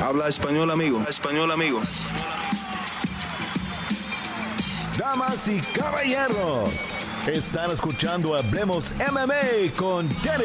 Habla 0.00 0.28
español, 0.28 0.70
amigo. 0.70 1.02
Español, 1.08 1.50
amigo. 1.50 1.80
Damas 4.96 5.48
y 5.48 5.58
caballeros, 5.76 6.70
están 7.26 7.72
escuchando 7.72 8.36
Hablemos 8.36 8.92
MMA 9.10 9.74
con 9.76 10.08
Danny 10.22 10.44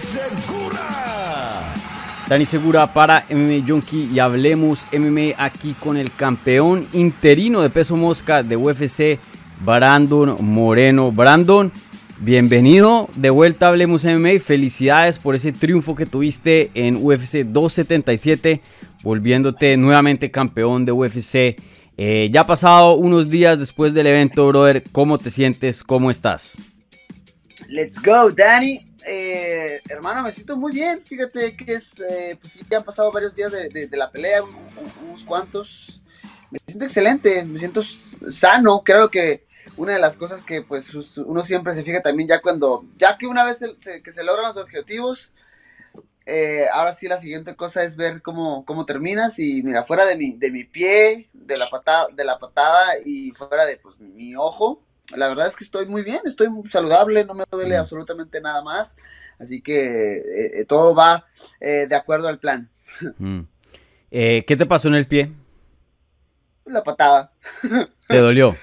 Segura. 0.00 1.74
Dani 2.28 2.44
Segura 2.44 2.92
para 2.92 3.24
MMA 3.30 3.64
Junkie 3.66 4.10
y 4.12 4.18
Hablemos 4.18 4.88
MMA 4.92 5.34
aquí 5.36 5.74
con 5.78 5.96
el 5.96 6.10
campeón 6.10 6.88
interino 6.92 7.60
de 7.60 7.70
peso 7.70 7.96
mosca 7.96 8.42
de 8.42 8.56
UFC, 8.56 9.20
Brandon 9.60 10.36
Moreno. 10.40 11.12
Brandon, 11.12 11.72
Bienvenido 12.20 13.08
de 13.14 13.30
vuelta 13.30 13.66
a 13.66 13.68
Hablemos 13.68 14.04
MMA. 14.04 14.40
Felicidades 14.40 15.20
por 15.20 15.36
ese 15.36 15.52
triunfo 15.52 15.94
que 15.94 16.04
tuviste 16.04 16.72
en 16.74 16.96
UFC 16.96 17.44
277, 17.44 18.60
volviéndote 19.04 19.76
nuevamente 19.76 20.28
campeón 20.32 20.84
de 20.84 20.90
UFC. 20.90 21.56
Eh, 21.96 22.28
ya 22.32 22.42
pasado 22.42 22.94
unos 22.94 23.30
días 23.30 23.60
después 23.60 23.94
del 23.94 24.08
evento, 24.08 24.48
brother. 24.48 24.82
¿Cómo 24.90 25.16
te 25.16 25.30
sientes? 25.30 25.84
¿Cómo 25.84 26.10
estás? 26.10 26.56
Let's 27.68 28.02
go, 28.02 28.32
Danny. 28.32 28.84
Eh, 29.06 29.80
hermano, 29.88 30.24
me 30.24 30.32
siento 30.32 30.56
muy 30.56 30.72
bien. 30.72 31.00
Fíjate 31.04 31.56
que 31.56 31.72
es, 31.74 32.00
eh, 32.00 32.36
pues 32.40 32.58
ya 32.68 32.78
han 32.78 32.84
pasado 32.84 33.12
varios 33.12 33.32
días 33.32 33.52
de, 33.52 33.88
la 33.92 34.10
pelea, 34.10 34.42
unos 35.08 35.24
cuantos. 35.24 36.02
Me 36.50 36.58
siento 36.66 36.84
excelente, 36.84 37.44
me 37.44 37.60
siento 37.60 37.84
sano. 37.84 38.82
Creo 38.84 39.08
que 39.08 39.47
una 39.78 39.92
de 39.92 40.00
las 40.00 40.16
cosas 40.16 40.42
que 40.42 40.62
pues 40.62 40.92
uno 41.18 41.42
siempre 41.42 41.72
se 41.72 41.84
fija 41.84 42.02
también 42.02 42.28
ya 42.28 42.40
cuando, 42.40 42.84
ya 42.98 43.16
que 43.16 43.26
una 43.26 43.44
vez 43.44 43.58
se, 43.58 44.02
que 44.02 44.12
se 44.12 44.24
logran 44.24 44.46
los 44.46 44.56
objetivos, 44.56 45.32
eh, 46.26 46.66
ahora 46.72 46.92
sí 46.92 47.08
la 47.08 47.16
siguiente 47.16 47.54
cosa 47.54 47.84
es 47.84 47.96
ver 47.96 48.20
cómo, 48.20 48.64
cómo 48.66 48.84
terminas 48.84 49.38
y 49.38 49.62
mira, 49.62 49.84
fuera 49.84 50.04
de 50.04 50.16
mi, 50.16 50.32
de 50.32 50.50
mi 50.50 50.64
pie, 50.64 51.30
de 51.32 51.56
la 51.56 51.70
patada, 51.70 52.08
de 52.12 52.24
la 52.24 52.38
patada 52.38 52.86
y 53.04 53.30
fuera 53.30 53.64
de 53.64 53.76
pues, 53.76 53.98
mi 54.00 54.34
ojo, 54.34 54.82
la 55.16 55.28
verdad 55.28 55.46
es 55.46 55.56
que 55.56 55.64
estoy 55.64 55.86
muy 55.86 56.02
bien, 56.02 56.20
estoy 56.24 56.48
saludable, 56.70 57.24
no 57.24 57.34
me 57.34 57.44
duele 57.48 57.76
absolutamente 57.76 58.40
nada 58.40 58.62
más, 58.62 58.96
así 59.38 59.62
que 59.62 60.16
eh, 60.16 60.60
eh, 60.60 60.64
todo 60.66 60.94
va 60.94 61.24
de 61.60 61.94
acuerdo 61.94 62.28
al 62.28 62.40
plan. 62.40 62.68
¿Qué 64.10 64.44
te 64.44 64.66
pasó 64.66 64.88
en 64.88 64.94
el 64.96 65.06
pie? 65.06 65.32
La 66.64 66.82
patada. 66.82 67.32
¿Te 68.08 68.18
dolió? 68.18 68.56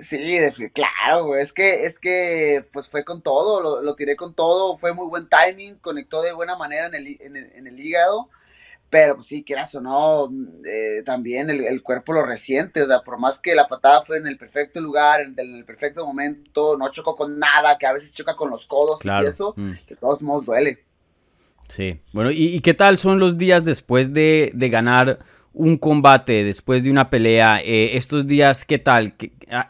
Sí, 0.00 0.50
claro, 0.72 1.26
güey. 1.26 1.42
Es 1.42 1.52
que, 1.52 1.84
es 1.84 1.98
que, 1.98 2.66
pues 2.72 2.88
fue 2.88 3.04
con 3.04 3.20
todo, 3.20 3.82
lo, 3.82 3.94
tiré 3.94 4.16
con 4.16 4.32
todo, 4.34 4.78
fue 4.78 4.94
muy 4.94 5.06
buen 5.06 5.28
timing, 5.28 5.76
conectó 5.76 6.22
de 6.22 6.32
buena 6.32 6.56
manera 6.56 6.86
en 6.86 6.94
el, 6.94 7.18
en 7.20 7.66
el, 7.66 7.78
hígado, 7.78 8.30
pero 8.88 9.16
pues, 9.16 9.26
sí, 9.26 9.44
quieras 9.44 9.74
o 9.74 9.82
no, 9.82 10.30
eh, 10.66 11.02
también 11.04 11.50
el, 11.50 11.82
cuerpo 11.82 12.14
lo 12.14 12.24
resiente, 12.24 12.82
o 12.82 12.86
sea, 12.86 13.00
por 13.00 13.18
más 13.18 13.40
que 13.40 13.54
la 13.54 13.68
patada 13.68 14.02
fue 14.02 14.16
en 14.16 14.26
el 14.26 14.38
perfecto 14.38 14.80
lugar, 14.80 15.20
en, 15.20 15.34
el 15.38 15.64
perfecto 15.66 16.06
momento, 16.06 16.78
no 16.78 16.90
chocó 16.90 17.14
con 17.14 17.38
nada, 17.38 17.76
que 17.76 17.86
a 17.86 17.92
veces 17.92 18.14
choca 18.14 18.34
con 18.34 18.48
los 18.48 18.66
codos 18.66 19.04
y 19.04 19.26
eso, 19.26 19.52
mm. 19.56 19.72
de 19.88 19.96
todos 19.96 20.22
modos 20.22 20.46
duele. 20.46 20.84
Sí, 21.68 22.00
bueno, 22.12 22.30
¿y, 22.30 22.60
qué 22.60 22.72
tal 22.72 22.96
son 22.96 23.18
los 23.18 23.36
días 23.36 23.62
después 23.62 24.14
de, 24.14 24.52
de 24.54 24.68
ganar 24.70 25.18
un 25.54 25.76
combate, 25.76 26.44
después 26.44 26.84
de 26.84 26.90
una 26.90 27.10
pelea? 27.10 27.60
Eh, 27.62 27.96
estos 27.96 28.26
días, 28.26 28.64
¿qué 28.64 28.78
tal? 28.78 29.14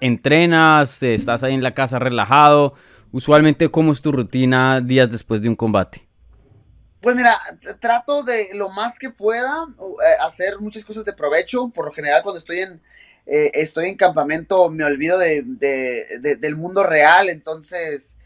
¿Entrenas? 0.01 1.03
¿Estás 1.03 1.43
ahí 1.43 1.55
en 1.55 1.63
la 1.63 1.75
casa 1.75 1.99
relajado? 1.99 2.75
Usualmente, 3.11 3.69
¿cómo 3.71 3.93
es 3.93 4.01
tu 4.01 4.13
rutina 4.13 4.81
días 4.81 5.11
después 5.11 5.43
de 5.43 5.49
un 5.49 5.57
combate? 5.57 6.09
Pues 7.03 7.17
mira, 7.17 7.37
trato 7.81 8.23
de 8.23 8.55
lo 8.55 8.69
más 8.69 8.97
que 8.99 9.11
pueda 9.11 9.67
eh, 9.79 10.17
hacer 10.25 10.61
muchas 10.61 10.85
cosas 10.85 11.05
de 11.05 11.13
provecho. 11.13 11.69
Por 11.69 11.87
lo 11.87 11.93
general, 11.93 12.23
cuando 12.23 12.39
estoy 12.39 12.61
en, 12.61 12.81
eh, 13.27 13.51
estoy 13.55 13.89
en 13.89 13.97
campamento, 13.97 14.71
me 14.71 14.85
olvido 14.85 15.19
de, 15.19 15.43
del 15.43 16.57
mundo 16.57 16.85
real. 16.85 17.29
Entonces, 17.29 18.17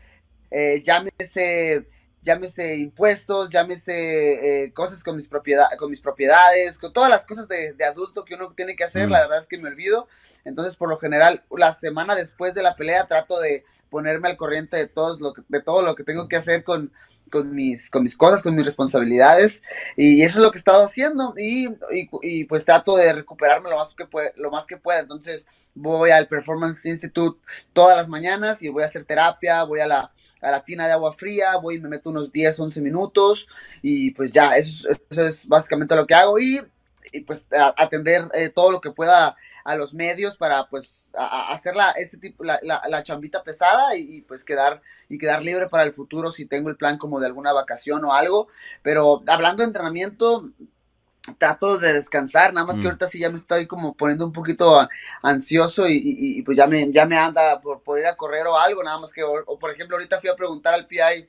eh, 0.51 0.83
llámese 0.85 1.87
llámese 2.27 2.77
impuestos, 2.77 3.51
llámese 3.51 4.65
eh, 4.65 4.73
cosas 4.73 5.03
con 5.05 5.17
mis, 5.17 5.29
propiedades, 5.29 5.79
con 5.79 5.89
mis 5.89 6.01
propiedades, 6.01 6.79
con 6.79 6.93
todas 6.93 7.09
las 7.09 7.25
cosas 7.25 7.47
de, 7.47 7.75
adulto 7.85 8.25
que 8.25 8.35
uno 8.35 8.53
tiene 8.53 8.75
que 8.75 8.85
hacer, 8.85 9.09
la 9.09 9.21
mm. 9.21 9.23
verdad 9.23 9.39
es 9.39 9.47
que 9.47 9.59
me 9.59 9.69
olvido. 9.69 10.09
Entonces, 10.45 10.77
por 10.77 10.89
lo 10.89 10.99
general, 10.99 11.45
la 11.57 11.73
semana 11.73 12.15
después 12.17 12.55
de 12.55 12.63
la 12.63 12.75
pelea 12.75 13.07
trato 13.07 13.39
de 13.39 13.65
ponerme 13.91 14.29
al 14.29 14.37
corriente 14.37 14.77
de, 14.77 14.89
todos 14.89 15.21
lo 15.21 15.35
de 15.49 15.63
todo 15.63 15.83
lo 15.83 15.95
que 15.95 16.03
tengo 16.03 16.29
que 16.29 16.37
hacer 16.37 16.65
con, 16.65 16.93
con 17.31 17.55
mis, 17.55 17.91
con 17.91 18.03
mis 18.03 18.17
cosas, 18.17 18.43
con 18.43 18.55
mis 18.57 18.65
responsabilidades. 18.65 19.63
Y 19.97 20.23
eso 20.23 20.39
es 20.39 20.43
lo 20.43 20.51
que 20.51 20.59
he 20.59 20.61
estado 20.61 20.85
haciendo. 20.85 21.35
Y, 21.37 21.69
y, 22.23 22.45
pues 22.45 22.65
trato 22.65 22.97
de 22.97 23.13
recuperarme 23.13 23.71
lo 23.71 23.77
más, 23.77 23.95
que 23.97 24.05
puede, 24.05 24.33
lo 24.37 24.51
más 24.51 24.67
que 24.67 24.77
pueda. 24.77 24.99
Entonces 24.99 25.47
voy 25.75 26.11
al 26.11 26.27
Performance 26.27 26.85
Institute 26.87 27.41
todas 27.73 27.97
las 27.97 28.09
mañanas 28.09 28.63
y 28.63 28.69
voy 28.69 28.83
a 28.83 28.87
hacer 28.87 29.05
terapia, 29.05 29.63
voy 29.63 29.81
a 29.81 29.87
la, 29.87 30.13
a 30.41 30.51
la 30.51 30.65
tina 30.65 30.87
de 30.87 30.93
agua 30.93 31.13
fría, 31.13 31.57
voy 31.57 31.77
y 31.77 31.81
me 31.81 31.89
meto 31.89 32.11
unos 32.11 32.33
10, 32.33 32.61
11 32.61 32.81
minutos. 32.81 33.49
Y 33.83 34.11
pues 34.13 34.33
ya, 34.33 34.57
eso, 34.57 34.89
es 35.11 35.47
básicamente 35.49 35.97
lo 35.97 36.07
que 36.07 36.15
hago. 36.15 36.39
Y, 36.39 36.61
y 37.13 37.21
pues 37.21 37.47
atender 37.77 38.29
eh, 38.35 38.51
todo 38.51 38.71
lo 38.71 38.81
que 38.81 38.91
pueda 38.91 39.37
a 39.65 39.75
los 39.75 39.95
medios 39.95 40.37
para 40.37 40.69
pues 40.69 41.11
hacer 41.17 41.75
la, 41.75 41.91
ese 41.93 42.19
tipo, 42.19 42.45
la, 42.45 42.61
la, 42.63 43.03
chambita 43.03 43.43
pesada 43.43 43.97
y, 43.97 44.21
pues 44.23 44.45
quedar, 44.45 44.83
y 45.09 45.19
quedar 45.19 45.43
libre 45.43 45.67
para 45.69 45.85
el 45.85 45.95
futuro 45.95 46.31
si 46.31 46.45
tengo 46.45 46.69
el 46.69 46.77
plan 46.77 46.99
como 46.99 47.21
de 47.21 47.27
alguna 47.27 47.53
vacación 47.53 48.05
o 48.05 48.13
algo. 48.13 48.49
Pero 48.83 49.23
hablando 49.27 49.63
de 49.63 49.69
entrenamiento, 49.69 50.51
trato 51.39 51.79
de 51.79 51.93
descansar, 51.93 52.53
nada 52.53 52.67
más 52.67 52.77
que 52.77 52.83
mm. 52.83 52.87
ahorita 52.87 53.09
sí 53.09 53.19
ya 53.19 53.31
me 53.31 53.37
estoy 53.37 53.67
como 53.67 53.95
poniendo 53.95 54.27
un 54.27 54.33
poquito 54.33 54.89
ansioso 55.23 55.87
y, 55.89 56.43
pues 56.43 56.57
ya 56.57 56.67
me, 56.67 56.91
ya 56.93 57.07
me 57.07 57.17
anda 57.17 57.61
por, 57.61 57.83
por, 57.83 57.99
ir 57.99 58.07
a 58.07 58.17
correr 58.17 58.47
o 58.47 58.59
algo, 58.59 58.83
nada 58.83 58.99
más 58.99 59.13
que, 59.13 59.23
o 59.23 59.59
por 59.59 59.71
ejemplo 59.71 59.97
ahorita 59.97 60.21
fui 60.21 60.31
a 60.31 60.37
preguntar 60.37 60.75
al 60.75 60.87
PI 60.87 61.29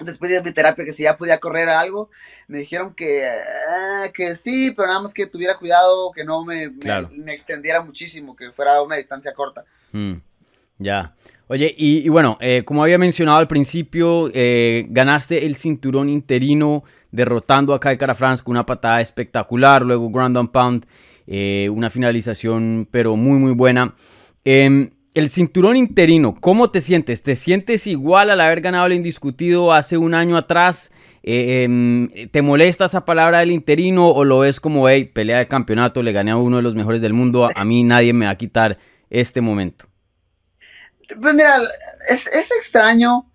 después 0.00 0.30
de 0.30 0.42
mi 0.42 0.52
terapia 0.52 0.84
que 0.84 0.92
si 0.92 1.04
ya 1.04 1.16
podía 1.16 1.38
correr 1.38 1.68
algo, 1.68 2.10
me 2.48 2.58
dijeron 2.58 2.94
que, 2.94 3.26
ah, 3.26 4.04
que 4.12 4.34
sí, 4.34 4.72
pero 4.72 4.88
nada 4.88 5.00
más 5.00 5.14
que 5.14 5.26
tuviera 5.26 5.56
cuidado, 5.56 6.12
que 6.12 6.24
no 6.24 6.44
me, 6.44 6.68
me, 6.68 7.32
extendiera 7.32 7.80
muchísimo, 7.80 8.36
que 8.36 8.52
fuera 8.52 8.82
una 8.82 8.96
distancia 8.96 9.32
corta. 9.32 9.64
Mm, 9.92 10.16
ya. 10.78 11.14
Oye, 11.48 11.72
y, 11.78 12.08
bueno, 12.08 12.38
eh, 12.40 12.62
como 12.64 12.82
había 12.82 12.98
mencionado 12.98 13.38
al 13.38 13.46
principio, 13.46 14.28
eh, 14.34 14.84
ganaste 14.90 15.46
el 15.46 15.54
cinturón 15.54 16.08
interino 16.08 16.82
derrotando 17.12 17.72
a 17.72 17.78
Kai 17.78 17.96
Cara 17.96 18.16
France 18.16 18.42
con 18.42 18.52
una 18.52 18.66
patada 18.66 19.00
espectacular, 19.00 19.82
luego 19.82 20.10
ground 20.10 20.36
and 20.36 20.50
pound, 20.50 20.86
eh, 21.28 21.68
una 21.72 21.88
finalización 21.88 22.88
pero 22.90 23.14
muy 23.14 23.38
muy 23.38 23.52
buena. 23.52 23.94
Em, 24.44 24.90
el 25.14 25.30
cinturón 25.30 25.76
interino, 25.76 26.34
¿cómo 26.34 26.70
te 26.70 26.80
sientes? 26.80 27.22
¿Te 27.22 27.36
sientes 27.36 27.86
igual 27.86 28.30
al 28.30 28.40
haber 28.40 28.60
ganado 28.60 28.86
el 28.86 28.94
indiscutido 28.94 29.72
hace 29.72 29.96
un 29.96 30.14
año 30.14 30.36
atrás? 30.36 30.90
Em, 31.22 32.08
¿Te 32.32 32.42
molesta 32.42 32.86
esa 32.86 33.04
palabra 33.04 33.38
del 33.38 33.52
interino 33.52 34.08
o 34.08 34.24
lo 34.24 34.40
ves 34.40 34.58
como, 34.58 34.88
hey, 34.88 35.04
pelea 35.04 35.38
de 35.38 35.46
campeonato, 35.46 36.02
le 36.02 36.10
gané 36.10 36.32
a 36.32 36.36
uno 36.36 36.56
de 36.56 36.62
los 36.62 36.74
mejores 36.74 37.00
del 37.02 37.12
mundo, 37.12 37.48
a 37.54 37.64
mí 37.64 37.84
nadie 37.84 38.12
me 38.12 38.26
va 38.26 38.32
a 38.32 38.36
quitar 38.36 38.78
este 39.10 39.40
momento? 39.40 39.86
Pues 41.08 41.34
mira, 41.34 41.60
es, 42.08 42.26
extraño. 42.26 43.30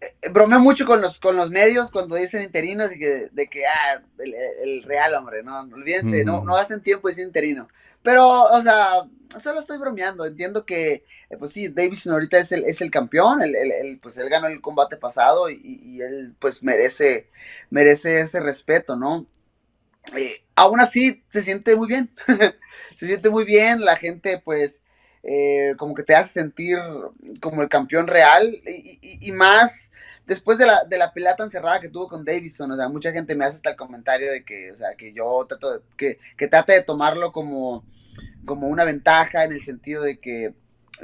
Eh, 0.00 0.28
bromeo 0.30 0.60
mucho 0.60 0.86
con 0.86 1.00
los, 1.00 1.18
con 1.18 1.36
los 1.36 1.50
medios 1.50 1.90
cuando 1.90 2.14
dicen 2.14 2.42
interinos 2.42 2.90
de 2.90 2.98
que, 2.98 3.28
de 3.32 3.48
que 3.48 3.66
ah, 3.66 4.02
el, 4.18 4.82
real, 4.84 5.14
hombre, 5.14 5.42
no, 5.42 5.60
olvídense, 5.60 6.24
no, 6.24 6.44
no 6.44 6.54
gasten 6.54 6.82
tiempo 6.82 7.08
diciendo 7.08 7.30
interino. 7.30 7.68
Pero, 8.02 8.44
o 8.44 8.62
sea, 8.62 9.02
solo 9.42 9.60
estoy 9.60 9.78
bromeando. 9.78 10.24
Entiendo 10.24 10.64
que, 10.64 11.04
eh, 11.30 11.36
pues 11.38 11.52
sí, 11.52 11.68
Davison 11.68 12.12
ahorita 12.12 12.38
es 12.38 12.52
el, 12.52 12.64
es 12.64 12.80
el 12.80 12.90
campeón. 12.90 13.42
Él, 13.42 13.98
pues 14.02 14.16
él 14.18 14.28
ganó 14.28 14.46
el 14.46 14.60
combate 14.60 14.96
pasado 14.96 15.50
y, 15.50 16.00
él, 16.00 16.34
pues 16.38 16.62
merece, 16.62 17.28
merece 17.70 18.20
ese 18.20 18.40
respeto, 18.40 18.96
¿no? 18.96 19.26
Eh, 20.16 20.42
aún 20.54 20.80
así, 20.80 21.22
se 21.28 21.42
siente 21.42 21.76
muy 21.76 21.88
bien. 21.88 22.10
se 22.96 23.06
siente 23.06 23.30
muy 23.30 23.44
bien. 23.44 23.80
La 23.80 23.96
gente, 23.96 24.40
pues, 24.44 24.80
eh, 25.22 25.74
como 25.76 25.94
que 25.94 26.02
te 26.02 26.14
hace 26.14 26.40
sentir 26.40 26.78
como 27.40 27.62
el 27.62 27.68
campeón 27.68 28.06
real. 28.06 28.58
Y, 28.64 29.32
más 29.32 29.90
después 30.26 30.58
de 30.58 30.66
la, 30.66 30.84
de 30.84 30.98
la 30.98 31.12
pelea 31.12 31.36
tan 31.36 31.50
cerrada 31.50 31.80
que 31.80 31.88
tuvo 31.88 32.08
con 32.08 32.24
Davison, 32.24 32.70
o 32.70 32.76
sea, 32.76 32.88
mucha 32.88 33.12
gente 33.12 33.34
me 33.34 33.44
hace 33.44 33.56
hasta 33.56 33.70
el 33.70 33.76
comentario 33.76 34.30
de 34.30 34.44
que, 34.44 34.72
o 34.72 34.76
sea, 34.76 34.94
que 34.96 35.12
yo 35.12 35.44
trato 35.48 35.74
de, 35.74 35.80
que, 35.96 36.18
que 36.36 36.48
trate 36.48 36.74
de 36.74 36.82
tomarlo 36.82 37.32
como, 37.32 37.84
como 38.44 38.68
una 38.68 38.84
ventaja 38.84 39.44
en 39.44 39.52
el 39.52 39.62
sentido 39.62 40.02
de 40.02 40.18
que, 40.18 40.54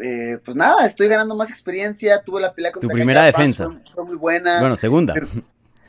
eh, 0.03 0.39
pues 0.45 0.57
nada, 0.57 0.85
estoy 0.85 1.09
ganando 1.09 1.37
más 1.37 1.51
experiencia, 1.51 2.23
tuve 2.23 2.41
la 2.41 2.53
pelea 2.53 2.73
con 2.73 2.81
Tu 2.81 2.89
primera 2.89 3.25
defensa. 3.25 3.69
Fue, 3.95 4.05
muy 4.05 4.17
buena. 4.17 4.61
Bueno, 4.61 4.77
segunda. 4.77 5.15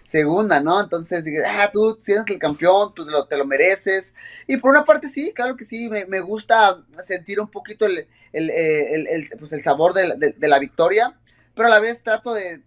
Segunda, 0.05 0.61
¿no? 0.61 0.79
Entonces 0.79 1.25
dije, 1.25 1.43
ah, 1.45 1.69
tú 1.73 1.97
sientes 2.01 2.33
el 2.33 2.39
campeón, 2.39 2.93
tú 2.93 3.05
te 3.05 3.11
lo, 3.11 3.25
te 3.25 3.37
lo, 3.37 3.45
mereces. 3.45 4.15
Y 4.47 4.57
por 4.57 4.71
una 4.71 4.85
parte 4.85 5.09
sí, 5.09 5.33
claro 5.33 5.57
que 5.57 5.65
sí, 5.65 5.89
me, 5.89 6.05
me 6.05 6.21
gusta 6.21 6.81
sentir 7.03 7.41
un 7.41 7.49
poquito 7.49 7.85
el, 7.85 8.07
el, 8.31 8.49
el, 8.49 9.07
el 9.07 9.29
pues 9.37 9.51
el 9.51 9.63
sabor 9.63 9.93
de, 9.93 10.33
de, 10.37 10.47
la 10.47 10.59
victoria, 10.59 11.17
pero 11.53 11.67
a 11.67 11.71
la 11.71 11.79
vez 11.79 12.03
trato 12.03 12.33
de, 12.33 12.61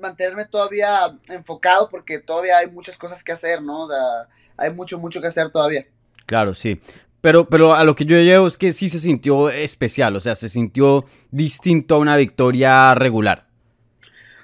mantenerme 0.00 0.46
todavía 0.46 1.16
enfocado 1.28 1.88
porque 1.88 2.18
todavía 2.18 2.58
hay 2.58 2.68
muchas 2.68 2.96
cosas 2.96 3.22
que 3.22 3.32
hacer, 3.32 3.62
¿no? 3.62 3.82
O 3.82 3.88
sea, 3.88 4.28
hay 4.56 4.72
mucho, 4.72 4.98
mucho 4.98 5.20
que 5.20 5.26
hacer 5.26 5.50
todavía. 5.50 5.86
Claro, 6.26 6.54
sí. 6.54 6.80
Pero, 7.20 7.48
pero 7.48 7.74
a 7.74 7.84
lo 7.84 7.96
que 7.96 8.04
yo 8.04 8.16
llevo 8.16 8.46
es 8.46 8.56
que 8.56 8.72
sí 8.72 8.88
se 8.88 9.00
sintió 9.00 9.50
especial, 9.50 10.14
o 10.14 10.20
sea, 10.20 10.34
se 10.36 10.48
sintió 10.48 11.04
distinto 11.30 11.96
a 11.96 11.98
una 11.98 12.16
victoria 12.16 12.94
regular. 12.94 13.46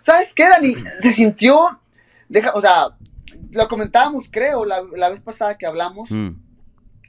¿Sabes 0.01 0.35
qué, 0.35 0.49
Dani? 0.49 0.75
Se 1.01 1.13
sintió, 1.13 1.81
deja, 2.35 2.53
o 2.55 2.61
sea, 2.61 2.97
lo 3.53 3.69
comentábamos, 3.69 4.25
creo, 4.31 4.65
la, 4.65 4.83
la 4.95 5.09
vez 5.09 5.21
pasada 5.23 5.57
que 5.57 5.67
hablamos. 5.67 6.11
Mm, 6.11 6.31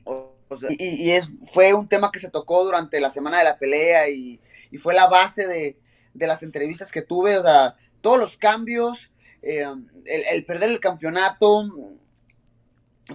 o- 0.06 0.31
o 0.48 0.57
sea, 0.57 0.69
y 0.72 1.07
y 1.07 1.12
es, 1.12 1.27
fue 1.54 1.74
un 1.74 1.88
tema 1.88 2.12
que 2.12 2.19
se 2.19 2.30
tocó 2.30 2.63
durante 2.63 3.00
la 3.00 3.10
semana 3.10 3.39
de 3.39 3.45
la 3.45 3.57
pelea 3.57 4.07
y, 4.10 4.39
y 4.72 4.77
fue 4.77 4.94
la 4.94 5.07
base 5.07 5.48
de, 5.48 5.77
de 6.13 6.27
las 6.27 6.44
entrevistas 6.44 6.92
que 6.92 7.01
tuve. 7.01 7.38
O 7.39 7.42
sea, 7.42 7.75
todos 8.01 8.19
los 8.19 8.38
cambios, 8.38 9.12
eh, 9.42 9.66
el, 10.06 10.24
el 10.30 10.45
perder 10.45 10.69
el 10.69 10.80
campeonato, 10.80 11.68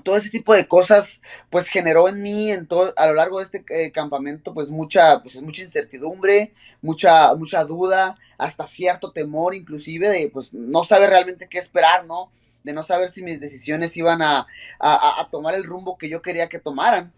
todo 0.04 0.16
ese 0.16 0.30
tipo 0.30 0.54
de 0.54 0.68
cosas, 0.68 1.20
pues 1.50 1.66
generó 1.68 2.08
en 2.08 2.22
mí, 2.22 2.50
en 2.52 2.66
todo, 2.66 2.92
a 2.96 3.06
lo 3.08 3.14
largo 3.14 3.38
de 3.38 3.44
este 3.44 3.64
eh, 3.70 3.90
campamento, 3.92 4.54
pues 4.54 4.68
mucha, 4.68 5.20
pues 5.22 5.40
mucha 5.42 5.62
incertidumbre, 5.62 6.52
mucha, 6.80 7.34
mucha 7.34 7.64
duda, 7.64 8.16
hasta 8.38 8.66
cierto 8.66 9.10
temor, 9.12 9.54
inclusive, 9.54 10.08
de 10.08 10.28
pues 10.30 10.54
no 10.54 10.84
saber 10.84 11.10
realmente 11.10 11.48
qué 11.48 11.58
esperar, 11.58 12.06
¿no? 12.06 12.30
De 12.62 12.72
no 12.72 12.82
saber 12.82 13.10
si 13.10 13.22
mis 13.22 13.40
decisiones 13.40 13.96
iban 13.96 14.22
a, 14.22 14.40
a, 14.40 14.94
a- 14.94 15.20
a 15.22 15.28
tomar 15.30 15.54
el 15.54 15.64
rumbo 15.64 15.98
que 15.98 16.08
yo 16.08 16.22
quería 16.22 16.48
que 16.48 16.58
tomaran. 16.60 17.12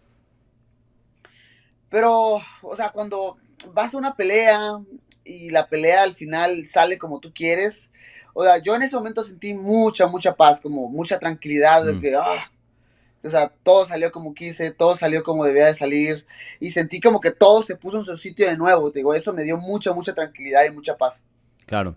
Pero, 1.90 2.40
o 2.62 2.76
sea, 2.76 2.90
cuando 2.90 3.36
vas 3.72 3.94
a 3.94 3.98
una 3.98 4.14
pelea 4.14 4.78
y 5.24 5.50
la 5.50 5.68
pelea 5.68 6.02
al 6.02 6.14
final 6.14 6.64
sale 6.66 6.98
como 6.98 7.20
tú 7.20 7.32
quieres, 7.34 7.90
o 8.34 8.42
sea, 8.44 8.58
yo 8.58 8.74
en 8.74 8.82
ese 8.82 8.96
momento 8.96 9.22
sentí 9.22 9.54
mucha, 9.54 10.06
mucha 10.06 10.32
paz, 10.34 10.60
como 10.62 10.88
mucha 10.88 11.18
tranquilidad 11.18 11.84
de 11.84 11.94
Mm. 11.94 12.00
que, 12.00 12.16
ah, 12.16 12.50
o 13.24 13.30
sea, 13.30 13.48
todo 13.62 13.86
salió 13.86 14.10
como 14.10 14.34
quise, 14.34 14.72
todo 14.72 14.96
salió 14.96 15.22
como 15.22 15.44
debía 15.44 15.66
de 15.66 15.74
salir 15.74 16.26
y 16.60 16.70
sentí 16.70 17.00
como 17.00 17.20
que 17.20 17.30
todo 17.30 17.62
se 17.62 17.76
puso 17.76 17.98
en 17.98 18.04
su 18.04 18.16
sitio 18.16 18.48
de 18.48 18.56
nuevo, 18.56 18.90
te 18.90 19.00
digo, 19.00 19.14
eso 19.14 19.32
me 19.32 19.44
dio 19.44 19.56
mucha, 19.56 19.92
mucha 19.92 20.14
tranquilidad 20.14 20.64
y 20.64 20.72
mucha 20.72 20.96
paz. 20.96 21.24
claro. 21.66 21.96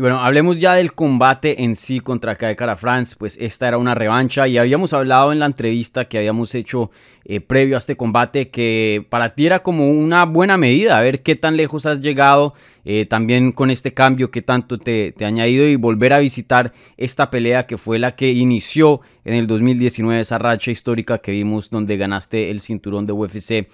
Y 0.00 0.02
bueno, 0.02 0.18
hablemos 0.20 0.58
ya 0.58 0.72
del 0.72 0.94
combate 0.94 1.62
en 1.62 1.76
sí 1.76 2.00
contra 2.00 2.34
Kai 2.34 2.56
Cara 2.56 2.74
France. 2.74 3.14
Pues 3.18 3.36
esta 3.38 3.68
era 3.68 3.76
una 3.76 3.94
revancha 3.94 4.48
y 4.48 4.56
habíamos 4.56 4.94
hablado 4.94 5.30
en 5.30 5.40
la 5.40 5.44
entrevista 5.44 6.06
que 6.06 6.16
habíamos 6.16 6.54
hecho 6.54 6.90
eh, 7.26 7.42
previo 7.42 7.76
a 7.76 7.80
este 7.80 7.98
combate 7.98 8.48
que 8.48 9.04
para 9.10 9.34
ti 9.34 9.44
era 9.44 9.58
como 9.58 9.90
una 9.90 10.24
buena 10.24 10.56
medida, 10.56 10.96
a 10.96 11.02
ver 11.02 11.22
qué 11.22 11.36
tan 11.36 11.58
lejos 11.58 11.84
has 11.84 12.00
llegado 12.00 12.54
eh, 12.86 13.04
también 13.04 13.52
con 13.52 13.70
este 13.70 13.92
cambio 13.92 14.30
que 14.30 14.40
tanto 14.40 14.78
te, 14.78 15.12
te 15.12 15.26
ha 15.26 15.28
añadido 15.28 15.68
y 15.68 15.76
volver 15.76 16.14
a 16.14 16.18
visitar 16.20 16.72
esta 16.96 17.28
pelea 17.28 17.66
que 17.66 17.76
fue 17.76 17.98
la 17.98 18.16
que 18.16 18.32
inició 18.32 19.02
en 19.26 19.34
el 19.34 19.46
2019, 19.46 20.18
esa 20.18 20.38
racha 20.38 20.70
histórica 20.70 21.18
que 21.18 21.32
vimos 21.32 21.68
donde 21.68 21.98
ganaste 21.98 22.50
el 22.50 22.60
cinturón 22.60 23.04
de 23.04 23.12
UFC. 23.12 23.66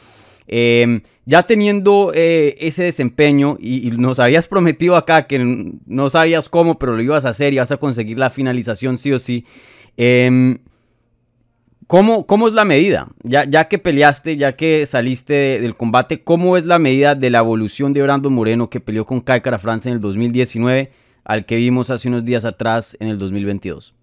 Eh, 0.48 1.00
ya 1.24 1.42
teniendo 1.42 2.12
eh, 2.14 2.54
ese 2.60 2.84
desempeño 2.84 3.56
y, 3.60 3.90
nos 3.92 4.20
habías 4.20 4.46
prometido 4.46 4.96
acá 4.96 5.26
que 5.26 5.72
no 5.86 6.08
sabías 6.08 6.48
cómo, 6.48 6.78
pero 6.78 6.92
lo 6.94 7.02
ibas 7.02 7.24
a 7.24 7.30
hacer 7.30 7.52
y 7.52 7.58
vas 7.58 7.72
a 7.72 7.78
conseguir 7.78 8.18
la 8.18 8.30
finalización 8.30 8.96
sí 8.98 9.12
o 9.12 9.18
sí. 9.18 9.44
em, 9.96 10.58
¿cómo, 11.86 12.26
cómo 12.26 12.46
es 12.48 12.54
la 12.54 12.64
medida? 12.64 13.08
Ya, 13.22 13.44
ya 13.44 13.68
que 13.68 13.78
peleaste, 13.78 14.36
ya 14.36 14.54
que 14.56 14.86
saliste 14.86 15.32
de- 15.32 15.60
del 15.60 15.76
combate, 15.76 16.22
¿cómo 16.22 16.56
es 16.56 16.64
la 16.64 16.78
medida 16.78 17.14
de 17.14 17.30
la 17.30 17.38
evolución 17.38 17.92
de 17.92 18.02
Brandon 18.02 18.32
Moreno 18.32 18.70
que 18.70 18.80
peleó 18.80 19.04
con 19.06 19.20
Kai 19.20 19.40
France 19.58 19.88
en 19.88 19.94
el 19.96 20.00
2019 20.00 20.92
al 21.24 21.44
que 21.44 21.56
vimos 21.56 21.90
hace 21.90 22.08
unos 22.08 22.24
días 22.24 22.44
atrás 22.44 22.96
en 23.00 23.08
el 23.08 23.18
2022? 23.18 23.94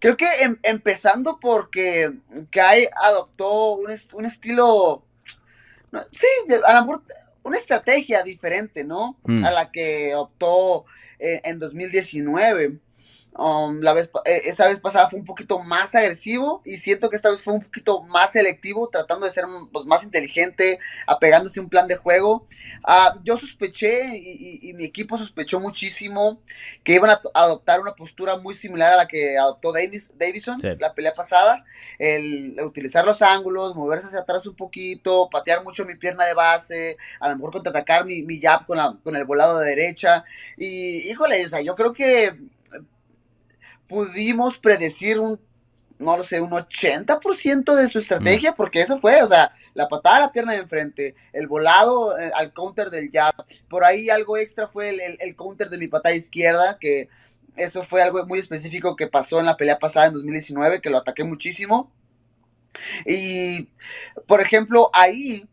Creo 0.00 0.16
que 0.16 0.26
em- 0.40 0.56
empezando 0.62 1.38
porque 1.40 2.10
Kai 2.50 2.88
adoptó 3.04 3.74
un 3.74 3.90
estilo, 4.24 5.04
no, 5.92 6.02
sí, 6.12 6.26
de- 6.48 6.60
a 6.64 6.74
lo 6.74 6.80
mejor 6.86 7.02
una 7.42 7.58
estrategia 7.58 8.22
diferente, 8.22 8.84
¿no? 8.84 9.18
Mm. 9.24 9.44
A 9.44 9.50
la 9.50 9.70
que 9.70 10.14
optó 10.14 10.84
eh, 11.18 11.40
en 11.44 11.58
2019. 11.58 12.78
Um, 13.32 13.80
la 13.80 13.92
vez, 13.92 14.10
eh, 14.24 14.42
esa 14.46 14.66
vez 14.66 14.80
pasada 14.80 15.08
fue 15.08 15.18
un 15.20 15.24
poquito 15.24 15.60
más 15.60 15.94
agresivo 15.94 16.62
y 16.64 16.78
siento 16.78 17.08
que 17.08 17.16
esta 17.16 17.30
vez 17.30 17.40
fue 17.40 17.54
un 17.54 17.62
poquito 17.62 18.02
más 18.02 18.32
selectivo, 18.32 18.88
tratando 18.88 19.24
de 19.24 19.30
ser 19.32 19.44
pues, 19.72 19.86
más 19.86 20.02
inteligente, 20.02 20.80
apegándose 21.06 21.60
a 21.60 21.62
un 21.62 21.68
plan 21.68 21.86
de 21.86 21.94
juego. 21.96 22.46
Ah, 22.82 23.16
yo 23.22 23.36
sospeché 23.36 24.16
y, 24.18 24.58
y- 24.62 24.70
y 24.70 24.72
mi 24.74 24.84
equipo 24.84 25.16
sospechó 25.16 25.60
muchísimo 25.60 26.40
que 26.82 26.94
iban 26.94 27.10
a 27.10 27.20
adoptar 27.34 27.80
una 27.80 27.94
postura 27.94 28.36
muy 28.36 28.54
similar 28.54 28.92
a 28.92 28.96
la 28.96 29.08
que 29.08 29.38
adoptó 29.38 29.72
Davis, 29.72 30.10
Davison 30.18 30.60
Sí. 30.60 30.68
la 30.78 30.92
pelea 30.94 31.14
pasada, 31.14 31.64
el, 31.98 32.56
utilizar 32.62 33.04
los 33.04 33.22
ángulos, 33.22 33.76
moverse 33.76 34.08
hacia 34.08 34.20
atrás 34.20 34.44
un 34.46 34.56
poquito, 34.56 35.28
patear 35.30 35.62
mucho 35.62 35.84
mi 35.84 35.94
pierna 35.94 36.26
de 36.26 36.34
base, 36.34 36.96
a 37.20 37.28
lo 37.28 37.36
mejor 37.36 37.52
contraatacar 37.52 38.04
mi, 38.04 38.22
mi 38.22 38.40
jab 38.40 38.66
con, 38.66 38.76
la, 38.78 38.96
con 39.04 39.14
el 39.16 39.24
volado 39.24 39.58
de 39.60 39.68
derecha. 39.70 40.24
Y 40.56 41.08
híjole, 41.10 41.46
o 41.46 41.48
sea, 41.48 41.60
yo 41.60 41.74
creo 41.76 41.92
que 41.92 42.34
pudimos 43.90 44.58
predecir 44.58 45.20
un, 45.20 45.40
no 45.98 46.16
lo 46.16 46.24
sé, 46.24 46.40
un 46.40 46.52
80% 46.52 47.74
de 47.76 47.88
su 47.88 47.98
estrategia, 47.98 48.54
porque 48.54 48.82
eso 48.82 48.98
fue, 48.98 49.22
o 49.22 49.28
sea, 49.28 49.52
la 49.74 49.88
patada 49.88 50.16
a 50.16 50.20
la 50.20 50.32
pierna 50.32 50.54
de 50.54 50.60
enfrente, 50.60 51.16
el 51.34 51.48
volado 51.48 52.18
eh, 52.18 52.32
al 52.34 52.52
counter 52.54 52.90
del 52.90 53.10
jab, 53.12 53.34
por 53.68 53.84
ahí 53.84 54.10
algo 54.10 54.38
extra 54.38 54.68
fue 54.68 54.90
el, 54.90 55.00
el- 55.00 55.18
el 55.20 55.36
counter 55.36 55.70
de 55.70 55.78
mi 55.78 55.88
patada 55.88 56.14
izquierda, 56.16 56.78
que 56.80 57.10
eso 57.56 57.82
fue 57.84 58.02
algo 58.02 58.26
muy 58.26 58.38
específico 58.40 58.96
que 58.96 59.08
pasó 59.08 59.40
en 59.40 59.46
la 59.46 59.58
pelea 59.58 59.78
pasada 59.78 60.06
en 60.08 60.14
2019, 60.14 60.80
que 60.82 60.90
lo 60.90 60.98
ataqué 60.98 61.24
muchísimo. 61.24 61.92
Y, 63.06 63.68
por 64.26 64.40
ejemplo, 64.40 64.90
ahí 64.92 65.46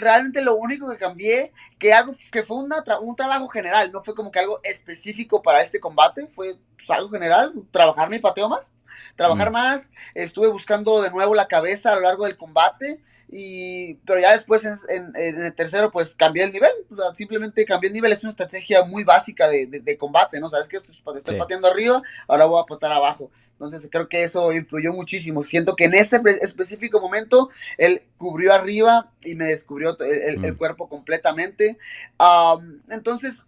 realmente 0.00 0.42
lo 0.42 0.54
único 0.56 0.90
que 0.90 0.98
cambié, 0.98 1.52
que 1.78 1.92
algo 1.92 2.14
que 2.30 2.42
fue 2.42 2.56
una 2.58 2.84
tra- 2.84 3.00
un 3.00 3.16
trabajo 3.16 3.48
general, 3.48 3.92
no 3.92 4.02
fue 4.02 4.14
como 4.14 4.30
que 4.30 4.38
algo 4.40 4.60
específico 4.62 5.42
para 5.42 5.60
este 5.62 5.80
combate, 5.80 6.26
fue 6.34 6.56
pues, 6.76 6.90
algo 6.90 7.10
general, 7.10 7.52
trabajar 7.70 8.08
mi 8.10 8.18
pateo 8.18 8.48
más, 8.48 8.72
trabajar 9.16 9.50
Mm. 9.50 9.52
más, 9.52 9.90
estuve 10.14 10.48
buscando 10.48 11.02
de 11.02 11.10
nuevo 11.10 11.34
la 11.34 11.48
cabeza 11.48 11.92
a 11.92 11.96
lo 11.96 12.02
largo 12.02 12.24
del 12.24 12.36
combate, 12.36 13.00
y, 13.28 13.94
pero 14.06 14.20
ya 14.20 14.32
después 14.32 14.64
en, 14.64 14.74
en- 14.88 15.16
en 15.16 15.42
el 15.42 15.54
tercero 15.54 15.90
pues 15.90 16.14
cambié 16.14 16.44
el 16.44 16.52
nivel, 16.52 16.72
o 16.90 16.96
sea, 16.96 17.14
simplemente 17.14 17.64
cambié 17.64 17.88
el 17.88 17.94
nivel, 17.94 18.12
es 18.12 18.22
una 18.22 18.30
estrategia 18.30 18.84
muy 18.84 19.04
básica 19.04 19.48
de, 19.48 19.66
de- 19.66 19.80
de 19.80 19.98
combate, 19.98 20.38
¿no? 20.40 20.48
Sabes 20.50 20.68
que 20.68 20.76
estoy, 20.76 20.94
estoy 21.16 21.34
Sí. 21.34 21.38
pateando 21.38 21.68
arriba, 21.68 22.02
ahora 22.28 22.44
voy 22.46 22.62
a 22.62 22.66
patear 22.66 22.92
abajo. 22.92 23.30
Entonces 23.52 23.88
creo 23.90 24.06
que 24.08 24.22
eso 24.22 24.52
influyó 24.52 24.92
muchísimo. 24.92 25.42
Siento 25.42 25.76
que 25.76 25.86
en 25.86 25.94
ese 25.94 26.20
específico 26.42 27.00
momento 27.00 27.48
él 27.78 28.02
cubrió 28.18 28.52
arriba 28.52 29.10
y 29.24 29.34
me 29.34 29.46
descubrió 29.46 29.96
el, 29.98 30.06
el- 30.12 30.44
el 30.44 30.52
Mm. 30.52 30.56
cuerpo 30.58 30.88
completamente. 30.90 31.78
Am, 32.18 32.82
entonces, 32.90 33.46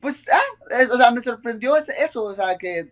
pues, 0.00 0.24
ah, 0.32 0.76
es- 0.78 0.90
o 0.90 0.96
sea, 0.96 1.10
me 1.10 1.20
sorprendió 1.20 1.76
eso, 1.76 2.22
o 2.22 2.34
sea, 2.34 2.56
que 2.56 2.88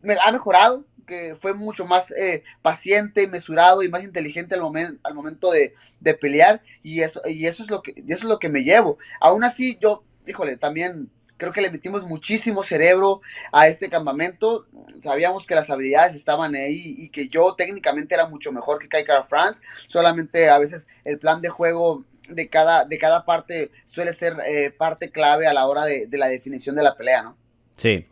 me 0.00 0.16
ha 0.24 0.32
mejorado, 0.32 0.84
que 1.06 1.36
fue 1.36 1.54
mucho 1.54 1.84
más 1.86 2.10
eh, 2.12 2.42
paciente, 2.62 3.26
mesurado 3.28 3.82
y 3.82 3.88
más 3.88 4.04
inteligente 4.04 4.54
al, 4.54 4.60
momen- 4.62 4.98
al 5.02 5.14
momento 5.14 5.50
de, 5.50 5.74
de 6.00 6.14
pelear 6.14 6.62
y 6.82 7.00
eso, 7.00 7.20
y 7.26 7.46
eso 7.46 7.62
es 7.62 7.70
lo 7.70 7.82
que 7.82 7.92
eso 7.96 8.04
es 8.06 8.24
lo 8.24 8.38
que 8.38 8.48
me 8.48 8.64
llevo. 8.64 8.98
Aún 9.20 9.44
así, 9.44 9.78
yo, 9.80 10.04
híjole, 10.26 10.56
también 10.56 11.10
creo 11.36 11.52
que 11.52 11.60
le 11.60 11.70
metimos 11.70 12.04
muchísimo 12.06 12.62
cerebro 12.62 13.20
a 13.52 13.66
este 13.66 13.90
campamento. 13.90 14.66
Sabíamos 15.00 15.46
que 15.46 15.54
las 15.56 15.68
habilidades 15.68 16.14
estaban 16.14 16.54
ahí 16.54 16.94
y 16.96 17.08
que 17.10 17.28
yo 17.28 17.54
técnicamente 17.54 18.14
era 18.14 18.26
mucho 18.28 18.52
mejor 18.52 18.78
que 18.78 18.88
Kai 18.88 19.04
Kara 19.04 19.24
France. 19.24 19.60
Solamente 19.88 20.48
a 20.48 20.58
veces 20.58 20.86
el 21.04 21.18
plan 21.18 21.42
de 21.42 21.48
juego 21.48 22.04
de 22.28 22.48
cada, 22.48 22.84
de 22.84 22.98
cada 22.98 23.24
parte 23.26 23.70
suele 23.84 24.12
ser 24.14 24.36
eh, 24.46 24.70
parte 24.70 25.10
clave 25.10 25.46
a 25.46 25.52
la 25.52 25.66
hora 25.66 25.84
de, 25.84 26.06
de 26.06 26.18
la 26.18 26.28
definición 26.28 26.76
de 26.76 26.82
la 26.82 26.96
pelea, 26.96 27.22
¿no? 27.22 27.36
Sí. 27.76 28.06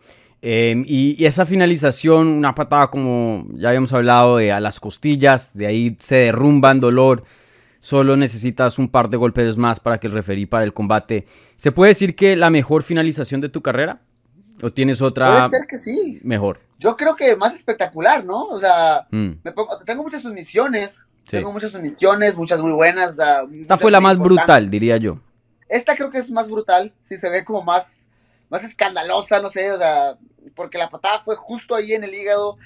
Eh, 0.45 0.83
y, 0.87 1.15
y 1.23 1.27
esa 1.27 1.47
finalización, 1.47 2.27
una 2.27 2.55
patada 2.55 2.89
como 2.89 3.47
ya 3.55 3.69
habíamos 3.69 3.93
hablado, 3.93 4.41
eh, 4.41 4.51
a 4.53 4.59
las 4.61 4.81
costillas, 4.81 5.57
de 5.57 5.67
ahí 5.67 5.97
se 6.01 6.17
derrumba 6.17 6.73
en 6.73 6.81
dolor. 6.81 7.23
Solo 7.81 8.17
necesitas 8.17 8.79
un 8.79 8.89
par 8.89 9.09
de 9.09 9.17
golpes 9.17 9.57
más 9.57 9.81
para 9.81 9.99
que 9.99 10.07
el 10.09 10.13
referí 10.13 10.47
para 10.47 10.65
el 10.65 10.73
combate. 10.73 11.27
¿Se 11.57 11.73
puede 11.73 11.91
decir 11.91 12.15
que 12.15 12.37
la 12.37 12.51
mejor 12.51 12.83
finalización 12.83 13.41
de 13.41 13.49
tu 13.49 13.61
carrera? 13.63 14.03
¿O 14.63 14.73
tienes 14.73 15.01
otra 15.03 15.27
Puede 15.49 15.49
ser 15.49 15.67
que 15.67 15.77
sí. 15.79 16.21
mejor? 16.23 16.61
Yo 16.79 16.97
creo 16.97 17.17
que 17.17 17.35
más 17.37 17.55
espectacular, 17.55 18.25
¿no? 18.25 18.45
O 18.47 18.59
sea, 18.59 19.07
Mm, 19.11 19.31
me 19.43 19.53
pongo- 19.53 19.77
tengo 19.85 20.03
muchas 20.05 20.23
sumisiones. 20.23 21.07
Sí. 21.25 21.37
Tengo 21.39 21.53
muchas 21.53 21.71
sumisiones, 21.73 22.37
muchas 22.37 22.61
muy 22.61 22.73
buenas. 22.73 23.11
o 23.11 23.15
sea, 23.15 23.43
Esta 23.61 23.77
fue 23.79 23.91
la 23.93 24.01
más 24.01 24.15
importantes. 24.17 24.45
brutal, 24.47 24.71
diría 24.71 24.97
yo. 24.97 25.19
Esta 25.69 25.95
creo 25.97 26.11
que 26.11 26.19
es 26.19 26.31
más 26.31 26.49
brutal, 26.49 26.93
sí 27.01 27.17
se 27.17 27.31
ve 27.31 27.45
como 27.45 27.63
más, 27.63 28.09
más 28.51 28.63
escandalosa, 28.63 29.41
no 29.41 29.49
sé, 29.49 29.73
o 29.73 29.79
sea, 29.79 30.17
porque 30.55 30.79
la 30.79 30.89
patada 30.91 31.21
fue 31.21 31.37
justo 31.37 31.75
ahí 31.75 31.93
en 31.95 32.05
el 32.05 32.15
hígado. 32.15 32.57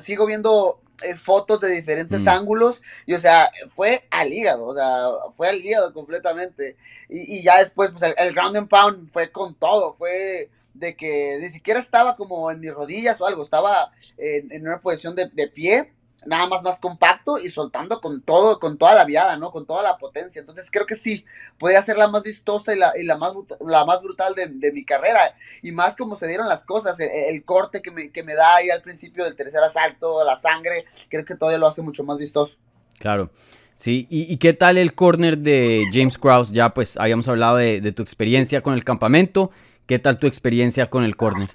Sigo 0.00 0.26
viendo 0.26 0.80
eh, 1.02 1.14
fotos 1.16 1.60
de 1.60 1.70
diferentes 1.70 2.20
Mm. 2.20 2.28
ángulos 2.28 2.82
y 3.06 3.14
o 3.14 3.18
sea, 3.18 3.48
fue 3.74 4.06
al 4.10 4.32
hígado, 4.32 4.66
o 4.66 4.74
sea, 4.74 5.08
fue 5.36 5.48
al 5.48 5.56
hígado 5.64 5.92
completamente. 5.92 6.76
Y, 7.08 7.38
y 7.38 7.42
ya 7.42 7.58
después, 7.58 7.90
pues 7.90 8.02
el, 8.02 8.14
el 8.18 8.34
ground 8.34 8.56
and 8.56 8.68
pound 8.68 9.12
fue 9.12 9.30
con 9.30 9.54
todo, 9.54 9.94
fue 9.94 10.50
de 10.74 10.94
que 10.96 11.38
ni 11.40 11.48
siquiera 11.50 11.80
estaba 11.80 12.14
como 12.14 12.50
en 12.50 12.60
mis 12.60 12.72
rodillas 12.72 13.20
o 13.20 13.26
algo, 13.26 13.42
estaba 13.42 13.90
en, 14.16 14.52
en 14.52 14.66
una 14.66 14.80
posición 14.80 15.14
de, 15.14 15.26
de 15.32 15.48
pie, 15.48 15.92
nada 16.26 16.46
más 16.46 16.62
más 16.62 16.80
compacto 16.80 17.38
y 17.38 17.48
soltando 17.48 18.00
con 18.00 18.22
todo, 18.22 18.58
con 18.58 18.76
toda 18.76 18.94
la 18.94 19.04
viada, 19.04 19.36
¿no? 19.36 19.50
Con 19.50 19.66
toda 19.66 19.82
la 19.82 19.98
potencia. 19.98 20.40
Entonces 20.40 20.68
creo 20.70 20.86
que 20.86 20.94
sí, 20.94 21.24
podía 21.58 21.80
ser 21.82 21.96
la 21.96 22.08
más 22.08 22.22
vistosa 22.22 22.74
y 22.74 22.78
la, 22.78 22.92
y 22.98 23.04
la, 23.04 23.16
más, 23.16 23.32
la 23.60 23.84
más 23.84 24.02
brutal 24.02 24.34
de, 24.34 24.46
de 24.46 24.72
mi 24.72 24.84
carrera. 24.84 25.34
Y 25.62 25.72
más 25.72 25.96
como 25.96 26.16
se 26.16 26.26
dieron 26.26 26.48
las 26.48 26.64
cosas, 26.64 26.98
el, 27.00 27.10
el 27.10 27.44
corte 27.44 27.82
que 27.82 27.90
me, 27.90 28.10
que 28.10 28.22
me 28.22 28.34
da 28.34 28.56
ahí 28.56 28.70
al 28.70 28.82
principio 28.82 29.24
del 29.24 29.36
tercer 29.36 29.60
asalto, 29.60 30.24
la 30.24 30.36
sangre, 30.36 30.84
creo 31.08 31.24
que 31.24 31.36
todavía 31.36 31.58
lo 31.58 31.68
hace 31.68 31.82
mucho 31.82 32.02
más 32.04 32.18
vistoso. 32.18 32.56
Claro. 32.98 33.30
Sí, 33.76 34.08
¿y, 34.10 34.32
y 34.32 34.38
qué 34.38 34.54
tal 34.54 34.76
el 34.76 34.94
corner 34.94 35.38
de 35.38 35.84
James 35.92 36.18
Krause? 36.18 36.50
Ya 36.50 36.74
pues 36.74 36.96
habíamos 36.96 37.28
hablado 37.28 37.58
de, 37.58 37.80
de 37.80 37.92
tu 37.92 38.02
experiencia 38.02 38.60
con 38.60 38.74
el 38.74 38.82
campamento. 38.82 39.52
¿Qué 39.86 40.00
tal 40.00 40.18
tu 40.18 40.26
experiencia 40.26 40.90
con 40.90 41.04
el 41.04 41.16
corner? 41.16 41.50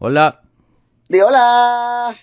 Hola. 0.00 0.42
De 1.08 1.22
hola. 1.22 2.16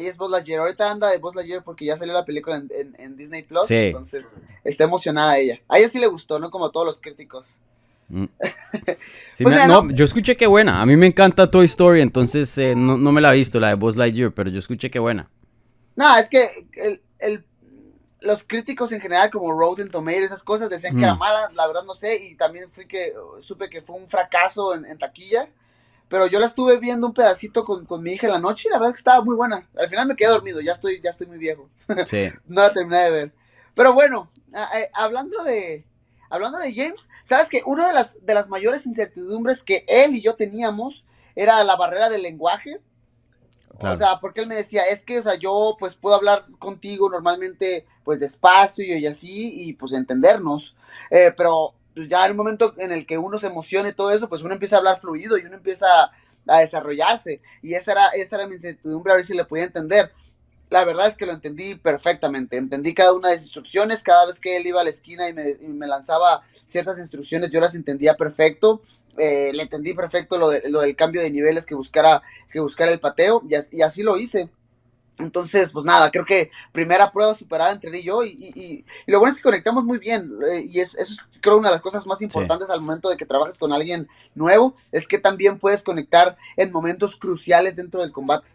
Ella 0.00 0.10
es 0.10 0.16
Buzz 0.16 0.30
Lightyear. 0.32 0.60
Ahorita 0.60 0.90
anda 0.90 1.08
de 1.10 1.18
Buzz 1.18 1.34
Lightyear 1.36 1.62
porque 1.62 1.84
ya 1.84 1.96
salió 1.96 2.12
la 2.14 2.24
película 2.24 2.56
en, 2.56 2.68
en- 2.74 2.96
en 2.98 3.16
Disney 3.16 3.42
Plus. 3.42 3.66
Sí. 3.68 3.74
Entonces 3.76 4.24
está 4.64 4.84
emocionada 4.84 5.38
ella. 5.38 5.60
A 5.68 5.78
ella 5.78 5.88
sí 5.88 5.98
le 5.98 6.06
gustó, 6.08 6.38
¿no? 6.38 6.50
Como 6.50 6.66
a 6.66 6.72
todos 6.72 6.86
los 6.86 6.98
críticos. 7.00 7.60
Mm. 8.08 8.24
Sí, 9.32 9.44
Pues 9.44 9.54
me- 9.56 9.62
mira, 9.62 9.66
no, 9.66 9.82
no. 9.82 9.90
yo 9.92 10.04
escuché 10.04 10.36
que 10.36 10.46
buena. 10.46 10.82
A 10.82 10.86
mí 10.86 10.96
me 10.96 11.06
encanta 11.06 11.50
Toy 11.50 11.64
Story, 11.66 12.02
entonces 12.02 12.56
eh, 12.58 12.74
no, 12.76 12.98
no 12.98 13.12
me 13.12 13.20
la 13.20 13.32
he 13.32 13.38
visto, 13.38 13.58
la 13.60 13.68
de 13.68 13.74
Buzz 13.74 13.96
Lightyear, 13.96 14.32
pero 14.32 14.50
yo 14.50 14.58
escuché 14.58 14.90
que 14.90 14.98
buena. 14.98 15.30
No, 15.96 16.16
es 16.18 16.28
que 16.28 16.66
el, 16.74 17.00
el- 17.20 17.44
los 18.22 18.44
críticos 18.44 18.92
en 18.92 19.00
general, 19.00 19.30
como 19.30 19.50
Rotten 19.52 19.90
Tomatoes, 19.90 20.24
esas 20.24 20.42
cosas, 20.42 20.68
decían 20.68 20.94
que 20.96 21.02
era 21.04 21.14
Mm. 21.14 21.18
mala. 21.18 21.50
La 21.54 21.66
verdad 21.66 21.84
no 21.86 21.94
sé. 21.94 22.22
Y 22.22 22.34
también 22.34 22.70
fui 22.70 22.86
que 22.86 23.14
supe 23.40 23.70
que 23.70 23.80
fue 23.80 23.96
un 23.96 24.08
fracaso 24.08 24.74
en, 24.74 24.84
en 24.84 24.98
taquilla. 24.98 25.48
Pero 26.10 26.26
yo 26.26 26.38
la 26.40 26.46
estuve 26.46 26.76
viendo 26.78 27.06
un 27.06 27.14
pedacito 27.14 27.64
con, 27.64 27.86
con 27.86 28.02
mi 28.02 28.10
hija 28.12 28.26
en 28.26 28.34
la 28.34 28.38
noche 28.38 28.68
y 28.68 28.70
la 28.72 28.76
verdad 28.78 28.90
es 28.90 28.96
que 28.96 29.00
estaba 29.00 29.24
muy 29.24 29.34
buena. 29.36 29.66
Al 29.78 29.88
final 29.88 30.06
me 30.08 30.16
quedé 30.16 30.28
dormido, 30.28 30.60
ya 30.60 30.72
estoy, 30.72 31.00
ya 31.00 31.08
estoy 31.10 31.26
muy 31.28 31.38
viejo. 31.38 31.70
Sí. 32.06 32.28
no 32.46 32.60
la 32.62 32.72
terminé 32.72 32.98
de 33.04 33.10
ver. 33.10 33.32
Pero 33.74 33.94
bueno, 33.94 34.28
a- 34.52 34.64
a- 34.64 35.04
hablando 35.04 35.42
de 35.44 35.86
hablando 36.28 36.58
de 36.58 36.74
James, 36.74 37.08
sabes 37.24 37.48
que 37.48 37.62
una 37.64 37.86
de 37.88 37.94
las 37.94 38.18
de 38.26 38.34
las 38.34 38.48
mayores 38.50 38.84
incertidumbres 38.86 39.62
que 39.62 39.84
él 39.88 40.14
y 40.14 40.20
yo 40.20 40.34
teníamos 40.36 41.04
era 41.34 41.64
la 41.64 41.76
barrera 41.76 42.10
del 42.10 42.22
lenguaje. 42.22 42.80
Claro. 43.78 43.94
O 43.94 43.98
sea, 43.98 44.18
porque 44.20 44.40
él 44.42 44.46
me 44.48 44.56
decía, 44.56 44.82
es 44.82 45.04
que, 45.04 45.20
o 45.20 45.22
sea, 45.22 45.36
yo 45.36 45.76
pues 45.78 45.94
puedo 45.94 46.14
hablar 46.16 46.44
contigo 46.58 47.08
normalmente 47.08 47.86
pues 48.04 48.20
despacio 48.20 48.84
y 48.98 49.06
así 49.06 49.52
y 49.62 49.72
pues 49.74 49.92
entendernos. 49.92 50.76
Eh, 51.10 51.32
pero 51.36 51.74
pues, 52.00 52.08
ya 52.08 52.24
en 52.24 52.30
el 52.30 52.36
momento 52.36 52.74
en 52.78 52.92
el 52.92 53.04
que 53.06 53.18
uno 53.18 53.38
se 53.38 53.48
emociona 53.48 53.90
y 53.90 53.92
todo 53.92 54.10
eso, 54.10 54.28
pues 54.28 54.42
uno 54.42 54.54
empieza 54.54 54.76
a 54.76 54.78
hablar 54.78 54.98
fluido 55.00 55.36
y 55.38 55.42
uno 55.42 55.56
empieza 55.56 55.86
a 56.46 56.58
desarrollarse. 56.60 57.42
Y 57.62 57.74
esa 57.74 57.92
era, 57.92 58.06
esa 58.08 58.36
era 58.36 58.46
mi 58.46 58.54
incertidumbre, 58.54 59.12
a 59.12 59.16
ver 59.16 59.24
si 59.24 59.34
le 59.34 59.44
podía 59.44 59.64
entender. 59.64 60.10
La 60.70 60.84
verdad 60.84 61.08
es 61.08 61.16
que 61.16 61.26
lo 61.26 61.32
entendí 61.32 61.74
perfectamente. 61.74 62.56
Entendí 62.56 62.94
cada 62.94 63.12
una 63.12 63.28
de 63.28 63.34
las 63.34 63.44
instrucciones. 63.44 64.02
Cada 64.02 64.24
vez 64.26 64.38
que 64.40 64.56
él 64.56 64.66
iba 64.66 64.80
a 64.80 64.84
la 64.84 64.90
esquina 64.90 65.28
y 65.28 65.32
me, 65.34 65.50
y 65.50 65.66
me 65.66 65.86
lanzaba 65.86 66.42
ciertas 66.68 66.98
instrucciones, 66.98 67.50
yo 67.50 67.60
las 67.60 67.74
entendía 67.74 68.14
perfecto. 68.14 68.80
Eh, 69.18 69.50
le 69.52 69.62
entendí 69.64 69.92
perfecto 69.94 70.38
lo, 70.38 70.48
de- 70.48 70.62
lo 70.70 70.80
del 70.80 70.94
cambio 70.96 71.20
de 71.22 71.30
niveles 71.30 71.66
que 71.66 71.74
buscara, 71.74 72.22
que 72.52 72.60
buscara 72.60 72.92
el 72.92 73.00
pateo. 73.00 73.42
Y, 73.50 73.56
as- 73.56 73.68
y 73.72 73.82
así 73.82 74.02
lo 74.04 74.16
hice. 74.16 74.48
Entonces, 75.22 75.70
pues 75.72 75.84
nada, 75.84 76.10
creo 76.10 76.24
que 76.24 76.50
primera 76.72 77.10
prueba 77.10 77.34
superada 77.34 77.72
entre 77.72 77.90
él 77.90 77.96
y 77.96 78.02
yo. 78.02 78.24
Y, 78.24 78.30
y- 78.30 78.52
y- 78.60 78.84
y 79.06 79.10
lo 79.12 79.18
bueno 79.18 79.32
es 79.32 79.38
que 79.38 79.42
conectamos 79.44 79.84
muy 79.84 79.98
bien. 79.98 80.30
eh, 80.50 80.66
y 80.68 80.80
es, 80.80 80.94
eso 80.96 81.12
es, 81.12 81.18
creo, 81.40 81.56
una 81.58 81.68
de 81.68 81.74
las 81.76 81.82
cosas 81.82 82.06
más 82.06 82.20
importantes 82.22 82.68
al 82.70 82.80
momento 82.80 83.08
de 83.10 83.16
que 83.16 83.26
trabajes 83.26 83.56
con 83.58 83.72
alguien 83.72 84.08
nuevo. 84.34 84.74
Es 84.92 85.06
que 85.08 85.18
también 85.18 85.58
puedes 85.58 85.82
conectar 85.82 86.36
en 86.56 86.72
momentos 86.72 87.16
cruciales 87.16 87.76
dentro 87.76 88.00
del 88.02 88.12
combate. 88.12 88.46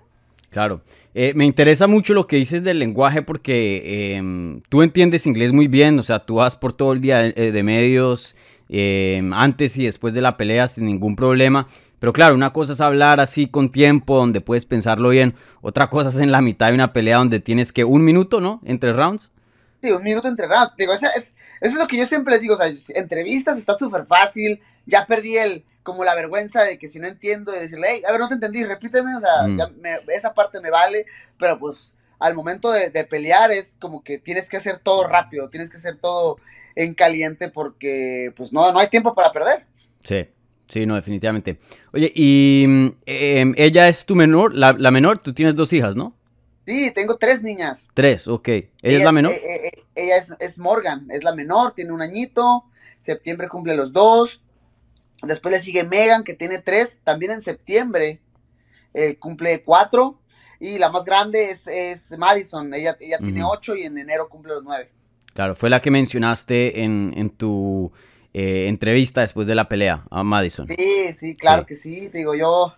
Claro. 0.50 0.81
Eh, 1.13 1.34
me 1.36 1.45
interesa 1.45 1.86
mucho 1.88 2.13
lo 2.13 2.27
que 2.27 2.38
dices 2.38 2.63
del 2.63 2.79
lenguaje 2.79 3.22
porque 3.22 4.15
em, 4.15 4.62
tú 4.69 4.81
entiendes 4.84 5.25
inglés 5.27 5.51
muy 5.51 5.67
bien, 5.67 6.00
o 6.00 6.03
sea, 6.03 6.19
tú 6.19 6.36
vas 6.36 6.55
por 6.55 6.72
todo 6.72 6.93
el 6.93 7.01
día 7.01 7.17
de, 7.19 7.51
de 7.51 7.63
medios 7.63 8.36
em, 8.69 9.34
antes 9.34 9.75
y 9.77 9.86
después 9.86 10.13
de 10.13 10.22
la 10.22 10.38
pelea 10.38 10.67
sin 10.69 10.86
ningún 10.86 11.15
problema. 11.15 11.67
Pero 12.05 12.13
claro, 12.13 12.35
una 12.35 12.53
cosa 12.53 12.74
es 12.74 12.81
hablar 12.81 13.19
así 13.19 13.47
con 13.47 13.71
tiempo, 13.71 14.15
donde 14.17 14.39
puedes 14.39 14.63
pensarlo 14.65 15.09
bien. 15.09 15.33
Otra 15.63 15.89
cosa 15.89 16.09
es 16.09 16.17
en 16.17 16.31
la 16.31 16.39
mitad 16.39 16.67
de 16.67 16.75
una 16.75 16.93
pelea 16.93 17.17
donde 17.17 17.39
tienes 17.39 17.74
que 17.74 17.83
un 17.83 18.05
minuto, 18.05 18.39
¿no? 18.39 18.62
Entre 18.63 18.93
rounds. 18.93 19.31
Sí, 19.81 19.91
un 19.91 20.03
minuto 20.03 20.27
entre 20.27 20.45
rounds. 20.45 20.74
Digo, 20.77 20.93
esa 20.93 21.07
es, 21.09 21.33
eso 21.62 21.74
es 21.74 21.74
lo 21.74 21.88
que 21.88 21.97
yo 21.97 22.05
siempre 22.05 22.35
les 22.35 22.41
digo. 22.41 22.53
O 22.53 22.57
sea, 22.57 22.67
entrevistas 22.93 23.57
está 23.57 23.75
súper 23.79 24.05
fácil. 24.05 24.62
Ya 24.85 25.07
perdí 25.07 25.35
el, 25.38 25.65
como 25.81 26.03
la 26.03 26.13
vergüenza 26.13 26.62
de 26.62 26.77
que 26.77 26.88
si 26.89 27.00
no 27.00 27.07
entiendo, 27.07 27.51
de 27.51 27.62
decirle, 27.62 27.88
hey, 27.89 28.03
a 28.07 28.12
ver, 28.12 28.21
no 28.21 28.27
te 28.27 28.35
entendí, 28.35 28.63
repíteme. 28.63 29.15
O 29.15 29.19
sea, 29.19 29.47
Mm. 29.47 29.57
ya 29.57 29.67
me- 29.81 30.13
esa 30.13 30.31
parte 30.35 30.59
me 30.59 30.69
vale. 30.69 31.07
Pero 31.39 31.57
pues 31.57 31.95
al 32.19 32.35
momento 32.35 32.71
de, 32.71 32.91
de 32.91 33.03
pelear 33.05 33.51
es 33.51 33.77
como 33.81 34.03
que 34.03 34.19
tienes 34.19 34.47
que 34.47 34.57
hacer 34.57 34.77
todo 34.77 35.07
rápido, 35.07 35.50
tienes 35.50 35.71
que 35.71 35.77
hacer 35.77 35.95
todo 35.95 36.38
en 36.75 36.93
caliente 36.93 37.50
porque 37.50 38.31
pues 38.38 38.53
no, 38.53 38.71
no 38.71 38.77
hay 38.77 38.89
tiempo 38.89 39.15
para 39.15 39.31
perder. 39.31 39.65
Sí, 40.03 40.27
sí, 40.67 40.86
no, 40.86 40.95
definitivamente. 40.95 41.60
Oye, 41.93 42.12
y 42.15 42.93
em, 43.05 43.53
ella 43.57 43.88
es 43.88 44.05
tu 44.05 44.15
menor, 44.15 44.53
la, 44.53 44.74
la 44.74 44.91
menor, 44.91 45.17
tú 45.17 45.34
tienes 45.34 45.55
dos 45.55 45.74
hijas, 45.74 45.95
¿no? 45.95 46.15
Sí, 46.65 46.91
tengo 46.95 47.17
tres 47.17 47.43
niñas. 47.43 47.88
Tres, 47.93 48.27
ok. 48.27 48.48
¿Ella, 48.48 48.72
es 48.81 49.03
la 49.03 49.12
menor? 49.12 49.31
eh, 49.31 49.36
eh, 49.36 49.67
eh, 49.67 49.84
ella 49.95 50.17
es, 50.17 50.34
es 50.39 50.57
Morgan, 50.57 51.07
es 51.12 51.24
la 51.24 51.36
menor, 51.36 51.74
tiene 51.74 51.91
un 51.91 52.01
añito. 52.01 52.63
Septiembre 53.00 53.48
cumple 53.50 53.75
los 53.75 53.93
dos. 53.93 54.41
Después 55.22 55.53
le 55.53 55.62
sigue 55.62 55.84
Megan, 55.84 56.24
que 56.24 56.34
tiene 56.34 56.60
tres. 56.60 57.00
También 57.03 57.34
en 57.34 57.41
septiembre 57.41 58.19
cumple 59.19 59.62
cuatro. 59.62 60.19
Y 60.60 60.79
la 60.79 60.89
más 60.89 61.05
grande 61.05 61.51
es, 61.51 61.67
es 61.67 62.17
Madison. 62.17 62.74
Ella, 62.74 62.98
ella 63.00 63.19
tiene 63.19 63.43
ocho 63.43 63.75
y 63.75 63.84
en 63.84 63.98
enero 63.98 64.27
cumple 64.27 64.53
los 64.55 64.63
nueve. 64.63 64.89
Claro, 65.34 65.53
fue 65.53 65.69
la 65.69 65.81
que 65.81 65.91
mencionaste 65.91 66.81
en, 66.84 67.13
en 67.15 67.29
tu 67.29 67.91
eh, 68.38 68.68
entrevista 68.68 69.22
después 69.22 69.48
de 69.48 69.56
la 69.56 69.70
pelea 69.70 70.04
a 70.12 70.22
Madison. 70.24 70.68
Sí, 70.68 71.13
sí, 71.13 71.36
claro 71.36 71.62
Sí. 71.62 71.68
que 71.68 71.75
sí. 71.75 72.10
Te 72.10 72.18
digo, 72.18 72.36
yo. 72.36 72.75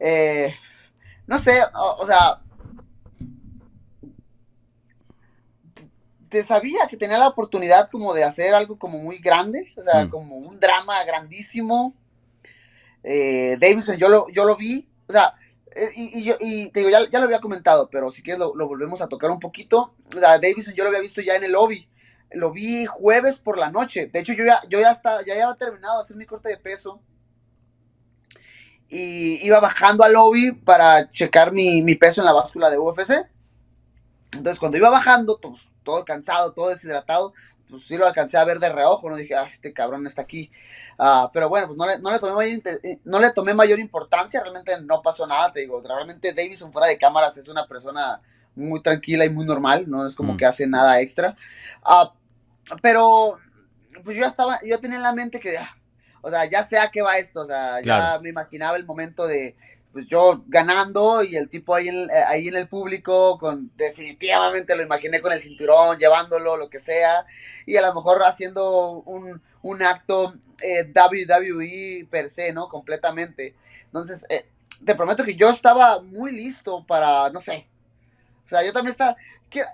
eh, 0.00 0.54
no 1.28 1.38
sé, 1.38 1.60
o, 1.74 1.96
o 2.00 2.06
sea. 2.06 2.40
Te 6.28 6.42
sabía 6.44 6.86
que 6.88 6.96
tenía 6.96 7.18
la 7.18 7.28
oportunidad 7.28 7.90
como 7.90 8.14
de 8.14 8.24
hacer 8.24 8.54
algo 8.54 8.78
como 8.78 8.98
muy 8.98 9.18
grande, 9.18 9.70
o 9.76 9.82
sea, 9.84 10.06
Mm. 10.06 10.10
como 10.10 10.36
un 10.36 10.58
drama 10.58 11.04
grandísimo. 11.04 11.94
Eh, 13.04 13.56
Davidson, 13.60 13.96
yo 13.98 14.08
lo, 14.08 14.28
yo 14.30 14.44
lo 14.46 14.56
vi, 14.56 14.88
o 15.08 15.12
sea, 15.12 15.34
eh, 15.74 15.88
y, 15.94 16.20
y 16.20 16.24
yo, 16.24 16.34
y 16.40 16.70
te 16.70 16.80
digo, 16.80 16.90
ya, 16.90 17.08
ya 17.10 17.18
lo 17.18 17.26
había 17.26 17.40
comentado, 17.40 17.90
pero 17.90 18.10
si 18.10 18.22
quieres 18.22 18.38
lo, 18.38 18.54
lo 18.54 18.66
volvemos 18.66 19.02
a 19.02 19.08
tocar 19.08 19.30
un 19.30 19.40
poquito. 19.40 19.94
O 20.14 20.18
sea, 20.18 20.38
Davidson 20.38 20.74
yo 20.74 20.84
lo 20.84 20.88
había 20.88 21.00
visto 21.02 21.20
ya 21.20 21.36
en 21.36 21.44
el 21.44 21.52
lobby. 21.52 21.86
Lo 22.34 22.50
vi 22.52 22.86
jueves 22.86 23.38
por 23.38 23.58
la 23.58 23.70
noche. 23.70 24.06
De 24.06 24.20
hecho, 24.20 24.32
yo 24.32 24.44
ya, 24.44 24.60
yo 24.68 24.80
ya, 24.80 24.90
estaba, 24.90 25.22
ya 25.24 25.34
había 25.34 25.54
terminado 25.54 25.98
de 25.98 26.02
hacer 26.04 26.16
mi 26.16 26.26
corte 26.26 26.48
de 26.48 26.56
peso 26.56 27.00
y 28.88 29.44
iba 29.46 29.58
bajando 29.60 30.04
al 30.04 30.12
lobby 30.12 30.52
para 30.52 31.10
checar 31.10 31.52
mi, 31.52 31.82
mi 31.82 31.94
peso 31.94 32.20
en 32.20 32.26
la 32.26 32.32
báscula 32.32 32.68
de 32.70 32.78
UFC. 32.78 33.26
Entonces, 34.32 34.58
cuando 34.58 34.78
iba 34.78 34.90
bajando, 34.90 35.36
todo, 35.36 35.56
todo 35.82 36.04
cansado, 36.04 36.52
todo 36.52 36.68
deshidratado, 36.68 37.32
pues 37.70 37.84
sí 37.84 37.96
lo 37.96 38.06
alcancé 38.06 38.36
a 38.36 38.44
ver 38.44 38.58
de 38.58 38.68
reojo, 38.70 39.08
no 39.08 39.16
dije, 39.16 39.34
ah, 39.34 39.48
este 39.50 39.72
cabrón 39.72 40.06
está 40.06 40.22
aquí. 40.22 40.50
Ah, 40.98 41.30
pero 41.32 41.48
bueno, 41.48 41.68
pues 41.68 41.78
no 41.78 41.86
le, 41.86 41.98
no, 42.00 42.10
le 42.10 42.18
tomé 42.18 42.34
mayor, 42.34 42.60
eh, 42.82 42.98
no 43.04 43.18
le 43.18 43.30
tomé 43.32 43.54
mayor 43.54 43.78
importancia, 43.78 44.40
realmente 44.40 44.78
no 44.82 45.00
pasó 45.00 45.26
nada, 45.26 45.52
te 45.52 45.60
digo, 45.60 45.82
realmente 45.82 46.34
Davison 46.34 46.70
fuera 46.70 46.86
de 46.88 46.98
cámaras 46.98 47.36
es 47.38 47.48
una 47.48 47.66
persona 47.66 48.20
muy 48.54 48.82
tranquila 48.82 49.24
y 49.24 49.30
muy 49.30 49.46
normal, 49.46 49.84
no 49.88 50.06
es 50.06 50.14
como 50.14 50.34
Mm. 50.34 50.36
que 50.36 50.44
hace 50.46 50.66
nada 50.66 51.00
extra. 51.00 51.34
Ah, 51.82 52.12
pero, 52.80 53.38
pues 54.04 54.16
yo 54.16 54.26
estaba, 54.26 54.60
yo 54.64 54.80
tenía 54.80 54.96
en 54.96 55.02
la 55.02 55.12
mente 55.12 55.40
que, 55.40 55.58
ah, 55.58 55.76
o 56.22 56.30
sea, 56.30 56.44
ya 56.46 56.64
sé 56.66 56.78
a 56.78 56.90
qué 56.90 57.02
va 57.02 57.18
esto, 57.18 57.40
o 57.42 57.46
sea, 57.46 57.80
ya 57.80 58.18
me 58.22 58.28
imaginaba 58.30 58.76
el 58.76 58.86
momento 58.86 59.26
de, 59.26 59.56
pues 59.92 60.06
yo 60.06 60.42
ganando 60.46 61.22
y 61.22 61.36
el 61.36 61.50
tipo 61.50 61.74
ahí 61.74 61.88
en, 61.88 62.08
eh, 62.10 62.24
ahí 62.26 62.48
en 62.48 62.56
el 62.56 62.68
público, 62.68 63.38
con 63.38 63.70
definitivamente 63.76 64.74
lo 64.76 64.82
imaginé 64.82 65.20
con 65.20 65.32
el 65.32 65.42
cinturón, 65.42 65.98
llevándolo, 65.98 66.56
lo 66.56 66.70
que 66.70 66.80
sea, 66.80 67.26
y 67.66 67.76
a 67.76 67.82
lo 67.82 67.92
mejor 67.94 68.22
haciendo 68.22 69.02
un, 69.04 69.42
un 69.62 69.82
acto 69.82 70.34
eh, 70.62 70.90
WWE 70.94 72.06
per 72.10 72.30
se, 72.30 72.52
¿no? 72.52 72.68
Completamente. 72.68 73.54
Entonces, 73.84 74.24
eh, 74.30 74.46
te 74.84 74.94
prometo 74.94 75.24
que 75.24 75.34
yo 75.34 75.50
estaba 75.50 76.00
muy 76.00 76.32
listo 76.32 76.86
para, 76.86 77.28
no 77.30 77.40
sé, 77.40 77.68
o 78.44 78.48
sea, 78.48 78.62
yo 78.64 78.72
también 78.72 78.92
estaba, 78.92 79.16
que- 79.50 79.64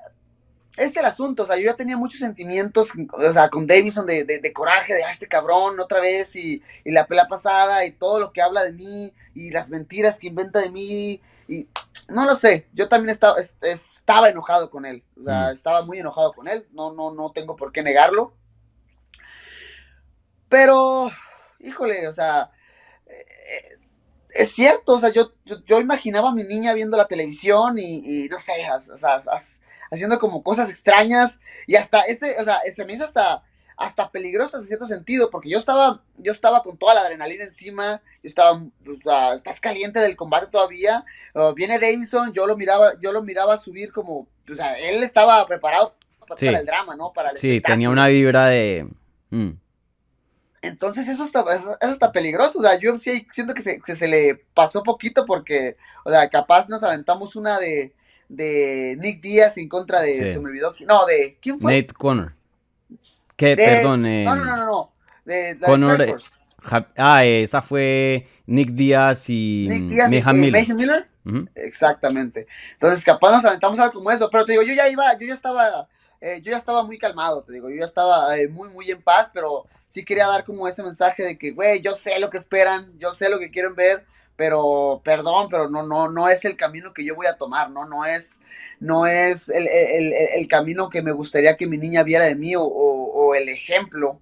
es 0.78 0.96
el 0.96 1.04
asunto, 1.04 1.42
o 1.42 1.46
sea, 1.46 1.56
yo 1.56 1.64
ya 1.64 1.74
tenía 1.74 1.96
muchos 1.96 2.20
sentimientos, 2.20 2.90
o 3.12 3.32
sea, 3.32 3.48
con 3.48 3.66
Davison 3.66 4.06
de, 4.06 4.24
de, 4.24 4.38
de 4.40 4.52
coraje, 4.52 4.94
de, 4.94 5.04
ah, 5.04 5.10
este 5.10 5.26
cabrón, 5.26 5.78
otra 5.80 6.00
vez, 6.00 6.36
y, 6.36 6.62
y 6.84 6.90
la 6.92 7.06
pelea 7.06 7.26
pasada, 7.26 7.84
y 7.84 7.92
todo 7.92 8.20
lo 8.20 8.32
que 8.32 8.42
habla 8.42 8.64
de 8.64 8.72
mí, 8.72 9.12
y 9.34 9.50
las 9.50 9.70
mentiras 9.70 10.18
que 10.18 10.28
inventa 10.28 10.60
de 10.60 10.70
mí, 10.70 11.20
y 11.48 11.66
no 12.08 12.24
lo 12.24 12.34
sé, 12.34 12.68
yo 12.72 12.88
también 12.88 13.10
estaba, 13.10 13.36
estaba 13.62 14.30
enojado 14.30 14.70
con 14.70 14.86
él, 14.86 15.02
o 15.20 15.24
sea, 15.24 15.50
estaba 15.50 15.82
muy 15.82 15.98
enojado 15.98 16.32
con 16.32 16.48
él, 16.48 16.66
no, 16.72 16.92
no, 16.92 17.12
no 17.12 17.32
tengo 17.32 17.56
por 17.56 17.72
qué 17.72 17.82
negarlo. 17.82 18.32
Pero, 20.48 21.10
híjole, 21.60 22.08
o 22.08 22.12
sea, 22.12 22.50
eh, 23.06 23.78
es 24.30 24.52
cierto, 24.52 24.94
o 24.94 25.00
sea, 25.00 25.10
yo, 25.10 25.32
yo, 25.44 25.80
imaginaba 25.80 26.30
a 26.30 26.34
mi 26.34 26.44
niña 26.44 26.72
viendo 26.74 26.96
la 26.96 27.06
televisión 27.06 27.78
y, 27.78 28.28
no 28.28 28.38
sé, 28.38 28.52
o 28.92 28.98
sea, 28.98 29.20
haciendo 29.90 30.18
como 30.18 30.42
cosas 30.42 30.70
extrañas. 30.70 31.40
Y 31.66 31.76
hasta 31.76 32.00
ese, 32.02 32.36
o 32.40 32.44
sea, 32.44 32.60
se 32.74 32.84
me 32.84 32.94
hizo 32.94 33.04
hasta, 33.04 33.42
hasta 33.78 34.10
peligroso 34.10 34.58
en 34.58 34.64
cierto 34.64 34.86
sentido, 34.86 35.30
porque 35.30 35.50
yo 35.50 35.58
estaba, 35.58 36.02
yo 36.16 36.32
estaba 36.32 36.62
con 36.62 36.76
toda 36.76 36.94
la 36.94 37.02
adrenalina 37.02 37.44
encima, 37.44 38.02
yo 38.22 38.28
estaba, 38.28 38.52
o 38.52 39.02
sea, 39.02 39.34
estás 39.34 39.60
caliente 39.60 40.00
del 40.00 40.16
combate 40.16 40.48
todavía, 40.48 41.04
viene 41.54 41.78
Davidson, 41.78 42.32
yo 42.32 42.46
lo 42.46 42.56
miraba, 42.56 42.98
yo 43.00 43.12
lo 43.12 43.22
miraba 43.22 43.56
subir 43.56 43.92
como, 43.92 44.26
o 44.50 44.54
sea, 44.54 44.76
él 44.80 45.04
estaba 45.04 45.46
preparado 45.46 45.94
para 46.26 46.58
el 46.58 46.66
drama, 46.66 46.96
¿no? 46.96 47.08
Para 47.08 47.34
sí, 47.34 47.60
tenía 47.60 47.88
una 47.88 48.08
vibra 48.08 48.46
de... 48.46 48.86
Mm. 49.30 49.50
Entonces 50.60 51.08
eso 51.08 51.22
está, 51.22 51.44
eso, 51.54 51.78
está 51.80 52.10
peligroso, 52.10 52.58
o 52.58 52.62
sea, 52.62 52.76
yo 52.80 52.96
sí 52.96 53.28
siento 53.30 53.54
que 53.54 53.62
se, 53.62 53.80
que 53.80 53.94
se 53.94 54.08
le 54.08 54.44
pasó 54.54 54.82
poquito 54.82 55.24
porque, 55.24 55.76
o 56.04 56.10
sea, 56.10 56.28
capaz 56.28 56.68
nos 56.68 56.82
aventamos 56.82 57.36
una 57.36 57.60
de, 57.60 57.94
de 58.28 58.96
Nick 59.00 59.20
Díaz 59.20 59.56
en 59.58 59.68
contra 59.68 60.00
de, 60.00 60.32
se 60.32 60.38
me 60.38 60.50
olvidó, 60.50 60.74
no, 60.86 61.06
de, 61.06 61.38
¿quién 61.40 61.58
fue? 61.60 61.80
Nate 61.80 61.94
Connor. 61.94 62.34
¿Qué? 63.36 63.56
Perdón. 63.56 64.04
Eh, 64.06 64.24
no, 64.24 64.36
no, 64.36 64.44
no, 64.44 64.56
no, 64.66 64.92
de, 65.24 65.58
Connor, 65.64 65.98
de 65.98 66.16
ah, 66.96 67.24
esa 67.24 67.62
fue 67.62 68.26
Nick 68.46 68.70
Díaz 68.70 69.30
y 69.30 69.68
Nick 69.70 69.90
Díaz 69.90 70.34
Miller. 70.34 70.74
Miller? 70.74 71.08
Exactamente. 71.54 72.46
Entonces, 72.72 73.04
capaz 73.04 73.32
nos 73.32 73.44
aventamos 73.44 73.78
algo 73.78 73.94
como 73.94 74.10
eso, 74.10 74.28
pero 74.30 74.44
te 74.44 74.52
digo, 74.52 74.64
yo 74.64 74.74
ya 74.74 74.88
iba, 74.88 75.16
yo 75.18 75.26
ya 75.26 75.34
estaba, 75.34 75.88
eh, 76.20 76.40
yo 76.42 76.50
ya 76.52 76.56
estaba 76.56 76.82
muy 76.82 76.98
calmado, 76.98 77.42
te 77.42 77.52
digo, 77.52 77.68
yo 77.68 77.76
ya 77.76 77.84
estaba 77.84 78.36
eh, 78.36 78.48
muy, 78.48 78.70
muy 78.70 78.90
en 78.90 79.02
paz, 79.02 79.30
pero 79.32 79.66
sí 79.88 80.04
quería 80.04 80.26
dar 80.26 80.44
como 80.44 80.66
ese 80.66 80.82
mensaje 80.82 81.22
de 81.22 81.38
que, 81.38 81.50
güey, 81.52 81.82
yo 81.82 81.94
sé 81.94 82.18
lo 82.18 82.30
que 82.30 82.38
esperan, 82.38 82.92
yo 82.98 83.12
sé 83.12 83.28
lo 83.28 83.38
que 83.38 83.50
quieren 83.50 83.74
ver, 83.74 84.04
pero 84.38 85.02
perdón, 85.04 85.48
pero 85.50 85.68
no, 85.68 85.82
no, 85.82 86.08
no 86.08 86.28
es 86.28 86.44
el 86.44 86.56
camino 86.56 86.94
que 86.94 87.04
yo 87.04 87.16
voy 87.16 87.26
a 87.26 87.36
tomar, 87.36 87.72
¿no? 87.72 87.86
No 87.86 88.06
es, 88.06 88.38
no 88.78 89.04
es 89.04 89.48
el, 89.48 89.66
el, 89.66 90.12
el 90.12 90.46
camino 90.46 90.88
que 90.88 91.02
me 91.02 91.10
gustaría 91.10 91.56
que 91.56 91.66
mi 91.66 91.76
niña 91.76 92.04
viera 92.04 92.26
de 92.26 92.36
mí 92.36 92.54
o, 92.54 92.62
o, 92.62 93.34
el 93.34 93.48
ejemplo. 93.48 94.20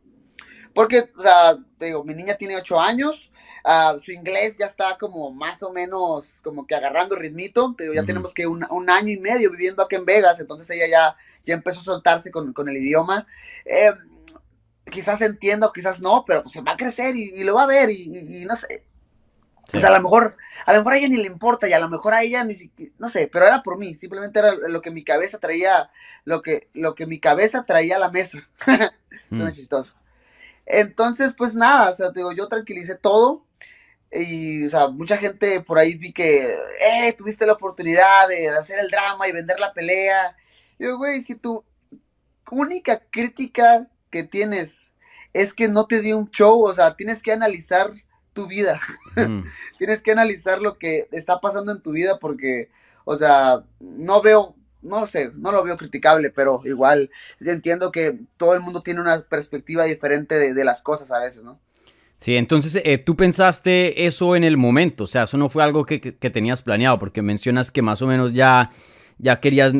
Porque, 0.73 1.05
o 1.19 1.21
sea, 1.21 1.59
te 1.77 1.87
digo, 1.87 2.03
mi 2.03 2.15
niña 2.15 2.35
tiene 2.35 2.57
ocho 2.57 2.81
años, 2.81 3.31
uh, 3.67 4.01
su 4.01 4.11
inglés 4.11 4.57
ya 4.59 4.65
está 4.65 4.97
como 4.99 5.31
más 5.33 5.63
o 5.63 5.71
menos 5.71 6.41
como 6.43 6.67
que 6.67 6.75
agarrando 6.75 7.15
ritmito, 7.15 7.75
pero 7.77 7.93
ya 7.93 8.03
tenemos 8.05 8.33
que 8.33 8.47
un, 8.47 8.67
un, 8.71 8.89
año 8.89 9.13
y 9.13 9.19
medio 9.19 9.51
viviendo 9.51 9.83
aquí 9.83 9.97
en 9.97 10.07
Vegas, 10.07 10.41
entonces 10.41 10.71
ella 10.71 10.87
ya, 10.89 11.17
ya 11.45 11.53
empezó 11.53 11.81
a 11.81 11.85
soltarse 11.85 12.31
con, 12.31 12.55
con 12.55 12.71
el 12.71 12.79
idioma. 12.79 13.27
Eh, 13.67 13.93
quizás 14.91 15.21
entienda 15.21 15.71
quizás 15.75 16.01
no, 16.01 16.25
pero 16.27 16.43
pues 16.43 16.55
se 16.55 16.63
va 16.63 16.73
a 16.73 16.77
crecer 16.79 17.17
y, 17.17 17.45
lo 17.45 17.57
va 17.57 17.65
a 17.65 17.67
ver 17.67 17.91
y, 17.91 18.47
no 18.47 18.57
sé. 18.57 18.83
O 19.75 19.79
sea, 19.79 19.89
a 19.89 19.97
lo 19.97 20.03
mejor, 20.03 20.37
a 20.65 20.73
lo 20.73 20.79
mejor 20.79 20.93
a 20.93 20.97
ella 20.99 21.09
ni 21.09 21.17
le 21.17 21.27
importa 21.27 21.69
y 21.69 21.73
a 21.73 21.81
lo 21.81 21.89
mejor 21.89 22.15
a 22.15 22.23
ella 22.23 22.45
ni 22.45 22.55
siquiera, 22.55 22.93
no 22.99 23.09
sé, 23.09 23.29
pero 23.33 23.47
era 23.47 23.63
por 23.63 23.79
mí, 23.79 23.95
simplemente 23.95 24.39
era 24.39 24.55
lo 24.55 24.81
que 24.81 24.91
mi 24.91 25.03
cabeza 25.03 25.39
traía, 25.39 25.91
lo 26.25 26.41
que, 26.41 26.69
lo 26.73 26.95
que 26.95 27.07
mi 27.07 27.19
cabeza 27.19 27.65
traía 27.65 27.97
a 27.97 28.01
la 28.01 28.11
mesa. 28.11 28.49
Suena 29.29 29.51
mm. 29.51 29.53
chistoso. 29.53 29.95
Entonces, 30.67 31.35
pues 31.37 31.55
nada, 31.55 31.91
o 31.91 31.95
sea, 31.95 32.11
digo, 32.11 32.33
yo 32.33 32.49
tranquilicé 32.49 32.95
todo 32.95 33.45
y, 34.13 34.67
o 34.67 34.71
sea, 34.71 34.89
mucha 34.89 35.17
gente 35.17 35.61
por 35.61 35.79
ahí 35.79 35.95
vi 35.95 36.13
que, 36.13 36.57
eh, 36.81 37.13
tuviste 37.17 37.47
la 37.47 37.55
oportunidad 37.55 38.29
de, 38.29 38.43
de 38.43 38.59
hacer 38.59 38.79
el 38.79 38.91
drama 38.91 39.29
y 39.29 39.33
vender 39.33 39.59
la 39.59 39.73
pelea. 39.73 40.37
Y 40.79 40.85
yo, 40.85 40.97
güey, 40.97 41.21
si 41.21 41.35
tu 41.35 41.65
única 42.51 43.03
crítica 43.11 43.89
que 44.11 44.23
tienes 44.23 44.93
es 45.33 45.53
que 45.53 45.69
no 45.69 45.87
te 45.87 46.01
di 46.01 46.13
un 46.13 46.31
show, 46.31 46.63
o 46.63 46.73
sea, 46.73 46.97
tienes 46.97 47.23
que 47.23 47.33
analizar 47.33 47.93
tu 48.37 48.47
vida, 48.47 48.79
tienes 49.79 50.03
que 50.03 50.13
analizar 50.13 50.61
lo 50.61 50.79
que 50.79 51.09
está 51.11 51.41
pasando 51.41 51.73
en 51.73 51.81
tu 51.81 51.91
vida 51.91 52.19
porque, 52.21 52.69
o 53.05 53.17
sea, 53.17 53.65
no 53.81 54.23
veo, 54.23 54.55
no 54.83 55.07
sé, 55.07 55.33
no 55.35 55.51
lo 55.51 55.65
veo 55.65 55.77
criticable, 55.77 56.31
pero 56.31 56.61
igual 56.65 57.11
entiendo 57.41 57.91
que 57.91 58.21
todo 58.37 58.55
el 58.55 58.61
mundo 58.61 58.83
tiene 58.83 59.01
una 59.01 59.23
perspectiva 59.23 59.85
diferente 59.85 60.55
de, 60.55 60.65
las 60.65 60.83
cosas 60.83 61.11
a 61.11 61.19
veces, 61.19 61.43
¿no? 61.43 61.59
Sí, 62.19 62.37
entonces 62.37 62.81
eh, 62.85 62.99
tú 62.99 63.17
pensaste 63.17 64.07
eso 64.07 64.37
en 64.37 64.45
el 64.45 64.57
momento, 64.57 65.05
o 65.05 65.07
sea, 65.07 65.25
eso 65.25 65.37
no 65.37 65.49
fue 65.49 65.65
algo 65.65 65.85
que, 65.85 66.01
que 66.01 66.31
tenías 66.31 66.63
planeado, 66.63 66.99
porque 66.99 67.23
mencionas 67.23 67.71
que 67.71 67.83
más 67.83 68.01
o 68.03 68.07
menos 68.07 68.33
ya 68.33 68.71
ya 69.19 69.41
querías, 69.41 69.73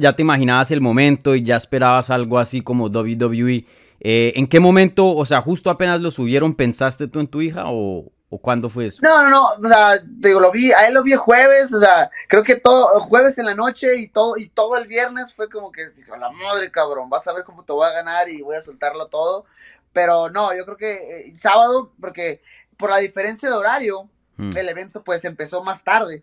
ya 0.00 0.14
te 0.14 0.22
imaginabas 0.22 0.70
el 0.70 0.80
momento 0.80 1.34
y 1.34 1.42
ya 1.42 1.56
esperabas 1.56 2.10
algo 2.10 2.38
así 2.38 2.62
como 2.62 2.86
WWE. 2.86 3.66
Eh, 4.00 4.32
¿En 4.36 4.46
qué 4.46 4.60
momento, 4.60 5.14
o 5.14 5.26
sea, 5.26 5.42
justo 5.42 5.70
apenas 5.70 6.00
lo 6.00 6.10
subieron, 6.10 6.54
pensaste 6.54 7.08
tú 7.08 7.20
en 7.20 7.26
tu 7.26 7.40
hija 7.40 7.64
o, 7.66 8.12
o 8.30 8.38
cuándo 8.38 8.68
fue 8.68 8.86
eso? 8.86 9.00
No, 9.02 9.22
no, 9.22 9.30
no, 9.30 9.46
o 9.66 9.68
sea, 9.68 9.98
digo, 10.04 10.40
lo 10.40 10.52
vi, 10.52 10.70
a 10.72 10.86
él 10.86 10.94
lo 10.94 11.02
vi 11.02 11.14
jueves, 11.14 11.72
o 11.72 11.80
sea, 11.80 12.10
creo 12.28 12.42
que 12.42 12.56
todo, 12.56 13.00
jueves 13.00 13.38
en 13.38 13.46
la 13.46 13.54
noche 13.54 13.96
y 13.96 14.08
todo, 14.08 14.36
y 14.36 14.48
todo 14.48 14.76
el 14.76 14.86
viernes 14.86 15.32
fue 15.34 15.48
como 15.48 15.72
que, 15.72 15.88
dijo, 15.90 16.16
la 16.16 16.30
madre 16.30 16.70
cabrón, 16.70 17.10
vas 17.10 17.26
a 17.26 17.32
ver 17.32 17.44
cómo 17.44 17.64
te 17.64 17.72
voy 17.72 17.86
a 17.86 17.92
ganar 17.92 18.28
y 18.28 18.42
voy 18.42 18.56
a 18.56 18.62
soltarlo 18.62 19.06
todo. 19.06 19.46
Pero 19.92 20.30
no, 20.30 20.54
yo 20.54 20.64
creo 20.64 20.76
que 20.76 20.92
eh, 20.92 21.34
sábado, 21.36 21.92
porque 22.00 22.40
por 22.76 22.90
la 22.90 22.98
diferencia 22.98 23.48
de 23.48 23.56
horario, 23.56 24.08
mm. 24.36 24.56
el 24.56 24.68
evento 24.68 25.02
pues 25.02 25.24
empezó 25.24 25.64
más 25.64 25.82
tarde. 25.82 26.22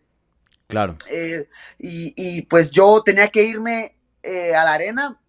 Claro. 0.68 0.98
Eh, 1.10 1.48
y, 1.78 2.42
pues 2.44 2.72
yo 2.72 3.02
tenía 3.04 3.28
que 3.28 3.44
irme 3.44 3.96
eh, 4.24 4.56
a 4.56 4.64
la 4.64 4.74
arena. 4.74 5.20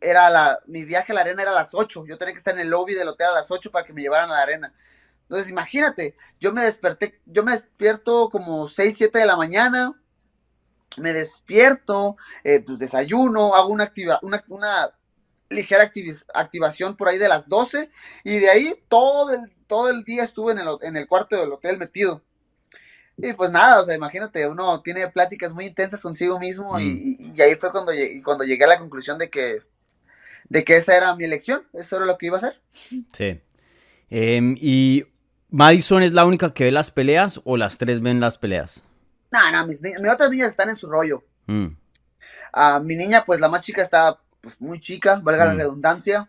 Era 0.00 0.30
la, 0.30 0.60
mi 0.66 0.84
viaje 0.84 1.12
a 1.12 1.14
la 1.14 1.20
arena 1.22 1.42
era 1.42 1.52
a 1.52 1.54
las 1.54 1.74
8. 1.74 2.06
Yo 2.06 2.18
tenía 2.18 2.32
que 2.32 2.38
estar 2.38 2.54
en 2.54 2.60
el 2.60 2.70
lobby 2.70 2.94
del 2.94 3.08
hotel 3.08 3.28
a 3.28 3.34
las 3.34 3.50
8 3.50 3.70
para 3.70 3.84
que 3.84 3.92
me 3.92 4.02
llevaran 4.02 4.30
a 4.30 4.34
la 4.34 4.42
arena. 4.42 4.74
Entonces, 5.22 5.50
imagínate, 5.50 6.16
yo 6.40 6.52
me 6.52 6.62
desperté, 6.62 7.20
yo 7.26 7.42
me 7.44 7.52
despierto 7.52 8.30
como 8.30 8.66
6, 8.66 8.94
7 8.96 9.18
de 9.18 9.26
la 9.26 9.36
mañana. 9.36 10.00
Me 10.96 11.12
despierto, 11.12 12.16
eh, 12.44 12.62
pues 12.64 12.78
desayuno, 12.78 13.54
hago 13.54 13.68
una, 13.68 13.84
activa, 13.84 14.18
una, 14.22 14.42
una 14.48 14.90
ligera 15.50 15.92
activación 16.34 16.96
por 16.96 17.08
ahí 17.08 17.18
de 17.18 17.28
las 17.28 17.48
12 17.48 17.90
y 18.24 18.38
de 18.38 18.50
ahí 18.50 18.82
todo 18.88 19.32
el, 19.32 19.54
todo 19.66 19.90
el 19.90 20.04
día 20.04 20.24
estuve 20.24 20.52
en 20.52 20.58
el, 20.58 20.68
en 20.82 20.96
el 20.96 21.06
cuarto 21.06 21.36
del 21.36 21.52
hotel 21.52 21.78
metido. 21.78 22.22
Y 23.20 23.32
pues 23.32 23.50
nada, 23.50 23.80
o 23.80 23.84
sea, 23.84 23.96
imagínate, 23.96 24.46
uno 24.46 24.80
tiene 24.80 25.08
pláticas 25.08 25.52
muy 25.52 25.66
intensas 25.66 26.00
consigo 26.00 26.38
mismo 26.38 26.78
y, 26.78 27.16
mm. 27.18 27.40
ahí 27.40 27.56
fue 27.56 27.72
cuando, 27.72 27.90
cuando 28.24 28.44
llegué 28.44 28.64
a 28.64 28.68
la 28.68 28.78
conclusión 28.78 29.18
de 29.18 29.28
que, 29.28 29.60
de 30.48 30.64
que 30.64 30.76
esa 30.76 30.96
era 30.96 31.16
mi 31.16 31.24
elección, 31.24 31.66
eso 31.72 31.96
era 31.96 32.06
lo 32.06 32.16
que 32.16 32.26
iba 32.26 32.36
a 32.36 32.38
hacer. 32.38 32.60
Sí. 33.12 33.40
Em, 34.08 34.56
¿Y 34.60 35.04
Madison 35.50 36.02
es 36.04 36.12
la 36.12 36.24
única 36.24 36.54
que 36.54 36.64
ve 36.64 36.72
las 36.72 36.92
peleas 36.92 37.40
o 37.44 37.56
las 37.56 37.76
tres 37.76 38.00
ven 38.00 38.20
las 38.20 38.38
peleas? 38.38 38.84
No, 39.32 39.50
no, 39.50 39.66
mis, 39.66 39.80
otras 40.10 40.30
niñas 40.30 40.50
están 40.50 40.68
en 40.68 40.76
su 40.76 40.88
rollo. 40.88 41.24
Mm. 41.46 41.68
Ah, 42.52 42.80
mi 42.82 42.94
niña, 42.94 43.24
pues 43.26 43.40
la 43.40 43.48
más 43.48 43.62
chica 43.62 43.82
está 43.82 44.20
pues, 44.40 44.60
muy 44.60 44.80
chica, 44.80 45.20
valga 45.20 45.44
la 45.44 45.54
mm. 45.54 45.58
redundancia. 45.58 46.28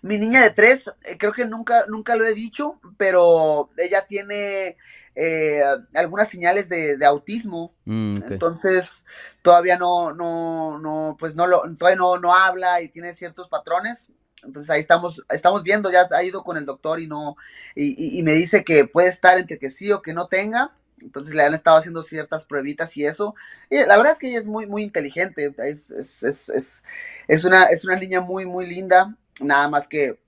Mi 0.00 0.18
niña 0.18 0.42
de 0.42 0.50
tres, 0.50 0.90
eh, 1.04 1.18
creo 1.18 1.32
que 1.32 1.44
nunca, 1.44 1.84
nunca 1.86 2.16
lo 2.16 2.24
he 2.24 2.32
dicho, 2.32 2.80
pero 2.96 3.70
ella 3.76 4.06
tiene 4.06 4.76
eh, 5.16 5.62
algunas 5.94 6.28
señales 6.28 6.68
de, 6.68 7.04
autismo. 7.04 7.74
Mm, 7.86 8.16
Entonces, 8.30 9.04
todavía 9.40 9.78
no, 9.78 10.12
no, 10.12 10.78
no, 10.78 11.16
pues 11.18 11.34
no 11.34 11.46
lo, 11.46 11.62
todavía 11.76 11.96
no, 11.96 12.18
no 12.18 12.34
habla 12.34 12.82
y 12.82 12.90
tiene 12.90 13.14
ciertos 13.14 13.48
patrones. 13.48 14.08
Entonces 14.44 14.70
ahí 14.70 14.80
estamos, 14.80 15.24
estamos 15.30 15.62
viendo, 15.62 15.90
ya 15.90 16.06
ha 16.10 16.22
ido 16.22 16.44
con 16.44 16.58
el 16.58 16.66
doctor 16.66 17.00
y 17.00 17.08
no, 17.08 17.36
y, 17.74 18.22
me 18.22 18.32
dice 18.32 18.62
que 18.62 18.84
puede 18.86 19.08
estar 19.08 19.38
entre 19.38 19.58
que 19.58 19.70
sí 19.70 19.90
o 19.90 20.02
que 20.02 20.12
no 20.12 20.28
tenga. 20.28 20.72
Entonces 21.00 21.34
le 21.34 21.42
han 21.42 21.54
estado 21.54 21.78
haciendo 21.78 22.02
ciertas 22.02 22.44
pruebitas 22.44 22.96
y 22.96 23.06
eso. 23.06 23.34
Y 23.70 23.78
la 23.84 23.96
verdad 23.96 24.12
es 24.12 24.18
que 24.18 24.28
ella 24.28 24.38
es 24.38 24.46
muy, 24.46 24.66
muy 24.66 24.82
inteligente. 24.82 25.54
Es, 25.58 25.90
es, 25.90 26.22
es, 26.22 26.84
es, 27.26 27.44
una, 27.44 27.64
es 27.64 27.84
una 27.84 27.96
niña 27.96 28.20
muy, 28.20 28.44
muy 28.44 28.66
linda. 28.66 29.16
Nada 29.40 29.68
más 29.68 29.88
que 29.88 30.18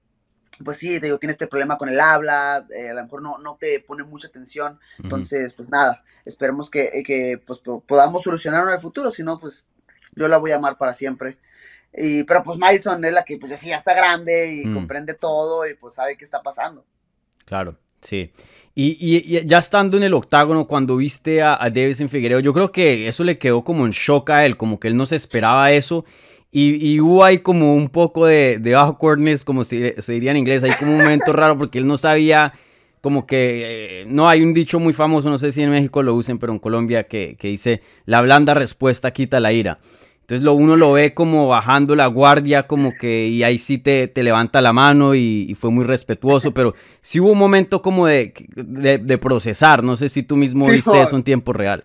pues 0.64 0.78
sí, 0.78 1.00
te 1.00 1.06
digo, 1.06 1.18
tiene 1.18 1.32
este 1.32 1.46
problema 1.46 1.78
con 1.78 1.88
el 1.88 2.00
habla, 2.00 2.66
eh, 2.74 2.90
a 2.90 2.94
lo 2.94 3.02
mejor 3.02 3.22
no, 3.22 3.38
no 3.38 3.56
te 3.60 3.80
pone 3.80 4.04
mucha 4.04 4.28
atención, 4.28 4.78
entonces, 5.02 5.52
pues 5.54 5.70
nada, 5.70 6.02
esperemos 6.24 6.70
que, 6.70 6.90
eh, 6.92 7.02
que 7.02 7.40
pues, 7.44 7.60
podamos 7.86 8.22
solucionarlo 8.22 8.68
en 8.68 8.74
el 8.74 8.80
futuro, 8.80 9.10
si 9.10 9.22
no, 9.22 9.38
pues 9.38 9.66
yo 10.14 10.28
la 10.28 10.38
voy 10.38 10.50
a 10.50 10.56
amar 10.56 10.76
para 10.76 10.92
siempre. 10.92 11.38
Y, 11.96 12.24
pero 12.24 12.42
pues 12.42 12.58
Madison 12.58 13.02
es 13.04 13.12
la 13.12 13.24
que 13.24 13.38
pues 13.38 13.60
ya 13.60 13.76
está 13.76 13.94
grande 13.94 14.52
y 14.52 14.66
mm. 14.66 14.74
comprende 14.74 15.14
todo 15.14 15.66
y 15.66 15.74
pues 15.74 15.94
sabe 15.94 16.16
qué 16.16 16.24
está 16.24 16.42
pasando. 16.42 16.84
Claro, 17.44 17.76
sí. 18.00 18.30
Y, 18.74 18.98
y, 19.00 19.46
ya 19.46 19.58
estando 19.58 19.96
en 19.96 20.02
el 20.02 20.14
octágono, 20.14 20.66
cuando 20.66 20.96
viste 20.96 21.42
a, 21.42 21.62
a 21.62 21.70
Davison 21.70 22.08
Figueredo, 22.08 22.40
yo 22.40 22.52
creo 22.52 22.70
que 22.70 23.08
eso 23.08 23.24
le 23.24 23.38
quedó 23.38 23.64
como 23.64 23.86
en 23.86 23.92
shock 23.92 24.30
a 24.30 24.44
él, 24.44 24.56
como 24.56 24.78
que 24.78 24.88
él 24.88 24.96
no 24.96 25.06
se 25.06 25.16
esperaba 25.16 25.72
eso. 25.72 26.04
Y, 26.50 26.98
hubo 27.00 27.24
ahí 27.24 27.38
como 27.38 27.74
un 27.74 27.88
poco 27.88 28.26
de, 28.26 28.58
de 28.58 28.74
awkwardness, 28.74 29.44
como 29.44 29.64
se, 29.64 30.00
se, 30.00 30.12
diría 30.14 30.30
en 30.30 30.38
inglés, 30.38 30.64
hay 30.64 30.72
como 30.72 30.92
un 30.92 30.98
momento 30.98 31.32
raro 31.34 31.58
porque 31.58 31.78
él 31.78 31.86
no 31.86 31.98
sabía 31.98 32.54
como 33.00 33.26
que, 33.26 34.02
eh, 34.02 34.04
no, 34.06 34.28
hay 34.28 34.42
un 34.42 34.54
dicho 34.54 34.80
muy 34.80 34.92
famoso, 34.92 35.28
no 35.28 35.38
sé 35.38 35.52
si 35.52 35.62
en 35.62 35.70
México 35.70 36.02
lo 36.02 36.14
usen, 36.14 36.38
pero 36.38 36.52
en 36.52 36.58
Colombia, 36.58 37.04
que, 37.04 37.36
que 37.38 37.48
dice, 37.48 37.82
la 38.06 38.22
blanda 38.22 38.54
respuesta 38.54 39.12
quita 39.12 39.40
la 39.40 39.52
ira. 39.52 39.78
Entonces 40.28 40.44
lo, 40.44 40.52
uno 40.52 40.76
lo 40.76 40.92
ve 40.92 41.14
como 41.14 41.48
bajando 41.48 41.96
la 41.96 42.06
guardia, 42.06 42.66
como 42.66 42.92
que, 42.94 43.28
y 43.28 43.44
ahí 43.44 43.56
sí 43.56 43.78
te, 43.78 44.08
te 44.08 44.22
levanta 44.22 44.60
la 44.60 44.74
mano 44.74 45.14
y, 45.14 45.56
fue 45.58 45.70
muy 45.70 45.84
respetuoso, 45.84 46.52
pero 46.52 46.74
sí 47.00 47.18
hubo 47.18 47.32
un 47.32 47.38
momento 47.38 47.80
como 47.80 48.06
de, 48.06 48.34
de, 48.54 49.18
procesar, 49.18 49.82
no 49.82 49.96
sé 49.96 50.10
si 50.10 50.22
tú 50.22 50.36
mismo 50.36 50.66
viste 50.66 51.00
eso 51.00 51.16
en 51.16 51.22
tiempo 51.22 51.54
real. 51.54 51.84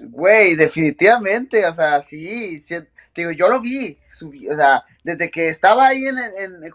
Güey, 0.00 0.56
definitivamente, 0.56 1.64
o 1.64 1.72
sea, 1.72 2.00
sí, 2.02 2.60
digo, 3.22 3.32
yo 3.32 3.48
lo 3.48 3.60
vi, 3.60 3.98
o 4.50 4.56
sea, 4.56 4.84
desde 5.02 5.30
que 5.30 5.48
estaba 5.48 5.88
ahí 5.88 6.04
en, 6.06 6.16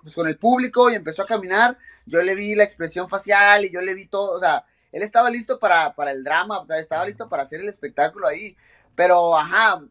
pues, 0.02 0.16
con 0.16 0.28
el 0.28 0.38
público 0.38 0.90
y 0.90 0.96
empezó 0.96 1.24
a 1.24 1.28
caminar, 1.28 1.78
yo 2.06 2.22
le 2.22 2.36
vi 2.36 2.56
la 2.56 2.64
expresión 2.64 3.10
facial 3.10 3.66
y 3.66 3.72
yo 3.72 3.82
le 3.82 3.94
vi 3.94 4.08
todo, 4.08 4.36
o 4.36 4.40
sea, 4.40 4.66
él 4.92 5.04
estaba 5.04 5.30
listo 5.30 5.60
para, 5.60 5.94
para 5.94 6.12
el 6.12 6.24
drama, 6.24 6.66
estaba 6.80 7.06
listo 7.06 7.30
para 7.30 7.44
hacer 7.44 7.62
el 7.62 7.70
espectáculo 7.70 8.28
ahí, 8.28 8.56
pero, 8.96 9.38
ajá, 9.38 9.82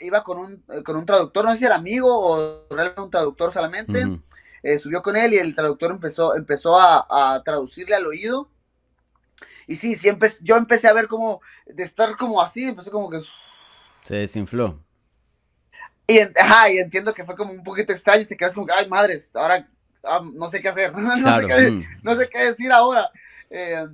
iba 0.00 0.22
con 0.22 0.38
un, 0.38 0.64
con 0.84 0.96
un 0.96 1.06
traductor, 1.06 1.44
no 1.44 1.52
sé 1.52 1.58
si 1.58 1.64
era 1.64 1.76
amigo 1.76 2.08
o 2.10 2.66
realmente 2.70 3.00
un 3.00 3.10
traductor 3.10 3.52
solamente. 3.52 4.06
Eh, 4.62 4.78
subió 4.78 5.02
con 5.02 5.16
él 5.16 5.34
y 5.34 5.36
el 5.36 5.54
traductor 5.54 5.90
empezó, 5.90 6.34
empezó 6.34 6.80
a, 6.80 7.42
traducirle 7.44 7.94
al 7.94 8.06
oído. 8.06 8.48
Y 9.66 9.76
sí, 9.76 9.94
sí 9.94 10.10
yo 10.42 10.56
empecé 10.56 10.88
a 10.88 10.92
ver 10.92 11.06
como, 11.08 11.40
de 11.66 11.84
estar 11.84 12.16
como 12.16 12.40
así, 12.40 12.64
empecé 12.64 12.90
como 12.90 13.10
que... 13.10 13.20
Se 14.04 14.16
desinfló. 14.16 14.83
Y, 16.06 16.18
ajá, 16.18 16.70
y 16.70 16.78
entiendo 16.78 17.14
que 17.14 17.24
fue 17.24 17.36
como 17.36 17.52
un 17.52 17.64
poquito 17.64 17.92
extraño 17.92 18.22
y 18.22 18.24
se 18.26 18.36
quedó 18.36 18.52
como, 18.52 18.66
ay, 18.76 18.88
madres, 18.88 19.30
ahora 19.34 19.66
ah, 20.04 20.22
no 20.22 20.48
sé 20.48 20.60
qué 20.60 20.68
hacer, 20.68 20.92
no, 20.96 21.40
sé 21.40 21.46
qué, 21.46 21.86
no, 22.02 22.14
sé 22.14 22.28
qué, 22.28 22.44
decir 22.44 22.72
ahora. 22.72 23.10
Eh, 23.50 23.84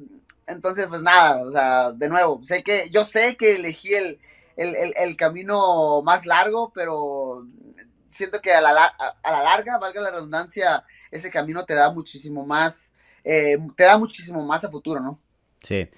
entonces, 0.47 0.87
pues 0.89 1.03
nada, 1.03 1.43
o 1.45 1.51
sea, 1.51 1.93
de 1.93 2.09
nuevo, 2.09 2.41
sé 2.43 2.63
que, 2.65 2.89
yo 2.91 3.05
sé 3.05 3.37
que 3.37 3.57
elegí 3.57 3.95
el, 3.95 4.19
el, 4.57 5.17
camino 5.17 6.03
más 6.03 6.27
largo, 6.27 6.73
pero 6.75 7.47
siento 8.09 8.41
que 8.41 8.53
a 8.53 8.61
la, 8.61 8.71
a, 9.23 9.31
la, 9.31 9.43
larga, 9.45 9.79
valga 9.79 10.01
la 10.01 10.11
redundancia, 10.11 10.85
ese 11.11 11.31
camino 11.31 11.65
te 11.65 11.75
da 11.75 11.93
muchísimo 11.93 12.45
más, 12.45 12.91
eh, 13.23 13.59
te 13.77 13.85
da 13.85 13.97
muchísimo 13.97 14.45
más 14.45 14.65
a 14.65 14.71
futuro, 14.71 15.01
¿no? 15.01 15.21
Sí. 15.63 15.89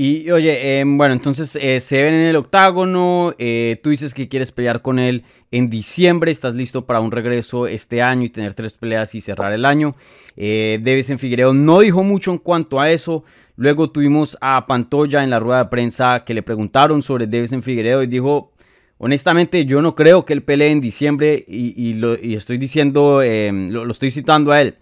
Y 0.00 0.30
oye, 0.30 0.78
em, 0.78 0.96
bueno, 0.96 1.12
entonces 1.12 1.58
eh, 1.60 1.80
se 1.80 2.00
ven 2.04 2.14
en 2.14 2.28
el 2.28 2.36
octágono, 2.36 3.34
eh, 3.36 3.80
tú 3.82 3.90
dices 3.90 4.14
que 4.14 4.28
quieres 4.28 4.52
pelear 4.52 4.80
con 4.80 5.00
él 5.00 5.24
en 5.50 5.70
diciembre, 5.70 6.30
estás 6.30 6.54
listo 6.54 6.86
para 6.86 7.00
un 7.00 7.10
regreso 7.10 7.66
este 7.66 8.00
año 8.00 8.22
y 8.22 8.28
tener 8.28 8.54
tres 8.54 8.78
peleas 8.78 9.16
y 9.16 9.20
cerrar 9.20 9.52
el 9.52 9.64
año. 9.64 9.96
Eh, 10.36 10.80
en 10.84 11.18
Figueiredo 11.18 11.52
no 11.52 11.80
dijo 11.80 12.04
mucho 12.04 12.30
en 12.30 12.38
cuanto 12.38 12.80
a 12.80 12.92
eso. 12.92 13.24
Luego 13.56 13.90
tuvimos 13.90 14.38
a 14.40 14.68
Pantoya 14.68 15.24
en 15.24 15.30
la 15.30 15.40
rueda 15.40 15.64
de 15.64 15.70
prensa 15.70 16.22
que 16.24 16.32
le 16.32 16.44
preguntaron 16.44 17.02
sobre 17.02 17.24
en 17.24 17.62
Figueiredo 17.64 18.04
y 18.04 18.06
dijo, 18.06 18.52
honestamente 18.98 19.64
yo 19.64 19.82
no 19.82 19.96
creo 19.96 20.24
que 20.24 20.32
él 20.32 20.44
pelee 20.44 20.70
en 20.70 20.80
diciembre 20.80 21.44
y, 21.48 21.94
lo, 21.94 22.14
estoy 22.14 22.58
diciendo, 22.58 23.20
em, 23.20 23.68
lo, 23.70 23.84
lo, 23.84 23.90
estoy 23.90 24.12
citando 24.12 24.52
a 24.52 24.60
él. 24.60 24.76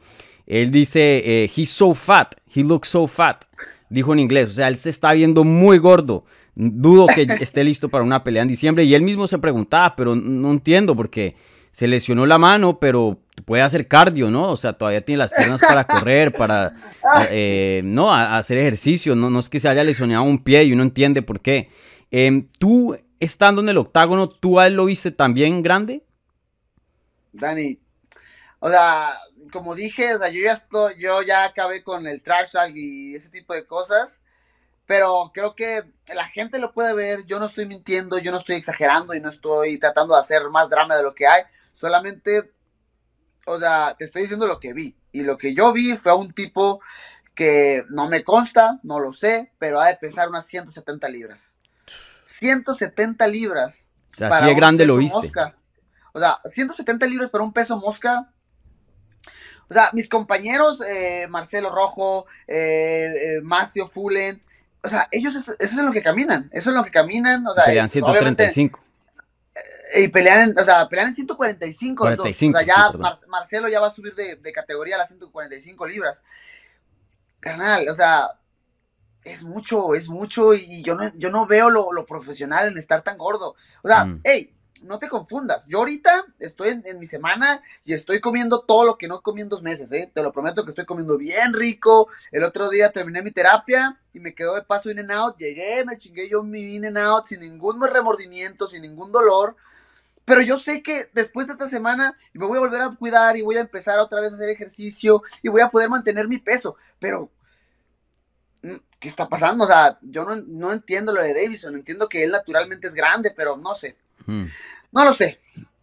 Él 0.47 0.71
dice, 0.71 1.51
he's 1.57 1.71
so 1.71 1.95
fat, 1.95 2.35
he 2.55 2.63
looks 2.63 2.91
so 2.91 3.07
fat 3.07 3.47
dijo 3.89 4.13
en 4.13 4.21
inglés. 4.21 4.51
O 4.51 4.53
sea, 4.53 4.69
él 4.69 4.77
se 4.77 4.91
está 4.91 5.13
viendo 5.13 5.45
muy 5.45 5.79
gordo. 5.79 6.25
Dudo 6.55 7.07
que 7.07 7.23
esté 7.41 7.65
listo 7.65 7.89
para 7.89 8.05
una 8.05 8.25
pelea 8.25 8.43
en 8.43 8.49
diciembre. 8.49 8.85
Y 8.85 8.95
él 8.95 9.03
mismo 9.03 9.27
se 9.27 9.39
preguntaba, 9.39 9.97
pero 9.97 10.15
no 10.15 10.51
entiendo 10.51 10.97
porque 10.97 11.37
se 11.73 11.87
lesionó 11.87 12.25
la 12.25 12.39
mano, 12.39 12.81
pero 12.81 13.21
puede 13.45 13.63
hacer 13.63 13.87
cardio, 13.87 14.31
¿no? 14.31 14.51
O 14.51 14.57
sea, 14.57 14.73
todavía 14.73 15.05
tiene 15.05 15.19
las 15.19 15.33
piernas 15.33 15.61
para 15.61 15.85
correr, 15.85 16.33
para, 16.33 16.75
eh, 17.31 17.83
¿no? 17.85 18.13
hacer 18.13 18.59
ejercicio. 18.59 19.15
No, 19.15 19.29
no 19.29 19.41
es 19.41 19.49
que 19.49 19.61
se 19.61 19.69
haya 19.69 19.85
lesionado 19.85 20.23
un 20.23 20.39
pie 20.39 20.65
y 20.65 20.73
uno 20.73 20.83
entiende 20.83 21.21
por 21.23 21.41
qué. 21.41 21.69
Em, 22.11 22.47
tú, 22.59 22.97
estando 23.21 23.61
en 23.61 23.69
el 23.69 23.77
octágono, 23.77 24.29
¿tú 24.29 24.59
a 24.59 24.67
él 24.67 24.75
lo 24.75 24.87
viste 24.87 25.11
también 25.11 25.63
grande? 25.63 26.03
Dani, 27.33 27.79
o 28.61 28.71
sea, 28.71 29.11
como 29.57 29.75
dije, 29.75 30.15
o 30.15 30.19
sea, 30.19 30.29
yo 30.29 30.43
ya 30.43 30.53
estoy, 30.53 30.99
yo 30.99 31.23
ya 31.23 31.45
acabé 31.45 31.83
con 31.83 32.07
el 32.07 32.21
trash 32.21 32.51
talk 32.53 32.77
y 32.77 33.17
ese 33.17 33.31
tipo 33.31 33.55
de 33.55 33.65
cosas, 33.65 34.21
pero 34.85 35.31
creo 35.33 35.55
que 35.55 35.83
la 36.15 36.29
gente 36.29 36.59
lo 36.59 36.75
puede 36.75 36.93
ver, 36.93 37.25
yo 37.25 37.41
no 37.41 37.47
estoy 37.47 37.65
mintiendo, 37.65 38.19
yo 38.19 38.33
no 38.33 38.37
estoy 38.37 38.57
exagerando 38.57 39.15
y 39.15 39.21
no 39.21 39.31
estoy 39.31 39.79
tratando 39.79 40.13
de 40.13 40.21
hacer 40.21 40.51
más 40.51 40.69
drama 40.69 40.95
de 40.95 41.05
lo 41.05 41.15
que 41.15 41.27
hay, 41.27 41.43
solamente, 41.73 42.53
o 43.47 43.59
sea, 43.59 43.97
te 43.99 44.05
estoy 44.05 44.23
diciendo 44.23 44.47
lo 44.47 44.61
que 44.61 44.75
vi, 44.75 44.95
y 45.11 45.23
lo 45.23 45.39
que 45.39 45.55
yo 45.55 45.73
vi 45.73 45.97
fue 45.97 46.15
un 46.15 46.35
tipo 46.35 46.83
que 47.35 47.83
no 47.89 48.09
me 48.11 48.25
consta, 48.25 48.79
no 48.83 49.01
lo 49.01 49.15
sé, 49.15 49.53
pero 49.59 49.81
ha 49.81 49.87
de 49.87 49.97
pesar 49.97 50.29
unas 50.29 50.45
170 50.45 51.09
libras. 51.09 51.55
170 52.27 53.27
libras. 53.29 53.89
O 54.13 54.17
sea, 54.17 54.29
así 54.29 54.45
de 54.45 54.55
grande 54.55 54.85
lo 54.85 54.97
viste. 54.97 55.33
O 56.13 56.19
sea, 56.19 56.41
170 56.45 57.07
libras 57.07 57.31
para 57.31 57.45
un 57.45 57.55
peso 57.55 57.79
mosca 57.79 58.31
o 59.69 59.75
sea, 59.75 59.91
mis 59.93 60.09
compañeros, 60.09 60.81
eh, 60.81 61.27
Marcelo 61.29 61.71
Rojo, 61.71 62.27
eh, 62.47 63.13
eh, 63.17 63.41
Macio 63.43 63.89
Fulen, 63.89 64.43
o 64.83 64.89
sea, 64.89 65.09
ellos 65.11 65.35
eso, 65.35 65.55
es 65.59 65.77
en 65.77 65.87
lo 65.87 65.93
que 65.93 66.03
caminan, 66.03 66.49
eso 66.53 66.71
es 66.71 66.77
lo 66.77 66.85
que 66.85 66.93
caminan, 66.93 67.47
o 67.47 67.55
sea, 67.55 67.65
pelean 67.65 67.89
135. 67.89 68.81
y 69.97 70.09
pelean, 70.09 70.51
en, 70.51 70.59
o 70.59 70.65
sea, 70.65 70.89
pelean 70.89 71.09
en 71.09 71.17
145. 71.17 72.01
45, 72.01 72.57
o 72.57 72.63
sea, 72.63 72.67
ya 72.67 72.93
Marcelo 73.29 73.69
ya 73.69 73.81
va 73.81 73.89
a 73.89 73.91
subir 73.91 74.15
de, 74.15 74.53
categoría 74.53 74.95
a 74.95 74.99
las 74.99 75.09
145 75.09 75.87
libras. 75.87 76.23
Carnal, 77.41 77.89
o 77.89 77.95
sea, 77.95 78.31
es 79.25 79.43
mucho, 79.43 79.95
es 79.95 80.09
mucho 80.09 80.55
y 80.55 80.83
yo 80.83 80.95
no, 80.95 81.13
yo 81.17 81.31
no 81.31 81.47
veo 81.47 81.71
lo, 81.71 81.93
lo 81.93 82.07
profesional 82.07 82.69
en 82.69 82.79
estar 82.79 83.03
tan 83.03 83.19
gordo. 83.19 83.57
O 83.83 83.89
sea, 83.89 84.05
mm. 84.05 84.21
hey, 84.23 84.56
no 84.83 84.99
te 84.99 85.09
confundas. 85.09 85.67
Yo 85.67 85.79
ahorita 85.79 86.25
estoy 86.39 86.81
en, 86.85 86.99
mi 86.99 87.07
semana 87.07 87.63
y 87.85 87.95
estoy 87.95 88.21
comiendo 88.21 88.61
todo 88.61 88.85
lo 88.85 88.99
que 88.99 89.09
no 89.09 89.23
comí 89.23 89.43
en 89.43 89.49
dos 89.49 89.63
meses, 89.63 89.91
¿eh? 89.93 90.11
Te 90.13 90.23
lo 90.23 90.33
prometo 90.33 90.65
que 90.65 90.71
estoy 90.71 90.85
comiendo 90.85 91.17
bien 91.17 91.53
rico. 91.53 92.09
El 92.33 92.45
otro 92.45 92.69
día 92.69 92.91
terminé 92.91 93.23
mi 93.23 93.31
terapia 93.31 94.01
y 94.13 94.21
me 94.21 94.35
quedó 94.35 94.55
de 94.55 94.63
paso 94.63 94.91
in 94.91 94.99
and 94.99 95.11
out. 95.11 95.37
Llegué, 95.37 95.85
me 95.85 95.99
chingué 95.99 96.29
yo 96.29 96.43
mi 96.43 96.77
in 96.77 96.87
and 96.87 96.99
out 96.99 97.27
sin 97.27 97.41
ningún 97.41 97.81
remordimiento, 97.81 98.67
sin 98.67 98.83
ningún 98.83 99.13
dolor. 99.13 99.57
Pero 100.27 100.43
yo 100.43 100.59
sé 100.59 100.83
que 100.83 101.09
después 101.13 101.47
de 101.47 101.53
esta 101.53 101.69
semana 101.69 102.15
me 102.33 102.47
voy 102.47 102.57
a 102.57 102.61
volver 102.61 102.83
a 102.83 102.95
cuidar 102.99 103.37
y 103.37 103.43
voy 103.43 103.57
a 103.57 103.61
empezar 103.61 104.01
otra 104.01 104.21
vez 104.21 104.33
a 104.33 104.35
hacer 104.35 104.49
ejercicio 104.49 105.23
y 105.41 105.49
voy 105.49 105.61
a 105.61 105.71
poder 105.71 105.89
mantener 105.89 106.27
mi 106.27 106.39
peso. 106.39 106.77
Pero, 106.99 107.31
mm, 108.63 108.75
¿qué 108.99 109.09
está 109.09 109.29
pasando? 109.29 109.65
O 109.65 109.67
sea, 109.69 109.99
yo 110.03 110.25
no, 110.25 110.73
entiendo 110.73 111.13
lo 111.13 111.23
de 111.23 111.33
Davison. 111.33 111.77
Entiendo 111.77 112.09
que 112.09 112.25
él 112.25 112.33
naturalmente 112.33 112.89
es 112.89 112.95
grande, 112.95 113.33
pero 113.37 113.57
no 113.57 113.77
sé. 113.77 113.97
Hmm. 114.27 114.47
No 114.93 115.05
lo 115.05 115.13
sé. 115.13 115.41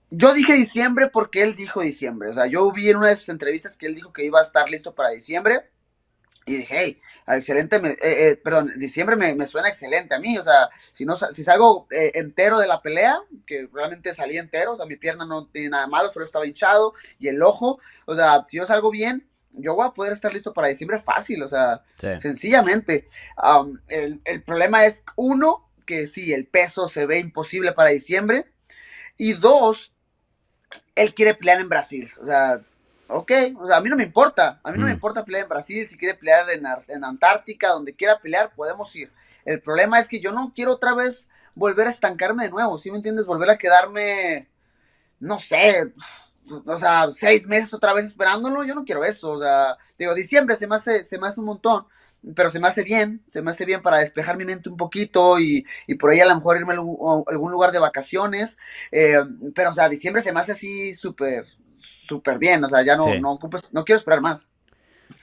Yo 0.10 0.34
dije 0.34 0.54
diciembre 0.54 1.10
porque 1.10 1.42
él 1.42 1.56
dijo 1.56 1.82
diciembre. 1.82 2.30
O 2.30 2.34
sea, 2.34 2.46
yo 2.46 2.72
vi 2.72 2.90
en 2.90 2.98
una 2.98 3.10
de 3.10 3.16
sus 3.16 3.30
entrevistas 3.30 3.76
que 3.76 3.88
él 3.88 3.96
dijo 3.96 4.14
que 4.14 4.24
iba 4.24 4.40
a 4.40 4.44
estar 4.44 4.70
listo 4.70 4.94
para 4.94 5.10
diciembre. 5.10 5.70
Y 6.46 6.58
dije, 6.58 6.76
hey, 6.78 7.02
excelente, 7.28 7.78
eh, 7.78 7.98
eh, 8.02 8.36
perdón, 8.36 8.74
diciembre 8.76 9.16
me, 9.16 9.48
suena 9.48 9.70
excelente 9.70 10.14
a 10.14 10.20
mí. 10.20 10.38
O 10.38 10.44
sea, 10.44 10.70
si, 10.92 11.06
no, 11.06 11.16
si 11.16 11.44
salgo 11.44 11.88
eh, 11.90 12.12
entero 12.16 12.60
de 12.60 12.68
la 12.68 12.82
pelea, 12.82 13.18
que 13.48 13.70
realmente 13.74 14.14
salí 14.14 14.38
entero, 14.38 14.74
o 14.74 14.76
sea, 14.76 14.86
mi 14.86 14.98
pierna 14.98 15.26
no 15.26 15.48
tiene 15.48 15.70
nada 15.70 15.88
malo, 15.88 16.12
solo 16.12 16.26
estaba 16.26 16.46
hinchado 16.46 16.94
y 17.18 17.30
el 17.30 17.42
ojo. 17.42 17.80
O 18.06 18.16
sea, 18.16 18.46
si 18.48 18.58
yo 18.58 18.66
salgo 18.66 18.92
bien, 18.92 19.28
yo 19.52 19.76
voy 19.76 19.88
a 19.88 19.92
poder 19.92 20.14
estar 20.14 20.34
listo 20.34 20.54
para 20.54 20.68
diciembre 20.68 21.02
fácil, 21.02 21.44
o 21.44 21.48
sea, 21.48 21.84
sencillamente. 22.20 23.08
el, 23.88 24.22
el 24.26 24.44
problema 24.44 24.86
es, 24.86 25.04
uno, 25.16 25.63
que 25.84 26.08
sí, 26.08 26.34
el 26.34 26.46
peso 26.46 26.88
se 26.88 27.06
ve 27.06 27.20
imposible 27.20 27.74
para 27.74 27.90
diciembre. 27.90 28.46
Y 29.18 29.34
dos, 29.34 29.94
él 30.96 31.14
quiere 31.14 31.36
pelear 31.36 31.62
en 31.62 31.70
Brasil. 31.70 32.12
O 32.22 32.26
sea, 32.26 32.62
ok, 33.08 33.32
o 33.60 33.68
sea, 33.68 33.78
a 33.78 33.82
mí 33.82 33.90
no 33.90 33.96
me 33.96 34.04
importa. 34.04 34.60
A 34.64 34.72
mí 34.72 34.78
no 34.78 34.86
me 34.86 34.92
mm. 34.92 34.96
importa 34.96 35.26
pelear 35.26 35.44
en 35.44 35.50
Brasil. 35.50 35.88
Si 35.88 35.98
quiere 35.98 36.18
pelear 36.18 36.50
en, 36.50 36.66
en 36.88 37.04
Antártica, 37.04 37.70
donde 37.70 37.96
quiera 37.96 38.20
pelear, 38.20 38.54
podemos 38.56 38.96
ir. 38.96 39.12
El 39.46 39.62
problema 39.62 40.00
es 40.00 40.08
que 40.08 40.20
yo 40.20 40.32
no 40.32 40.54
quiero 40.56 40.74
otra 40.74 40.94
vez 40.94 41.30
volver 41.56 41.88
a 41.88 41.92
estancarme 41.92 42.46
de 42.46 42.52
nuevo. 42.52 42.78
¿Sí 42.78 42.92
me 42.92 42.98
entiendes? 42.98 43.26
Volver 43.26 43.50
a 43.50 43.58
quedarme, 43.58 44.50
no 45.20 45.40
sé, 45.40 45.94
o 46.66 46.78
sea, 46.78 47.10
seis 47.12 47.48
meses 47.48 47.74
otra 47.74 47.94
vez 47.94 48.06
esperándolo. 48.06 48.64
Yo 48.64 48.76
no 48.76 48.86
quiero 48.86 49.04
eso. 49.04 49.32
O 49.32 49.40
sea, 49.40 49.78
digo, 49.98 50.14
diciembre 50.14 50.56
se 50.56 50.68
me 50.68 50.76
hace, 50.76 51.04
se 51.04 51.18
me 51.18 51.28
hace 51.28 51.40
un 51.40 51.48
montón 51.48 51.86
pero 52.36 52.50
se 52.50 52.60
me 52.60 52.68
hace 52.68 52.84
bien, 52.84 53.22
se 53.30 53.42
me 53.42 53.52
hace 53.52 53.66
bien 53.66 53.82
para 53.82 53.98
despejar 53.98 54.38
mi 54.38 54.46
mente 54.46 54.70
un 54.70 54.78
poquito 54.78 55.40
y, 55.40 55.66
por 56.00 56.12
ahí 56.12 56.20
a 56.20 56.26
lo 56.26 56.36
mejor 56.36 56.58
irme 56.58 56.74
a 56.74 56.78
algún 56.78 57.52
lugar 57.52 57.72
de 57.72 57.80
vacaciones, 57.80 58.58
eh, 58.92 59.18
pero 59.54 59.72
o 59.72 59.74
sea, 59.74 59.90
diciembre 59.90 60.22
se 60.22 60.32
me 60.32 60.40
hace 60.40 60.54
así 60.54 60.96
súper, 60.96 61.46
súper 61.80 62.38
bien, 62.38 62.64
o 62.64 62.70
sea, 62.70 62.84
ya 62.84 62.96
no, 62.96 63.06
no, 63.20 63.40
no 63.72 63.86
quiero 63.86 64.00
esperar 64.00 64.22
más. 64.22 64.52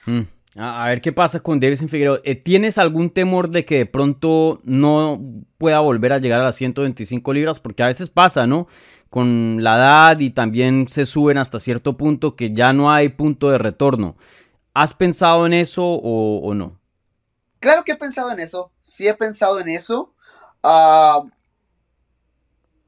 Mm. 0.05 0.21
A 0.57 0.89
ver 0.89 0.99
qué 0.99 1.13
pasa 1.13 1.39
con 1.39 1.61
Davison 1.61 1.87
Figueroa. 1.87 2.19
Eh, 2.25 2.35
¿Tienes 2.35 2.77
algún 2.77 3.09
temor 3.09 3.49
de 3.49 3.63
que 3.63 3.77
de 3.77 3.85
pronto 3.85 4.59
no 4.65 5.21
pueda 5.57 5.79
volver 5.79 6.11
a 6.11 6.17
llegar 6.17 6.41
a 6.41 6.45
las 6.45 6.57
125 6.57 7.33
libras? 7.33 7.61
Porque 7.61 7.83
a 7.83 7.87
veces 7.87 8.09
pasa, 8.09 8.45
¿no? 8.47 8.67
Con 9.09 9.63
la 9.63 9.77
edad 9.77 10.19
y 10.19 10.31
también 10.31 10.87
se 10.89 11.05
suben 11.05 11.37
hasta 11.37 11.57
cierto 11.59 11.95
punto 11.95 12.35
que 12.35 12.51
ya 12.51 12.73
no 12.73 12.91
hay 12.91 13.09
punto 13.09 13.49
de 13.49 13.59
retorno. 13.59 14.17
¿Has 14.73 14.93
pensado 14.93 15.45
en 15.45 15.53
eso 15.53 15.85
o, 15.85 16.53
no? 16.53 16.80
Claro 17.61 17.83
que 17.83 17.91
he 17.91 17.95
pensado 17.95 18.31
en 18.31 18.39
eso, 18.39 18.71
sí 18.81 19.07
he 19.07 19.13
pensado 19.13 19.59
en 19.59 19.69
eso. 19.69 20.11
Ah, 20.63 21.23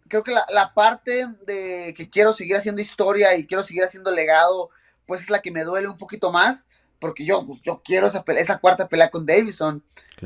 creo 0.07 0.23
que 0.23 0.31
la, 0.31 0.73
parte 0.73 1.27
de 1.45 1.93
que 1.95 2.09
quiero 2.09 2.33
seguir 2.33 2.55
haciendo 2.55 2.81
historia 2.81 3.38
y 3.38 3.45
quiero 3.45 3.62
seguir 3.62 3.83
haciendo 3.83 4.09
legado, 4.09 4.71
pues 5.05 5.21
es 5.21 5.29
la 5.29 5.43
que 5.43 5.51
me 5.51 5.63
duele 5.63 5.88
un 5.88 5.97
poquito 5.97 6.31
más, 6.31 6.65
porque 6.99 7.23
yo, 7.23 7.45
pues, 7.45 7.62
yo 7.62 7.83
quiero 7.86 8.07
esa, 8.07 8.23
esa 8.27 8.57
cuarta 8.57 8.89
pelea 8.89 9.12
con 9.12 9.27
Davison. 9.27 9.83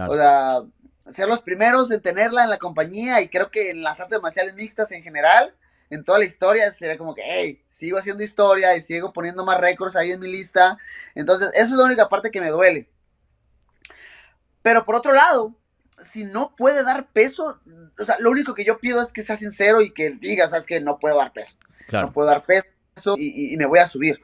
O 0.08 0.16
sea, 0.16 0.62
ser 1.10 1.28
los 1.28 1.42
primeros 1.42 1.92
en 1.92 2.02
tenerla 2.02 2.46
en 2.46 2.50
la 2.50 2.58
compañía 2.58 3.20
y 3.20 3.28
creo 3.28 3.52
que 3.52 3.72
en 3.72 3.84
las 3.84 4.00
artes 4.00 4.22
marciales 4.22 4.56
mixtas 4.56 4.94
en 4.94 5.04
general, 5.04 5.54
en 5.90 6.06
toda 6.06 6.20
la 6.20 6.26
historia, 6.26 6.72
sería 6.72 6.98
como 6.98 7.14
que, 7.14 7.24
hey, 7.26 7.62
sigo 7.70 7.98
haciendo 7.98 8.24
historia 8.24 8.78
y 8.78 8.82
sigo 8.82 9.12
poniendo 9.12 9.44
más 9.44 9.60
récords 9.60 9.98
ahí 9.98 10.14
en 10.14 10.22
mi 10.22 10.32
lista. 10.32 10.78
Entonces, 11.16 11.50
esa 11.54 11.64
es 11.66 11.72
la 11.72 11.84
única 11.84 12.08
parte 12.08 12.32
que 12.32 12.40
me 12.40 12.50
duele. 12.50 12.88
Pero 14.68 14.84
por 14.84 14.96
otro 14.96 15.14
lado, 15.14 15.56
si 16.12 16.26
no 16.26 16.54
puede 16.54 16.84
dar 16.84 17.08
peso, 17.14 17.58
o 17.98 18.04
sea, 18.04 18.18
lo 18.20 18.30
único 18.30 18.54
que 18.54 18.66
yo 18.66 18.80
pido 18.80 19.02
es 19.02 19.14
que 19.14 19.24
sea 19.24 19.38
sincero 19.38 19.80
y 19.80 19.92
que 19.92 20.10
diga, 20.10 20.50
sabes 20.50 20.66
que 20.66 20.82
no 20.82 21.00
puedo 21.00 21.16
dar 21.16 21.32
peso. 21.32 21.56
No 21.94 22.12
puedo 22.12 22.28
dar 22.28 22.44
peso 22.44 23.16
y, 23.18 23.56
me 23.56 23.66
voy 23.66 23.80
a 23.80 23.88
subir. 23.88 24.20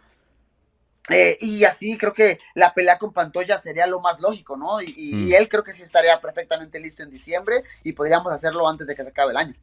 Eh, 1.08 1.38
y 1.40 1.64
así 1.64 1.98
creo 1.98 2.14
que 2.14 2.40
la 2.56 2.74
pelea 2.74 2.98
con 2.98 3.14
Pantoya 3.14 3.58
sería 3.58 3.88
lo 3.88 4.02
más 4.02 4.20
lógico, 4.20 4.58
¿no? 4.58 4.82
Y, 4.82 4.94
y, 4.98 5.14
mm. 5.14 5.34
él 5.36 5.48
creo 5.48 5.64
que 5.64 5.72
sí 5.72 5.82
estaría 5.82 6.20
perfectamente 6.20 6.78
listo 6.78 7.04
en 7.04 7.10
diciembre 7.10 7.64
y 7.86 7.94
podríamos 7.94 8.34
hacerlo 8.34 8.68
antes 8.68 8.86
de 8.88 8.96
que 8.98 9.04
se 9.06 9.12
acabe 9.12 9.32
el 9.32 9.38
año. 9.38 9.56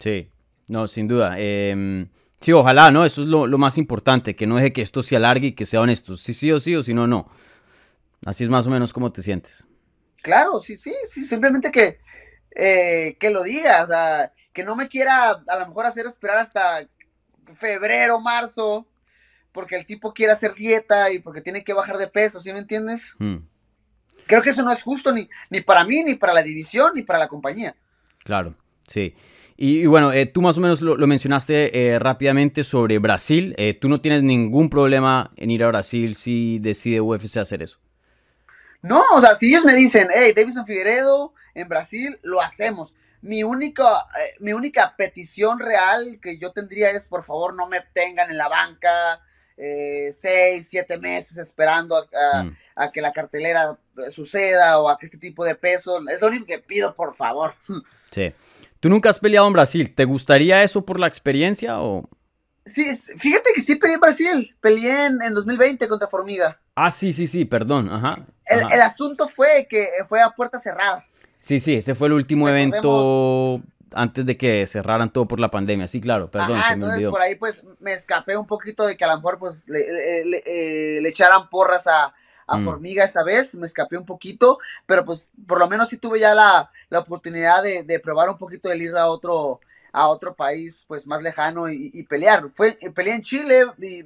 Sí, 0.00 0.32
no, 0.66 0.88
sin 0.88 1.06
duda. 1.06 1.36
Em, 1.38 2.08
sí, 2.40 2.50
ojalá, 2.50 2.90
¿no? 2.90 3.04
Eso 3.04 3.22
es 3.22 3.28
lo, 3.28 3.46
más 3.56 3.78
importante, 3.78 4.34
que 4.34 4.48
no 4.48 4.56
deje 4.56 4.72
que 4.72 4.82
esto 4.82 5.04
se 5.04 5.14
alargue 5.14 5.46
y 5.46 5.52
que 5.52 5.64
sea 5.64 5.80
honesto. 5.80 6.16
Sí, 6.16 6.34
sí 6.34 6.50
o 6.50 6.58
sí, 6.58 6.74
o 6.74 6.82
si 6.82 6.92
no, 6.92 7.06
no. 7.06 7.30
Así 8.26 8.42
es 8.42 8.50
más 8.50 8.66
o 8.66 8.70
menos 8.70 8.92
como 8.92 9.12
te 9.12 9.22
sientes. 9.22 9.68
Claro, 10.24 10.58
sí, 10.58 10.78
sí, 10.78 10.94
sí, 11.06 11.22
simplemente 11.22 11.70
que, 11.70 11.98
eh, 12.56 13.18
que 13.20 13.28
lo 13.28 13.42
diga, 13.42 13.84
o 13.84 13.86
sea, 13.86 14.32
que 14.54 14.64
no 14.64 14.74
me 14.74 14.88
quiera 14.88 15.32
a 15.46 15.58
lo 15.58 15.66
mejor 15.66 15.84
hacer 15.84 16.06
esperar 16.06 16.38
hasta 16.38 16.88
febrero, 17.58 18.18
marzo, 18.18 18.88
porque 19.52 19.76
el 19.76 19.84
tipo 19.84 20.14
quiere 20.14 20.32
hacer 20.32 20.54
dieta 20.54 21.12
y 21.12 21.18
porque 21.18 21.42
tiene 21.42 21.62
que 21.62 21.74
bajar 21.74 21.98
de 21.98 22.06
peso, 22.06 22.40
¿sí 22.40 22.54
me 22.54 22.60
entiendes? 22.60 23.14
Mm. 23.18 23.36
Creo 24.26 24.40
que 24.40 24.48
eso 24.48 24.62
no 24.62 24.72
es 24.72 24.82
justo 24.82 25.12
ni, 25.12 25.28
ni 25.50 25.60
para 25.60 25.84
mí, 25.84 26.02
ni 26.02 26.14
para 26.14 26.32
la 26.32 26.42
división, 26.42 26.92
ni 26.94 27.02
para 27.02 27.18
la 27.18 27.28
compañía. 27.28 27.76
Claro, 28.24 28.54
sí. 28.86 29.14
Y, 29.58 29.84
bueno, 29.84 30.10
eh, 30.10 30.24
tú 30.24 30.40
más 30.40 30.56
o 30.56 30.62
menos 30.62 30.80
lo, 30.80 31.06
mencionaste 31.06 31.92
eh, 31.92 31.98
rápidamente 31.98 32.64
sobre 32.64 32.98
Brasil. 32.98 33.54
Eh, 33.58 33.74
tú 33.74 33.90
no 33.90 34.00
tienes 34.00 34.22
ningún 34.22 34.70
problema 34.70 35.32
en 35.36 35.50
ir 35.50 35.62
a 35.64 35.68
Brasil 35.68 36.14
si 36.14 36.60
decide 36.60 37.02
UFC 37.02 37.36
hacer 37.36 37.62
eso. 37.62 37.83
No, 38.84 39.02
o 39.14 39.20
sea, 39.20 39.36
si 39.36 39.48
ellos 39.48 39.64
me 39.64 39.74
dicen, 39.74 40.08
hey, 40.14 40.32
Davison 40.36 40.66
Figueredo 40.66 41.32
en 41.54 41.68
Brasil, 41.68 42.18
lo 42.22 42.40
hacemos. 42.40 42.94
Mi 43.22 43.42
única, 43.42 44.06
mi 44.40 44.52
única 44.52 44.94
petición 44.96 45.58
real 45.58 46.18
que 46.20 46.38
yo 46.38 46.52
tendría 46.52 46.90
es, 46.90 47.08
por 47.08 47.24
favor, 47.24 47.54
no 47.54 47.66
me 47.66 47.80
tengan 47.94 48.30
en 48.30 48.36
la 48.36 48.48
banca 48.48 49.20
seis, 49.56 50.66
siete 50.68 50.98
meses 50.98 51.38
esperando 51.38 51.96
a, 51.96 52.42
mm. 52.42 52.56
a, 52.76 52.90
que 52.90 53.00
la 53.00 53.12
cartelera 53.12 53.78
suceda 54.10 54.78
o 54.78 54.88
a 54.88 54.98
que 54.98 55.06
este 55.06 55.18
tipo 55.18 55.44
de 55.44 55.54
peso. 55.54 56.00
Es 56.10 56.20
lo 56.20 56.28
único 56.28 56.46
que 56.46 56.58
pido, 56.58 56.94
por 56.94 57.14
favor. 57.14 57.54
Sí. 58.10 58.32
Tú 58.78 58.88
nunca 58.88 59.10
has 59.10 59.18
peleado 59.18 59.48
en 59.48 59.54
Brasil. 59.54 59.92
¿Te 59.92 60.04
gustaría 60.04 60.62
eso 60.62 60.84
por 60.84 61.00
la 61.00 61.08
experiencia 61.08 61.80
o...? 61.80 62.08
Sí, 62.64 62.96
fíjate 63.18 63.50
que 63.52 63.60
sí 63.60 63.74
peleé 63.74 63.94
en 63.94 64.00
Brasil. 64.00 64.56
Peleé 64.60 65.06
en, 65.06 65.34
2020 65.34 65.88
contra 65.88 66.06
Formiga. 66.06 66.60
Ah, 66.74 66.90
sí, 66.90 67.12
sí, 67.12 67.26
sí, 67.26 67.44
perdón. 67.44 67.88
Ajá, 67.90 68.26
El, 68.46 68.82
asunto 68.82 69.28
fue 69.28 69.66
que 69.68 69.88
fue 70.08 70.20
a 70.20 70.30
puerta 70.30 70.58
cerrada. 70.58 71.04
Sí, 71.38 71.60
sí, 71.60 71.74
ese 71.76 71.94
fue 71.94 72.08
el 72.08 72.14
último 72.14 72.48
evento 72.48 73.60
antes 73.92 74.26
de 74.26 74.36
que 74.36 74.66
cerraran 74.66 75.10
todo 75.10 75.26
por 75.26 75.38
la 75.38 75.50
pandemia. 75.50 75.86
Sí, 75.86 76.00
claro, 76.00 76.30
perdón, 76.30 76.60
se 76.68 76.76
me 76.76 76.86
olvidó. 76.86 77.10
por 77.10 77.22
ahí 77.22 77.36
pues 77.36 77.62
me 77.80 77.92
escapé 77.92 78.36
un 78.36 78.46
poquito 78.46 78.86
de 78.86 78.96
que 78.96 79.04
a 79.04 79.08
lo 79.08 79.16
mejor 79.16 79.38
pues 79.38 79.68
le 79.68 79.80
eh, 79.80 81.06
echaran 81.06 81.48
porras 81.48 81.86
a, 81.86 82.12
a 82.46 82.58
mm. 82.58 82.64
Formiga 82.64 83.04
esa 83.04 83.22
vez, 83.22 83.54
me 83.54 83.66
escapé 83.66 83.96
un 83.96 84.06
poquito, 84.06 84.58
pero 84.86 85.04
pues 85.04 85.30
por 85.46 85.58
lo 85.58 85.68
menos 85.68 85.88
sí 85.88 85.96
tuve 85.96 86.20
ya 86.20 86.34
la, 86.34 86.70
oportunidad 86.98 87.62
de, 87.62 88.00
probar 88.00 88.28
un 88.28 88.38
poquito 88.38 88.68
de 88.68 88.78
ir 88.78 88.96
a 88.96 89.08
otro, 89.08 89.60
a 89.92 90.08
otro 90.08 90.34
país 90.34 90.84
pues 90.86 91.06
más 91.06 91.22
lejano 91.22 91.68
y, 91.68 92.02
pelear. 92.04 92.48
Fue, 92.50 92.76
peleé 92.94 93.14
en 93.14 93.22
Chile 93.22 93.66
y, 93.80 94.04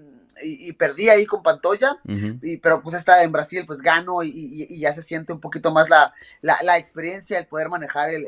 perdí 0.78 1.08
ahí 1.08 1.26
con 1.26 1.42
Pantoya, 1.42 1.98
y, 2.42 2.56
pero 2.58 2.82
pues 2.82 2.94
está 2.94 3.22
en 3.22 3.32
Brasil 3.32 3.64
pues 3.66 3.80
gano 3.80 4.22
y, 4.22 4.78
ya 4.78 4.92
se 4.92 5.02
siente 5.02 5.32
un 5.32 5.40
poquito 5.40 5.72
más 5.72 5.88
la, 5.88 6.12
la, 6.42 6.78
experiencia, 6.78 7.38
el 7.38 7.46
poder 7.46 7.68
manejar 7.68 8.10
el, 8.10 8.24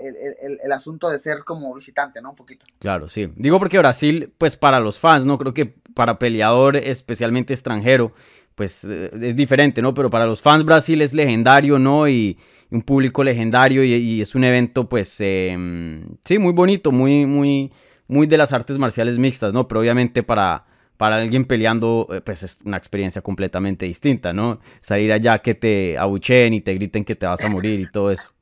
el, 0.62 0.72
asunto 0.72 1.10
de 1.10 1.18
ser 1.18 1.44
como 1.44 1.74
visitante, 1.74 2.20
¿no? 2.20 2.30
Un 2.30 2.36
poquito. 2.36 2.66
Claro, 2.78 3.08
sí. 3.08 3.28
Digo 3.36 3.58
porque 3.58 3.78
Brasil 3.78 4.32
pues 4.38 4.56
para 4.56 4.80
los 4.80 4.98
fans, 4.98 5.24
¿no? 5.24 5.38
Creo 5.38 5.54
que 5.54 5.74
para 5.94 6.18
peleador 6.18 6.76
especialmente 6.76 7.52
extranjero 7.52 8.12
pues 8.54 8.84
eh, 8.84 9.10
es 9.22 9.36
diferente, 9.36 9.80
¿no? 9.82 9.94
Pero 9.94 10.10
para 10.10 10.26
los 10.26 10.42
fans 10.42 10.64
Brasil 10.64 11.00
es 11.02 11.14
legendario, 11.14 11.78
¿no? 11.78 12.08
Y, 12.08 12.38
un 12.70 12.82
público 12.82 13.24
legendario 13.24 13.82
y, 13.82 14.20
es 14.20 14.34
un 14.34 14.44
evento, 14.44 14.88
pues, 14.88 15.16
em, 15.20 16.04
sí, 16.24 16.38
muy 16.38 16.52
bonito, 16.52 16.92
muy, 16.92 17.26
muy, 17.26 17.72
muy 18.06 18.26
de 18.26 18.38
las 18.38 18.52
artes 18.52 18.78
marciales 18.78 19.18
mixtas, 19.18 19.52
¿no? 19.52 19.66
Pero 19.66 19.80
obviamente 19.80 20.22
para, 20.22 20.66
para 21.00 21.16
alguien 21.16 21.46
peleando, 21.46 22.06
eh, 22.10 22.20
pues 22.20 22.42
es 22.42 22.58
una 22.62 22.76
experiencia 22.76 23.22
completamente 23.22 23.86
distinta, 23.86 24.34
¿no? 24.34 24.60
Salir 24.82 25.10
allá 25.14 25.38
que 25.38 25.54
te 25.54 25.96
abucheen 25.96 26.52
y 26.52 26.60
te 26.60 26.74
griten 26.74 27.06
que 27.06 27.16
te 27.16 27.24
vas 27.24 27.42
a 27.42 27.48
morir 27.48 27.80
y 27.80 27.90
todo 27.90 28.10
eso. 28.10 28.34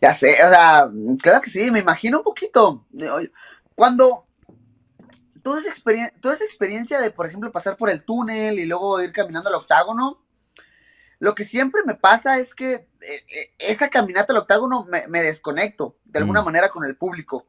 Ya 0.00 0.14
sé, 0.14 0.34
o 0.34 0.48
sea, 0.48 0.88
claro 1.20 1.40
que 1.40 1.50
sí, 1.50 1.68
me 1.72 1.80
imagino 1.80 2.18
un 2.18 2.22
poquito. 2.22 2.86
Cuando, 3.74 4.24
toda 5.42 5.58
esa, 5.58 5.70
experiencia, 5.70 6.16
toda 6.20 6.34
esa 6.34 6.44
experiencia 6.44 7.00
de, 7.00 7.10
por 7.10 7.26
ejemplo, 7.26 7.50
pasar 7.50 7.76
por 7.76 7.90
el 7.90 8.04
túnel 8.04 8.60
y 8.60 8.66
luego 8.66 9.02
ir 9.02 9.10
caminando 9.12 9.48
al 9.48 9.56
octágono, 9.56 10.22
lo 11.18 11.34
que 11.34 11.42
siempre 11.42 11.80
me 11.84 11.96
pasa 11.96 12.38
es 12.38 12.54
que 12.54 12.72
eh, 12.74 12.86
eh, 13.00 13.50
esa 13.58 13.88
caminata 13.88 14.32
al 14.32 14.38
octágono 14.38 14.86
me, 14.86 15.22
desconecto 15.22 15.96
de 16.04 16.20
alguna 16.20 16.42
mm. 16.42 16.44
manera 16.44 16.68
con 16.68 16.84
el 16.84 16.96
público. 16.96 17.48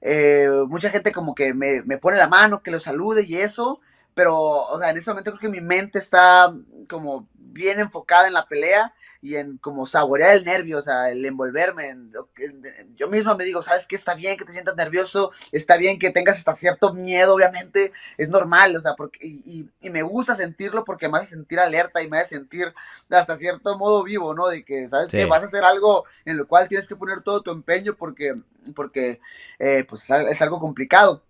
Eh, 0.00 0.48
mucha 0.68 0.90
gente 0.90 1.12
como 1.12 1.34
que 1.34 1.54
me, 1.54 1.82
me, 1.82 1.98
pone 1.98 2.16
la 2.16 2.28
mano, 2.28 2.62
que 2.62 2.70
lo 2.70 2.80
salude 2.80 3.24
y 3.26 3.36
eso, 3.36 3.80
pero, 4.14 4.36
o 4.36 4.78
sea, 4.78 4.90
en 4.90 4.96
ese 4.96 5.10
momento 5.10 5.32
creo 5.32 5.40
que 5.40 5.60
mi 5.60 5.60
mente 5.60 5.98
está 5.98 6.54
como 6.88 7.26
bien 7.54 7.80
enfocada 7.80 8.26
en 8.26 8.34
la 8.34 8.46
pelea 8.46 8.92
y 9.22 9.36
en 9.36 9.56
como 9.56 9.86
saborear 9.86 10.36
el 10.36 10.44
nervio, 10.44 10.78
o 10.78 10.82
sea, 10.82 11.08
el 11.10 11.24
envolverme. 11.24 11.96
yo 12.96 13.08
mismo 13.08 13.34
me 13.36 13.44
digo, 13.44 13.62
¿sabes 13.62 13.86
qué? 13.86 13.96
Está 13.96 14.14
bien 14.14 14.36
que 14.36 14.44
te 14.44 14.52
sientas 14.52 14.76
nervioso, 14.76 15.30
está 15.50 15.78
bien 15.78 15.98
que 15.98 16.10
tengas 16.10 16.36
hasta 16.36 16.52
cierto 16.52 16.92
miedo, 16.92 17.34
obviamente, 17.34 17.92
es 18.18 18.28
normal, 18.28 18.76
o 18.76 18.82
sea, 18.82 18.94
porque, 18.94 19.20
y, 19.22 19.70
me 19.88 20.02
gusta 20.02 20.34
sentirlo 20.34 20.84
porque 20.84 21.08
me 21.08 21.18
hace 21.18 21.28
sentir 21.28 21.58
alerta 21.58 22.02
y 22.02 22.10
me 22.10 22.18
hace 22.18 22.34
sentir 22.34 22.74
hasta 23.08 23.36
cierto 23.36 23.78
modo 23.78 24.02
vivo, 24.02 24.34
¿no? 24.34 24.48
De 24.48 24.62
que, 24.64 24.88
¿sabes 24.88 25.10
qué? 25.10 25.24
Vas 25.24 25.42
a 25.42 25.46
hacer 25.46 25.64
algo 25.64 26.04
en 26.24 26.36
lo 26.36 26.46
cual 26.46 26.68
tienes 26.68 26.88
que 26.88 26.96
poner 26.96 27.22
todo 27.22 27.40
tu 27.40 27.50
empeño 27.50 27.94
porque, 27.96 28.32
porque 28.74 29.20
eh, 29.58 29.86
pues 29.88 30.10
es 30.10 30.42
algo 30.42 30.60
complicado. 30.60 31.22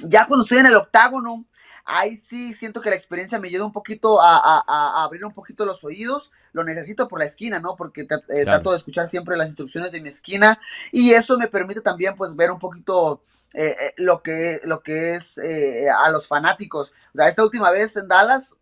Ya 0.00 0.26
cuando 0.26 0.42
estoy 0.42 0.58
en 0.58 0.66
el 0.66 0.76
octágono, 0.76 1.44
Ahí 1.84 2.14
sí 2.14 2.52
siento 2.52 2.80
que 2.80 2.90
la 2.90 2.96
experiencia 2.96 3.40
me 3.40 3.48
ayuda 3.48 3.66
un 3.66 3.72
poquito 3.72 4.20
a, 4.22 5.02
abrir 5.02 5.24
un 5.24 5.34
poquito 5.34 5.66
los 5.66 5.82
oídos. 5.82 6.30
Lo 6.52 6.62
necesito 6.62 7.08
por 7.08 7.18
la 7.18 7.24
esquina, 7.24 7.58
¿no? 7.58 7.74
Porque 7.74 8.02
eh, 8.02 8.44
trato 8.44 8.70
de 8.70 8.76
escuchar 8.76 9.08
siempre 9.08 9.36
las 9.36 9.48
instrucciones 9.48 9.90
de 9.90 10.00
mi 10.00 10.08
esquina. 10.08 10.60
Y 10.92 11.12
eso 11.12 11.36
me 11.36 11.48
permite 11.48 11.80
también, 11.80 12.14
pues, 12.14 12.36
ver 12.36 12.52
un 12.52 12.60
poquito 12.60 13.22
eh, 13.54 13.76
eh, 13.80 13.94
lo, 13.96 14.22
que, 14.22 14.60
lo 14.64 14.80
que 14.80 15.16
es 15.16 15.38
a 15.38 16.10
los 16.10 16.28
fanáticos. 16.28 16.92
O 17.14 17.16
sea, 17.16 17.28
esta 17.28 17.42
última 17.42 17.70
vez 17.72 17.96
en 17.96 18.06
Dallas, 18.06 18.54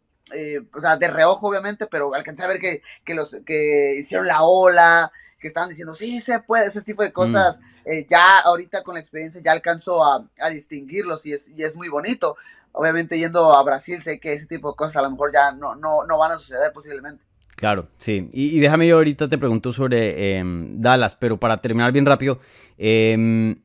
o 0.73 0.81
sea, 0.81 0.97
de 0.97 1.09
reojo 1.09 1.49
obviamente, 1.49 1.87
pero 1.87 2.15
alcancé 2.15 2.43
a 2.43 2.49
ver 2.49 2.59
que, 2.59 2.83
los 3.15 3.37
que 3.45 3.97
hicieron 3.99 4.29
la 4.29 4.43
ola, 4.45 5.13
que 5.39 5.49
estaban 5.49 5.69
diciendo, 5.69 5.95
sí, 5.95 6.21
se 6.21 6.41
puede, 6.41 6.67
ese 6.67 6.83
tipo 6.83 7.03
de 7.03 7.13
cosas, 7.13 7.61
mm. 7.85 8.09
ya 8.09 8.39
ahorita 8.41 8.83
con 8.83 8.95
la 8.95 9.01
experiencia 9.01 9.43
ya 9.45 9.53
alcanzo 9.53 10.05
a, 10.05 10.27
distinguirlos 10.51 11.27
y 11.27 11.35
es, 11.35 11.49
y 11.49 11.65
es 11.65 11.77
muy 11.77 11.89
bonito 11.89 12.37
obviamente 12.73 13.19
yendo 13.19 13.53
a 13.53 13.63
Brasil 13.63 14.01
sé 14.03 14.21
que 14.21 14.33
ese 14.33 14.47
tipo 14.47 14.71
de 14.71 14.77
cosas 14.77 14.97
a 14.97 15.03
lo 15.03 15.11
mejor 15.11 15.33
ya 15.33 15.53
no, 15.53 15.75
no, 15.75 16.05
no 16.05 16.19
van 16.19 16.33
a 16.33 16.37
suceder 16.37 16.73
posiblemente. 16.73 17.25
Claro, 17.57 17.89
sí. 17.99 18.31
Y, 18.33 18.59
déjame 18.59 18.87
yo 18.87 18.97
ahorita 18.97 19.29
te 19.29 19.37
pregunto 19.37 19.71
sobre 19.73 20.39
em, 20.39 20.81
Dallas, 20.81 21.15
pero 21.15 21.39
para 21.39 21.59
terminar 21.59 21.93
bien 21.93 22.07
rápido, 22.07 22.41
em, 22.79 23.61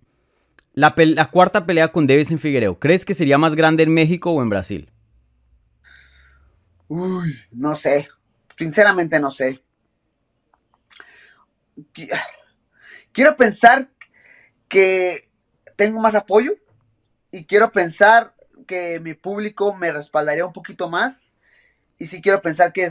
la, 0.73 0.93
la, 0.97 1.31
cuarta 1.31 1.65
pelea 1.65 1.93
con 1.93 2.09
en 2.09 2.39
Figueiredo, 2.39 2.77
¿crees 2.77 3.05
que 3.05 3.13
sería 3.13 3.37
más 3.37 3.55
grande 3.55 3.83
en 3.83 3.93
México 3.93 4.31
o 4.31 4.41
en 4.41 4.49
Brasil? 4.49 4.91
Uy, 6.89 7.39
no 7.51 7.75
sé. 7.77 8.09
Sinceramente 8.57 9.19
no 9.19 9.31
sé. 9.31 9.63
Quiero 13.13 13.37
pensar 13.37 13.89
que 14.67 15.29
tengo 15.77 16.01
más 16.01 16.15
apoyo 16.15 16.51
y 17.31 17.45
quiero 17.45 17.71
pensar 17.71 18.35
que 18.65 18.99
mi 18.99 19.13
público 19.13 19.73
me 19.73 19.91
respaldaría 19.91 20.45
un 20.45 20.54
poquito 20.54 20.89
más 20.89 21.32
y 21.97 22.08
sí 22.08 22.21
quiero 22.21 22.41
pensar 22.41 22.73
que, 22.73 22.89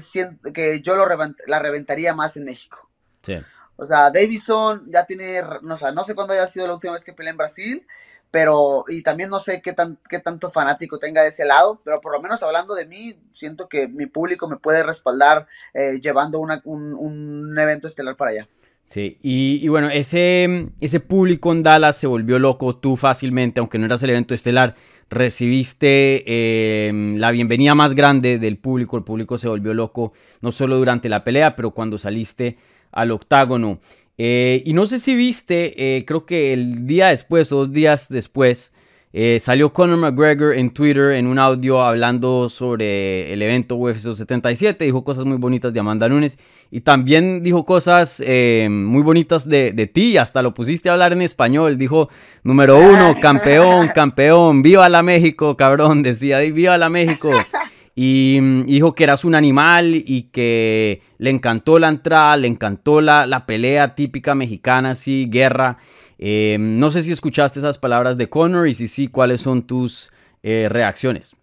que 0.52 0.80
yo 0.80 0.96
lo 0.96 1.06
la 1.46 1.58
reventaría 1.58 2.14
más 2.14 2.36
en 2.36 2.44
México. 2.44 2.88
Sí. 3.22 3.36
O 3.76 3.86
sea, 3.86 4.10
Davison 4.10 4.90
ya 4.90 5.04
tiene, 5.04 5.42
no, 5.62 5.76
sé, 5.76 5.92
no 5.92 6.04
sé 6.04 6.14
cuándo 6.14 6.32
haya 6.32 6.46
sido 6.46 6.66
la 6.66 6.74
última 6.74 6.92
vez 6.92 7.04
que 7.04 7.12
peleé 7.12 7.30
en 7.30 7.36
Brasil, 7.36 7.86
pero, 8.30 8.84
y 8.88 9.02
también 9.02 9.30
no 9.30 9.40
sé 9.40 9.62
qué, 9.62 9.72
tan, 9.72 9.98
qué 10.08 10.18
tanto 10.20 10.50
fanático 10.50 10.98
tenga 10.98 11.22
de 11.22 11.28
ese 11.28 11.44
lado, 11.44 11.80
pero 11.84 12.00
por 12.00 12.12
lo 12.12 12.20
menos 12.20 12.42
hablando 12.42 12.74
de 12.74 12.86
mí, 12.86 13.20
siento 13.32 13.68
que 13.68 13.88
mi 13.88 14.06
público 14.06 14.48
me 14.48 14.56
puede 14.56 14.82
respaldar 14.82 15.46
eh, 15.72 16.00
llevando 16.00 16.40
un, 16.40 16.50
un 16.64 17.58
evento 17.58 17.88
estelar 17.88 18.16
para 18.16 18.30
allá. 18.32 18.48
Sí, 18.86 19.18
y, 19.22 19.66
bueno, 19.68 19.88
ese, 19.88 20.68
ese 20.78 21.00
público 21.00 21.50
en 21.52 21.62
Dallas 21.62 21.96
se 21.96 22.06
volvió 22.06 22.38
loco, 22.38 22.76
tú 22.76 22.96
fácilmente, 22.96 23.58
aunque 23.58 23.78
no 23.78 23.86
eras 23.86 24.02
el 24.02 24.10
evento 24.10 24.34
estelar, 24.34 24.74
recibiste 25.10 26.88
em, 26.88 27.16
la 27.16 27.30
bienvenida 27.30 27.74
más 27.74 27.94
grande 27.94 28.38
del 28.38 28.58
público, 28.58 28.96
el 28.96 29.04
público 29.04 29.38
se 29.38 29.48
volvió 29.48 29.72
loco, 29.74 30.12
no 30.42 30.52
solo 30.52 30.76
durante 30.76 31.08
la 31.08 31.24
pelea, 31.24 31.56
pero 31.56 31.70
cuando 31.70 31.98
saliste 31.98 32.58
al 32.92 33.10
octágono. 33.10 33.80
Eh, 34.18 34.62
y 34.64 34.74
no 34.74 34.86
sé 34.86 34.98
si 34.98 35.16
viste, 35.16 35.96
eh, 35.96 36.04
creo 36.04 36.24
que 36.24 36.52
el 36.52 36.86
día 36.86 37.08
después 37.08 37.48
dos 37.48 37.72
días 37.72 38.08
después, 38.08 38.72
eh, 39.16 39.38
salió 39.38 39.72
Conor 39.72 39.96
McGregor 39.96 40.54
en 40.54 40.70
Twitter 40.70 41.12
en 41.12 41.28
un 41.28 41.38
audio 41.38 41.80
hablando 41.80 42.48
sobre 42.48 43.32
el 43.32 43.42
evento 43.42 43.76
UFC 43.76 44.12
77, 44.12 44.84
dijo 44.84 45.04
cosas 45.04 45.24
muy 45.24 45.36
bonitas 45.36 45.72
de 45.72 45.78
Amanda 45.78 46.08
Nunes 46.08 46.36
y 46.72 46.80
también 46.80 47.44
dijo 47.44 47.64
cosas 47.64 48.20
eh, 48.26 48.66
muy 48.68 49.02
bonitas 49.02 49.48
de, 49.48 49.70
de, 49.70 49.86
ti, 49.86 50.16
hasta 50.16 50.42
lo 50.42 50.52
pusiste 50.52 50.88
a 50.88 50.94
hablar 50.94 51.12
en 51.12 51.22
español, 51.22 51.78
dijo 51.78 52.08
número 52.42 52.76
uno, 52.76 53.14
campeón, 53.22 53.86
campeón, 53.94 54.62
viva 54.62 54.88
la 54.88 55.04
México, 55.04 55.56
cabrón, 55.56 56.02
decía, 56.02 56.40
viva 56.40 56.76
la 56.76 56.88
México. 56.88 57.30
Y, 57.94 58.38
mm, 58.40 58.66
dijo 58.66 58.94
que 58.94 59.04
eras 59.04 59.24
un 59.24 59.34
animal 59.34 59.94
y 59.94 60.30
que 60.32 61.02
le 61.18 61.30
encantó 61.30 61.78
la 61.78 61.88
entrada, 61.88 62.36
le 62.36 62.48
encantó 62.48 63.00
la, 63.00 63.26
la 63.26 63.46
pelea 63.46 63.94
típica 63.94 64.34
mexicana, 64.34 64.90
así, 64.90 65.28
guerra. 65.30 65.78
Eh, 66.18 66.56
no 66.58 66.90
sé 66.90 67.02
si 67.02 67.12
escuchaste 67.12 67.58
esas 67.58 67.78
palabras 67.78 68.16
de 68.16 68.28
Connor 68.28 68.68
y 68.68 68.74
si 68.74 68.88
sí, 68.88 69.08
¿cuáles 69.08 69.40
son 69.40 69.66
tus 69.66 70.12
eh, 70.42 70.68
reacciones? 70.70 71.36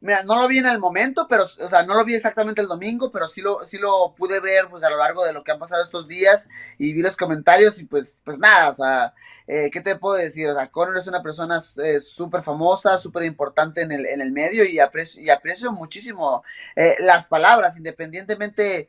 Mira, 0.00 0.22
no 0.22 0.40
lo 0.40 0.46
vi 0.46 0.58
en 0.58 0.66
el 0.66 0.78
momento, 0.78 1.26
pero, 1.28 1.44
o 1.44 1.68
sea, 1.68 1.82
no 1.82 1.94
lo 1.94 2.04
vi 2.04 2.14
exactamente 2.14 2.60
el 2.60 2.68
domingo, 2.68 3.10
pero 3.10 3.26
sí 3.26 3.40
lo, 3.40 3.66
sí 3.66 3.78
lo 3.78 4.14
pude 4.16 4.38
ver, 4.38 4.68
pues, 4.70 4.84
a 4.84 4.90
lo 4.90 4.98
largo 4.98 5.24
de 5.24 5.32
lo 5.32 5.42
que 5.42 5.50
han 5.50 5.58
pasado 5.58 5.82
estos 5.82 6.06
días 6.06 6.48
y 6.78 6.92
vi 6.92 7.02
los 7.02 7.16
comentarios 7.16 7.80
y 7.80 7.84
pues, 7.84 8.18
pues 8.22 8.38
nada, 8.38 8.70
o 8.70 8.74
sea, 8.74 9.12
eh, 9.50 9.70
¿qué 9.72 9.80
te 9.80 9.96
puedo 9.96 10.16
decir? 10.16 10.46
O 10.48 10.54
sea, 10.54 10.66
Conor 10.66 10.98
es 10.98 11.06
una 11.06 11.22
persona 11.22 11.58
eh, 11.82 12.00
súper 12.00 12.42
famosa, 12.42 12.98
súper 12.98 13.24
importante 13.24 13.80
en 13.80 13.92
el, 13.92 14.04
en 14.04 14.20
el 14.20 14.30
medio 14.30 14.62
y 14.62 14.78
aprecio, 14.78 15.22
y 15.22 15.30
aprecio 15.30 15.72
muchísimo 15.72 16.44
eh, 16.76 16.96
las 16.98 17.26
palabras, 17.28 17.78
independientemente 17.78 18.88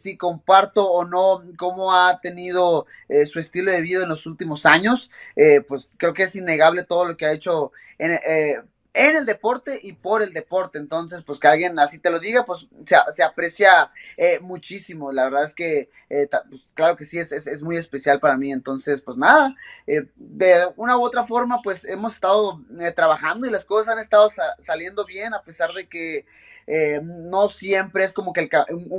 si 0.00 0.16
comparto 0.16 0.90
o 0.90 1.04
no 1.04 1.44
cómo 1.56 1.94
ha 1.94 2.18
tenido 2.20 2.86
su 3.30 3.38
estilo 3.38 3.70
de 3.70 3.82
vida 3.82 4.02
en 4.02 4.08
los 4.08 4.26
últimos 4.26 4.66
años, 4.66 5.10
pues 5.68 5.90
creo 5.96 6.12
que 6.12 6.24
es 6.24 6.34
innegable 6.34 6.82
todo 6.82 7.04
lo 7.04 7.16
que 7.16 7.26
ha 7.26 7.32
hecho 7.32 7.70
en, 7.98 8.18
en 8.92 9.16
el 9.16 9.26
deporte 9.26 9.78
y 9.82 9.92
por 9.92 10.22
el 10.22 10.32
deporte. 10.32 10.78
Entonces, 10.78 11.22
pues 11.22 11.38
que 11.38 11.48
alguien 11.48 11.78
así 11.78 11.98
te 11.98 12.10
lo 12.10 12.18
diga, 12.18 12.44
pues 12.44 12.66
se, 13.14 13.22
aprecia 13.22 13.92
eh, 14.16 14.38
muchísimo. 14.40 15.12
La 15.12 15.24
verdad 15.24 15.44
es 15.44 15.54
que, 15.54 15.90
eh, 16.08 16.28
pues, 16.48 16.62
claro 16.74 16.96
que 16.96 17.04
sí, 17.04 17.18
es, 17.18 17.32
es, 17.32 17.62
muy 17.62 17.76
especial 17.76 18.20
para 18.20 18.36
mí. 18.36 18.52
Entonces, 18.52 19.00
pues 19.00 19.16
nada, 19.16 19.54
eh, 19.86 20.06
de 20.16 20.68
una 20.76 20.96
u 20.96 21.02
otra 21.02 21.26
forma, 21.26 21.60
pues 21.62 21.84
hemos 21.84 22.14
estado 22.14 22.60
trabajando 22.96 23.46
y 23.46 23.50
las 23.50 23.64
cosas 23.64 23.94
han 23.94 24.00
estado 24.00 24.30
saliendo 24.58 25.04
bien, 25.04 25.34
a 25.34 25.42
pesar 25.42 25.72
de 25.72 25.86
que 25.88 26.26
eh, 26.72 27.00
no 27.02 27.48
siempre 27.48 28.04
es 28.04 28.12
como 28.12 28.32
que 28.32 28.42
el 28.42 28.50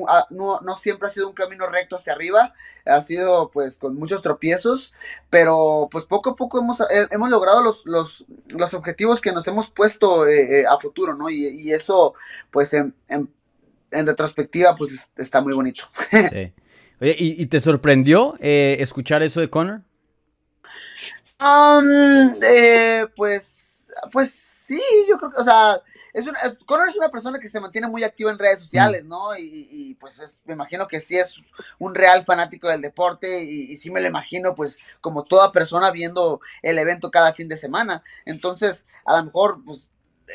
ah, 0.10 0.28
no, 0.30 0.60
no, 0.60 0.76
siempre 0.76 1.08
ha 1.08 1.12
sido 1.12 1.30
un 1.30 1.34
camino 1.34 1.68
recto 1.68 1.96
hacia 1.96 2.12
arriba, 2.12 2.54
ha 2.86 3.00
sido 3.00 3.50
pues 3.50 3.78
con 3.78 3.96
muchos 3.96 4.22
tropiezos, 4.22 4.92
pero 5.30 5.88
pues 5.90 6.04
poco 6.04 6.32
a 6.32 6.36
poco 6.36 6.60
hemos, 6.60 6.82
eh, 6.82 7.08
hemos 7.12 7.30
logrado 7.30 7.64
los, 7.64 7.86
los, 7.86 8.26
los, 8.50 8.74
objetivos 8.74 9.22
que 9.22 9.32
nos 9.32 9.48
hemos 9.48 9.72
puesto 9.72 10.28
eh, 10.28 10.66
a 10.68 10.78
futuro, 10.80 11.16
¿no? 11.16 11.30
Y, 11.30 11.72
eso 11.72 12.14
pues 12.52 12.74
en, 12.74 12.94
en, 13.08 13.30
retrospectiva 14.06 14.76
pues 14.76 15.08
está 15.16 15.40
muy 15.40 15.54
bonito. 15.54 15.86
Sí. 16.30 16.52
Oye, 17.00 17.16
¿y, 17.18 17.46
te 17.46 17.62
sorprendió 17.62 18.36
escuchar 18.42 19.24
eso 19.24 19.40
de 19.40 19.50
Connor? 19.50 19.82
Um, 21.40 22.36
pues, 23.16 23.88
pues 24.12 24.32
sí, 24.32 24.82
yo 25.10 25.18
creo 25.18 25.32
que, 25.32 25.38
o 25.38 25.44
sea, 25.44 25.82
es 26.14 26.28
una, 26.28 26.40
es, 26.42 26.58
Conor 26.66 26.90
es 26.90 26.98
una 26.98 27.10
persona 27.10 27.40
que 27.40 27.48
se 27.48 27.60
mantiene 27.60 27.88
muy 27.88 28.04
activa 28.04 28.32
en 28.32 28.40
redes 28.40 28.60
sociales, 28.60 29.06
¿no? 29.06 29.38
Y, 29.38 29.96
pues 30.00 30.40
me 30.46 30.54
imagino 30.54 30.88
que 30.88 31.00
sí 31.00 31.18
es 31.18 31.36
un 31.80 31.96
real 31.96 32.26
fanático 32.26 32.68
del 32.68 32.82
deporte 32.82 33.44
y, 33.44 33.76
sí 33.78 33.92
me 33.92 34.02
lo 34.02 34.08
imagino 34.08 34.56
pues 34.56 34.78
como 35.00 35.24
toda 35.24 35.52
persona 35.52 35.92
viendo 35.92 36.42
el 36.62 36.78
evento 36.78 37.12
cada 37.12 37.34
fin 37.34 37.48
de 37.48 37.58
semana. 37.58 38.04
Entonces, 38.26 38.86
a 39.06 39.18
lo 39.18 39.26
mejor 39.26 39.64
pues 39.66 39.88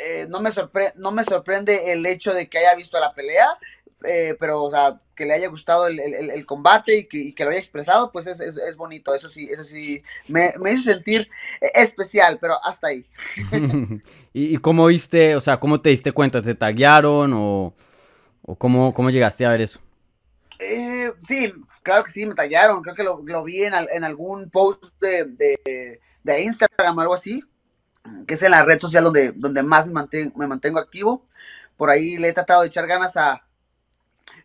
eh, 0.05 0.27
no, 0.29 0.41
me 0.41 0.51
no 0.97 1.13
me 1.13 1.25
sorprende 1.25 1.93
el 1.93 2.05
hecho 2.07 2.35
de 2.35 2.49
que 2.49 2.59
haya 2.59 2.75
visto 2.75 2.99
la 3.01 3.15
pelea, 3.15 3.59
eh, 4.07 4.37
pero, 4.39 4.63
o 4.63 4.71
sea, 4.71 5.01
que 5.15 5.25
le 5.25 5.33
haya 5.33 5.49
gustado 5.49 5.87
el, 5.87 6.47
combate 6.47 7.09
y 7.11 7.33
que, 7.33 7.45
lo 7.45 7.51
haya 7.51 7.59
expresado, 7.59 8.13
pues 8.13 8.27
es, 8.27 8.77
bonito. 8.77 9.15
Eso 9.15 9.29
sí, 9.29 9.49
eso 9.51 9.65
sí, 9.65 10.03
me, 10.29 10.53
hizo 10.71 10.83
sentir 10.83 11.29
especial, 11.75 12.39
pero 12.41 12.63
hasta 12.63 12.89
ahí. 12.89 13.07
¿Y, 14.33 14.59
cómo 14.59 14.87
viste, 14.87 15.35
o 15.35 15.41
sea, 15.41 15.59
cómo 15.59 15.81
te 15.81 15.91
diste 15.91 16.13
cuenta? 16.13 16.43
¿Te 16.43 16.55
taguearon 16.55 17.33
o, 17.35 17.75
cómo, 18.59 18.93
cómo, 18.93 19.11
llegaste 19.11 19.47
a 19.47 19.51
ver 19.51 19.63
eso? 19.63 19.81
Eh, 20.59 21.13
sí, 21.27 21.53
claro 21.83 22.05
que 22.05 22.13
sí, 22.13 22.27
me 22.27 22.35
tallaron. 22.35 22.83
Creo 22.83 22.95
que 22.95 23.03
lo, 23.03 23.43
vi 23.43 23.65
en, 23.65 24.05
algún 24.05 24.51
post 24.51 24.85
de, 25.01 26.01
Instagram 26.25 26.99
o 26.99 27.01
algo 27.01 27.15
así, 27.15 27.43
que 28.27 28.35
es 28.35 28.43
en 28.43 28.51
la 28.51 28.65
red 28.65 28.79
social 28.79 29.05
donde, 29.05 29.33
donde 29.33 29.63
más 29.63 29.87
me 29.87 29.95
mantengo, 29.95 30.39
me 30.39 30.47
mantengo 30.47 30.79
activo. 30.79 31.25
Por 31.79 31.89
ahí 31.89 32.19
le 32.19 32.29
he 32.29 32.33
tratado 32.33 32.63
de 32.63 32.69
echar 32.69 32.87
ganas 32.87 33.17
a, 33.17 33.46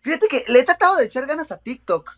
Fíjate 0.01 0.27
que 0.27 0.43
le 0.47 0.59
he 0.59 0.63
tratado 0.63 0.97
de 0.97 1.05
echar 1.05 1.25
ganas 1.25 1.51
a 1.51 1.57
TikTok. 1.57 2.17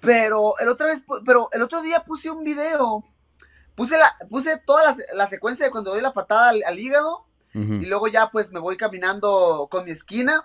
Pero 0.00 0.58
el 0.58 0.68
otra 0.68 0.86
vez, 0.86 1.02
pero 1.24 1.48
el 1.52 1.62
otro 1.62 1.82
día 1.82 2.04
puse 2.04 2.30
un 2.30 2.44
video. 2.44 3.04
Puse 3.74 3.98
la, 3.98 4.14
puse 4.30 4.58
toda 4.64 4.94
la, 5.14 5.26
secuencia 5.26 5.66
de 5.66 5.72
cuando 5.72 5.90
doy 5.90 6.00
la 6.00 6.12
patada 6.12 6.50
al, 6.50 6.78
hígado. 6.78 7.24
Y 7.54 7.86
luego 7.86 8.06
ya 8.06 8.28
pues 8.30 8.52
me 8.52 8.60
voy 8.60 8.76
caminando 8.76 9.66
con 9.70 9.86
mi 9.86 9.90
esquina. 9.90 10.44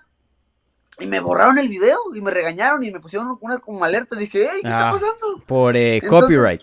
Y 0.97 1.07
me 1.07 1.19
borraron 1.19 1.57
el 1.57 1.67
video 1.67 1.97
y 2.13 2.21
me 2.21 2.31
regañaron 2.31 2.83
y 2.83 2.91
me 2.91 3.01
pusieron 3.01 3.37
una 3.41 3.57
como 3.59 3.83
alerta. 3.83 4.15
Dije, 4.15 4.47
hey, 4.49 4.59
¿qué 4.61 4.69
está 4.69 4.89
ah, 4.89 4.93
pasando? 4.93 5.43
Por 5.45 5.75
eh, 5.75 6.01
copyright. 6.07 6.61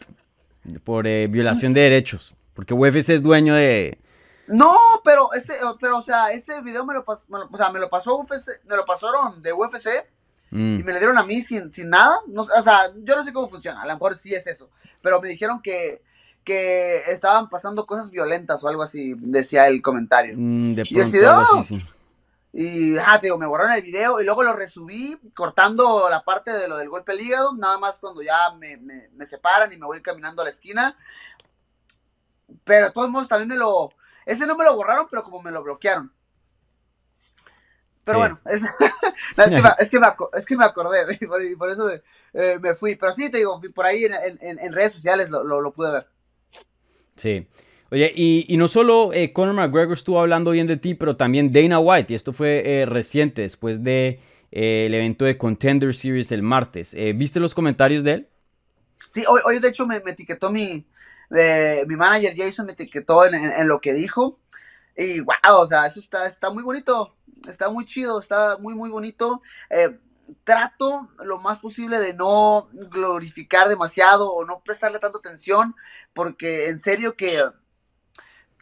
Por 0.84 1.06
eh, 1.06 1.26
violación 1.26 1.74
de 1.74 1.82
derechos. 1.82 2.34
Porque 2.54 2.72
UFC 2.72 3.10
es 3.10 3.22
dueño 3.22 3.54
de, 3.54 3.98
no, 4.48 4.76
pero 5.04 5.32
ese, 5.32 5.58
pero 5.80 5.98
o 5.98 6.02
sea, 6.02 6.30
ese 6.30 6.60
video 6.60 6.84
me 6.84 6.94
lo, 6.94 7.04
pasó, 7.04 7.24
o 7.28 7.56
sea, 7.56 7.70
me 7.70 7.78
lo 7.78 7.88
pasó 7.88 8.16
UFC, 8.16 8.64
me 8.64 8.76
lo 8.76 8.84
pasaron 8.84 9.42
de 9.42 9.52
UFC 9.52 9.88
mm. 10.50 10.80
y 10.80 10.82
me 10.82 10.92
le 10.92 10.98
dieron 10.98 11.18
a 11.18 11.24
mí 11.24 11.40
sin, 11.42 11.72
sin 11.72 11.90
nada. 11.90 12.18
No, 12.26 12.42
o 12.42 12.62
sea, 12.62 12.92
yo 12.96 13.16
no 13.16 13.24
sé 13.24 13.32
cómo 13.32 13.48
funciona, 13.48 13.82
a 13.82 13.86
lo 13.86 13.92
mejor 13.94 14.16
sí 14.16 14.34
es 14.34 14.46
eso, 14.46 14.70
pero 15.02 15.20
me 15.20 15.28
dijeron 15.28 15.60
que, 15.62 16.02
que 16.44 17.02
estaban 17.08 17.48
pasando 17.48 17.86
cosas 17.86 18.10
violentas 18.10 18.62
o 18.64 18.68
algo 18.68 18.82
así, 18.82 19.14
decía 19.18 19.66
el 19.66 19.82
comentario. 19.82 20.34
Mm, 20.36 20.74
de 20.74 20.84
pronto, 20.84 21.16
y 21.16 21.24
oh". 21.24 21.62
sí. 21.62 21.86
Y, 22.50 22.96
ah, 22.96 23.20
digo, 23.22 23.36
me 23.36 23.46
borraron 23.46 23.72
el 23.72 23.82
video 23.82 24.20
y 24.20 24.24
luego 24.24 24.42
lo 24.42 24.54
resubí 24.54 25.18
cortando 25.34 26.08
la 26.08 26.24
parte 26.24 26.50
de 26.50 26.66
lo 26.66 26.78
del 26.78 26.88
golpe 26.88 27.12
al 27.12 27.20
hígado, 27.20 27.54
nada 27.54 27.78
más 27.78 27.98
cuando 27.98 28.22
ya 28.22 28.52
me, 28.58 28.78
me, 28.78 29.10
me 29.10 29.26
separan 29.26 29.70
y 29.72 29.76
me 29.76 29.86
voy 29.86 30.00
caminando 30.00 30.40
a 30.42 30.46
la 30.46 30.50
esquina. 30.50 30.96
Pero 32.64 32.86
de 32.86 32.92
todos 32.92 33.10
modos 33.10 33.28
también 33.28 33.48
me 33.48 33.56
lo, 33.56 33.90
ese 34.28 34.46
no 34.46 34.56
me 34.56 34.64
lo 34.64 34.76
borraron, 34.76 35.06
pero 35.10 35.24
como 35.24 35.42
me 35.42 35.50
lo 35.50 35.62
bloquearon. 35.62 36.12
Pero 38.04 38.18
bueno, 38.18 38.40
es, 38.44 39.90
que 39.90 39.98
me, 39.98 40.64
acordé 40.64 41.18
y 41.20 41.56
por, 41.56 41.70
eso 41.70 41.90
eh, 41.90 42.58
me, 42.60 42.74
fui. 42.74 42.96
Pero 42.96 43.12
sí, 43.12 43.30
te 43.30 43.38
digo, 43.38 43.60
por 43.74 43.86
ahí 43.86 44.04
en, 44.04 44.72
redes 44.72 44.92
sociales 44.92 45.30
lo, 45.30 45.72
pude 45.72 45.92
ver. 45.92 46.06
Sí. 47.16 47.46
Oye, 47.90 48.12
y, 48.14 48.54
no 48.58 48.68
solo 48.68 49.14
eh, 49.14 49.32
Conor 49.32 49.54
McGregor 49.54 49.94
estuvo 49.94 50.20
hablando 50.20 50.50
bien 50.50 50.66
de 50.66 50.76
ti, 50.76 50.94
pero 50.94 51.16
también 51.16 51.50
Dana 51.50 51.78
White, 51.78 52.12
y 52.12 52.16
esto 52.16 52.34
fue 52.34 52.62
eh, 52.64 52.86
reciente, 52.86 53.42
después 53.42 53.82
del 53.82 54.20
de, 54.50 54.86
el 54.86 54.94
evento 54.94 55.24
de 55.24 55.38
Contender 55.38 55.94
Series 55.94 56.32
el 56.32 56.42
martes. 56.42 56.94
¿Viste 57.14 57.40
los 57.40 57.54
comentarios 57.54 58.04
de 58.04 58.12
él? 58.12 58.28
Sí, 59.08 59.24
hoy, 59.26 59.40
hoy 59.46 59.58
de 59.58 59.68
hecho 59.68 59.86
me 59.86 59.96
etiquetó 59.96 60.50
mi, 60.50 60.86
de 61.30 61.84
mi 61.86 61.96
manager 61.96 62.34
Jason 62.36 62.66
me 62.66 62.72
etiquetó 62.72 63.24
en, 63.24 63.68
lo 63.68 63.80
que 63.80 63.92
dijo. 63.92 64.38
Y 64.96 65.20
wow, 65.20 65.60
o 65.60 65.66
sea, 65.66 65.86
eso 65.86 66.00
está, 66.00 66.26
está 66.26 66.50
muy 66.50 66.62
bonito, 66.62 67.14
está 67.46 67.68
muy 67.70 67.84
chido, 67.84 68.18
está 68.18 68.58
muy, 68.58 68.74
muy 68.74 68.90
bonito. 68.90 69.40
Eh, 69.70 69.98
trato 70.44 71.08
lo 71.24 71.38
más 71.38 71.60
posible 71.60 72.00
de 72.00 72.14
no 72.14 72.68
glorificar 72.72 73.68
demasiado 73.68 74.32
o 74.32 74.44
no 74.44 74.60
prestarle 74.60 74.98
tanta 74.98 75.18
atención, 75.18 75.74
porque 76.12 76.68
en 76.68 76.80
serio 76.80 77.14
que, 77.16 77.42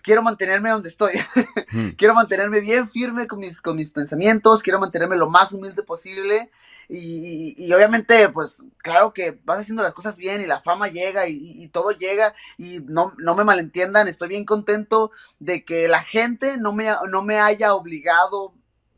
quiero 0.06 0.22
mantenerme 0.22 0.70
donde 0.70 0.88
estoy. 0.88 1.14
quiero 1.98 2.14
mantenerme 2.14 2.60
bien 2.60 2.88
firme 2.88 3.26
con 3.26 3.40
mis, 3.40 3.60
con 3.60 3.74
mis 3.74 3.90
pensamientos, 3.90 4.62
quiero 4.62 4.78
mantenerme 4.78 5.16
lo 5.16 5.28
más 5.28 5.50
humilde 5.50 5.82
posible. 5.82 6.52
Y, 6.88 7.72
obviamente, 7.72 8.28
pues 8.28 8.62
claro 8.78 9.12
que 9.12 9.38
vas 9.44 9.60
haciendo 9.60 9.82
las 9.82 9.94
cosas 9.94 10.16
bien 10.16 10.40
y 10.40 10.46
la 10.46 10.60
fama 10.60 10.88
llega 10.88 11.26
y, 11.28 11.66
todo 11.68 11.90
llega 11.90 12.34
y 12.58 12.80
no, 12.80 13.12
no, 13.18 13.34
me 13.34 13.44
malentiendan, 13.44 14.08
estoy 14.08 14.28
bien 14.28 14.44
contento 14.44 15.10
de 15.40 15.64
que 15.64 15.88
la 15.88 16.02
gente 16.02 16.56
no 16.56 16.72
me, 16.72 16.88
no 17.08 17.22
me 17.22 17.38
haya 17.40 17.74
obligado 17.74 18.54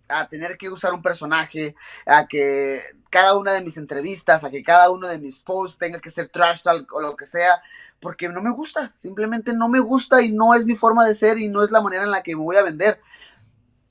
a 0.08 0.28
tener 0.28 0.56
que 0.56 0.68
usar 0.68 0.92
un 0.92 1.02
personaje, 1.02 1.74
a 2.06 2.26
que 2.26 2.80
cada 3.10 3.36
una 3.36 3.52
de 3.52 3.62
mis 3.62 3.76
entrevistas, 3.76 4.44
a 4.44 4.50
que 4.50 4.62
cada 4.62 4.90
uno 4.90 5.06
de 5.06 5.18
mis 5.18 5.40
posts 5.40 5.78
tenga 5.78 6.00
que 6.00 6.10
ser 6.10 6.28
trash 6.28 6.62
o 6.90 7.00
lo 7.00 7.16
que 7.16 7.26
sea, 7.26 7.62
porque 8.00 8.28
no 8.28 8.40
me 8.40 8.50
gusta, 8.50 8.92
simplemente 8.94 9.52
no 9.52 9.68
me 9.68 9.80
gusta 9.80 10.22
y 10.22 10.32
no 10.32 10.54
es 10.54 10.64
mi 10.64 10.76
forma 10.76 11.06
de 11.06 11.14
ser 11.14 11.38
y 11.38 11.48
no 11.48 11.62
es 11.62 11.70
la 11.70 11.80
manera 11.80 12.04
en 12.04 12.10
la 12.10 12.22
que 12.22 12.36
me 12.36 12.42
voy 12.42 12.56
a 12.56 12.62
vender. 12.62 13.00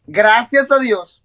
Gracias 0.05 0.71
a 0.71 0.79
Dios, 0.79 1.23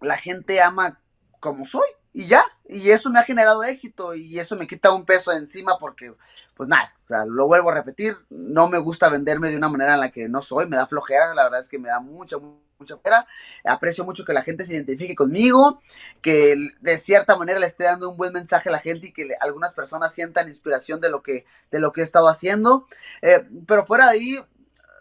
la 0.00 0.16
gente 0.16 0.60
ama 0.60 1.00
como 1.44 1.66
soy 1.66 1.86
y 2.14 2.26
ya, 2.26 2.42
y 2.66 2.88
eso 2.90 3.10
me 3.10 3.18
ha 3.18 3.22
generado 3.22 3.62
éxito 3.64 4.14
y 4.14 4.38
eso 4.38 4.56
me 4.56 4.66
quita 4.66 4.92
un 4.92 5.04
peso 5.04 5.30
encima 5.30 5.76
porque, 5.78 6.14
pues 6.54 6.70
nada, 6.70 6.94
lo 7.26 7.46
vuelvo 7.46 7.68
a 7.68 7.74
repetir, 7.74 8.16
no 8.30 8.66
me 8.66 8.78
gusta 8.78 9.10
venderme 9.10 9.50
de 9.50 9.58
una 9.58 9.68
manera 9.68 9.92
en 9.92 10.00
la 10.00 10.10
que 10.10 10.26
no 10.26 10.40
soy, 10.40 10.66
me 10.66 10.78
da 10.78 10.86
flojera, 10.86 11.34
la 11.34 11.44
verdad 11.44 11.60
es 11.60 11.68
que 11.68 11.78
me 11.78 11.88
da 11.88 12.00
mucha, 12.00 12.38
mucha 12.38 12.96
flojera, 12.96 13.26
aprecio 13.62 14.04
mucho 14.06 14.24
que 14.24 14.32
la 14.32 14.40
gente 14.40 14.64
se 14.64 14.72
identifique 14.72 15.14
conmigo, 15.14 15.82
que 16.22 16.56
de 16.80 16.96
cierta 16.96 17.36
manera 17.36 17.58
le 17.58 17.66
esté 17.66 17.84
dando 17.84 18.08
un 18.08 18.16
buen 18.16 18.32
mensaje 18.32 18.70
a 18.70 18.72
la 18.72 18.80
gente 18.80 19.08
y 19.08 19.12
que 19.12 19.28
algunas 19.40 19.74
personas 19.74 20.14
sientan 20.14 20.48
inspiración 20.48 21.02
de 21.02 21.10
lo 21.10 21.22
que, 21.22 21.44
de 21.70 21.78
lo 21.78 21.92
que 21.92 22.00
he 22.00 22.04
estado 22.04 22.28
haciendo, 22.28 22.86
eh, 23.20 23.46
pero 23.66 23.84
fuera 23.84 24.06
de 24.06 24.12
ahí, 24.12 24.44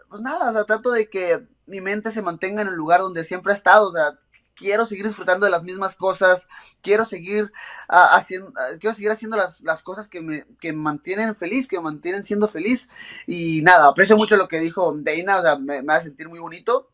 pues 0.09 0.21
nada, 0.21 0.49
o 0.49 0.53
sea, 0.53 0.65
trato 0.65 0.91
de 0.91 1.09
que 1.09 1.47
mi 1.67 1.79
mente 1.79 2.11
se 2.11 2.21
mantenga 2.21 2.63
en 2.63 2.67
el 2.67 2.75
lugar 2.75 2.99
donde 2.99 3.23
siempre 3.23 3.53
ha 3.53 3.55
estado, 3.55 3.89
o 3.89 3.91
sea, 3.93 4.19
quiero 4.55 4.85
seguir 4.85 5.05
disfrutando 5.05 5.45
de 5.45 5.51
las 5.51 5.63
mismas 5.63 5.95
cosas, 5.95 6.47
quiero 6.81 7.05
seguir 7.05 7.51
ah, 7.87 8.15
haciendo, 8.15 8.53
ah, 8.55 8.77
quiero 8.79 8.95
seguir 8.95 9.11
haciendo 9.11 9.37
las, 9.37 9.61
las 9.61 9.83
cosas 9.83 10.09
que 10.09 10.21
me, 10.21 10.45
que 10.59 10.73
mantienen 10.73 11.35
feliz, 11.35 11.67
que 11.67 11.77
me 11.77 11.83
mantienen 11.83 12.23
siendo 12.23 12.47
feliz. 12.47 12.89
Y 13.27 13.61
nada, 13.63 13.87
aprecio 13.87 14.17
mucho 14.17 14.35
lo 14.37 14.47
que 14.47 14.59
dijo 14.59 14.93
Deina, 14.95 15.37
o 15.37 15.41
sea, 15.41 15.57
me, 15.57 15.81
me 15.81 15.93
hace 15.93 16.07
sentir 16.07 16.29
muy 16.29 16.39
bonito. 16.39 16.89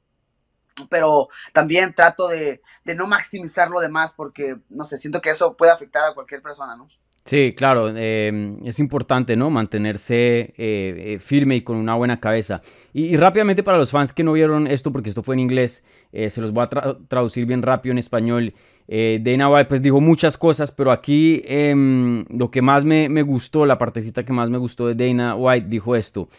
Pero 0.89 1.27
también 1.51 1.93
trato 1.93 2.29
de, 2.29 2.61
de 2.85 2.95
no 2.95 3.05
maximizar 3.05 3.69
lo 3.69 3.81
demás 3.81 4.13
porque, 4.13 4.59
no 4.69 4.85
sé, 4.85 4.97
siento 4.97 5.19
que 5.21 5.29
eso 5.29 5.57
puede 5.57 5.73
afectar 5.73 6.05
a 6.05 6.13
cualquier 6.13 6.41
persona, 6.41 6.77
¿no? 6.77 6.87
Sí, 7.29 7.53
claro, 7.55 7.95
em, 7.95 8.57
es 8.65 8.79
importante, 8.79 9.35
¿no? 9.35 9.51
Mantenerse 9.51 10.15
eh, 10.15 10.53
eh, 10.57 11.19
firme 11.19 11.57
y 11.57 11.61
con 11.61 11.77
una 11.77 11.93
buena 11.93 12.19
cabeza. 12.19 12.59
Y, 12.91 13.17
rápidamente 13.17 13.61
para 13.61 13.77
los 13.77 13.91
fans 13.91 14.13
que 14.13 14.23
no 14.23 14.33
vieron 14.33 14.65
esto, 14.65 14.91
porque 14.91 15.09
esto 15.09 15.21
fue 15.21 15.35
en 15.35 15.41
inglés, 15.41 15.83
eh, 16.11 16.31
se 16.31 16.41
los 16.41 16.51
voy 16.51 16.63
a 16.63 16.97
traducir 17.07 17.45
bien 17.45 17.61
rápido 17.61 17.91
en 17.91 17.99
español. 17.99 18.55
Dana 18.87 19.47
White 19.47 19.65
pues 19.69 19.83
dijo 19.83 20.01
muchas 20.01 20.37
cosas, 20.39 20.71
pero 20.71 20.91
aquí 20.91 21.43
em, 21.45 22.25
lo 22.29 22.49
que 22.49 22.63
más 22.63 22.83
me, 22.83 23.21
gustó, 23.21 23.67
la 23.67 23.77
partecita 23.77 24.25
que 24.25 24.33
más 24.33 24.49
me 24.49 24.57
gustó 24.57 24.87
de 24.87 24.95
Dana 24.95 25.35
White, 25.35 25.67
dijo 25.69 25.95
esto. 25.95 26.29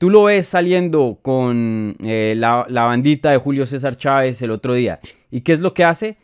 tú 0.00 0.10
lo 0.10 0.24
ves 0.24 0.48
saliendo 0.48 1.20
con 1.22 1.94
la, 2.00 2.66
la 2.68 2.82
bandita 2.82 3.30
de 3.30 3.36
Julio 3.36 3.64
César 3.64 3.94
Chávez 3.96 4.42
el 4.42 4.50
otro 4.50 4.74
día. 4.74 4.98
¿Y 5.30 5.42
qué 5.42 5.52
es 5.52 5.60
lo 5.60 5.72
que 5.72 5.84
hace? 5.84 6.16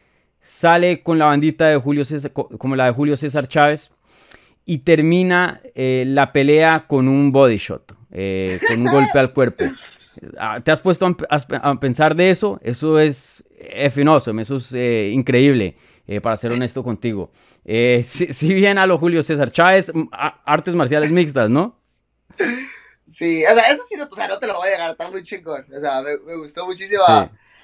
Sale 0.46 1.02
con 1.02 1.18
la 1.18 1.24
bandita 1.24 1.66
de 1.66 1.76
Julio 1.76 2.04
César, 2.04 2.32
como 2.32 2.76
la 2.76 2.86
de 2.86 2.92
Julio 2.92 3.16
César 3.16 3.48
Chávez, 3.48 3.90
y 4.64 4.78
termina 4.78 5.60
eh, 5.74 6.04
la 6.06 6.32
pelea 6.32 6.86
con 6.86 7.08
un 7.08 7.32
body 7.32 7.58
shot, 7.58 7.92
eh, 8.12 8.60
con 8.68 8.80
un 8.80 8.92
golpe 8.92 9.18
al 9.18 9.32
cuerpo. 9.32 9.64
Ah, 10.38 10.62
¿Te 10.64 10.70
has 10.70 10.80
puesto 10.80 11.14
a, 11.28 11.78
pensar 11.78 12.16
de 12.16 12.30
eso? 12.30 12.58
Eso 12.62 12.98
es 12.98 13.44
finoso, 13.90 14.30
eso 14.40 14.56
es 14.56 14.72
eh, 14.72 15.10
increíble, 15.12 15.76
para 16.22 16.38
ser 16.38 16.52
honesto 16.52 16.82
contigo. 16.82 17.30
si, 18.02 18.54
bien 18.54 18.78
a 18.78 18.86
lo 18.86 18.96
Julio 18.96 19.22
César 19.22 19.50
Chávez, 19.50 19.92
artes 20.10 20.74
marciales 20.74 21.10
mixtas, 21.10 21.50
¿no? 21.50 21.78
Sí, 23.12 23.44
o 23.44 23.54
sea, 23.54 23.70
eso 23.70 23.82
sí 23.88 23.96
no, 23.96 24.04
o 24.10 24.14
sea, 24.14 24.26
no 24.26 24.38
te 24.38 24.46
lo 24.46 24.56
voy 24.56 24.68
a 24.68 24.72
llegar, 24.72 24.90
está 24.90 25.10
muy 25.10 25.22
chingón. 25.22 25.64
O 25.74 25.80
sea, 25.80 26.02
me, 26.02 26.36
gustó 26.36 26.66
muchísimo. 26.66 27.02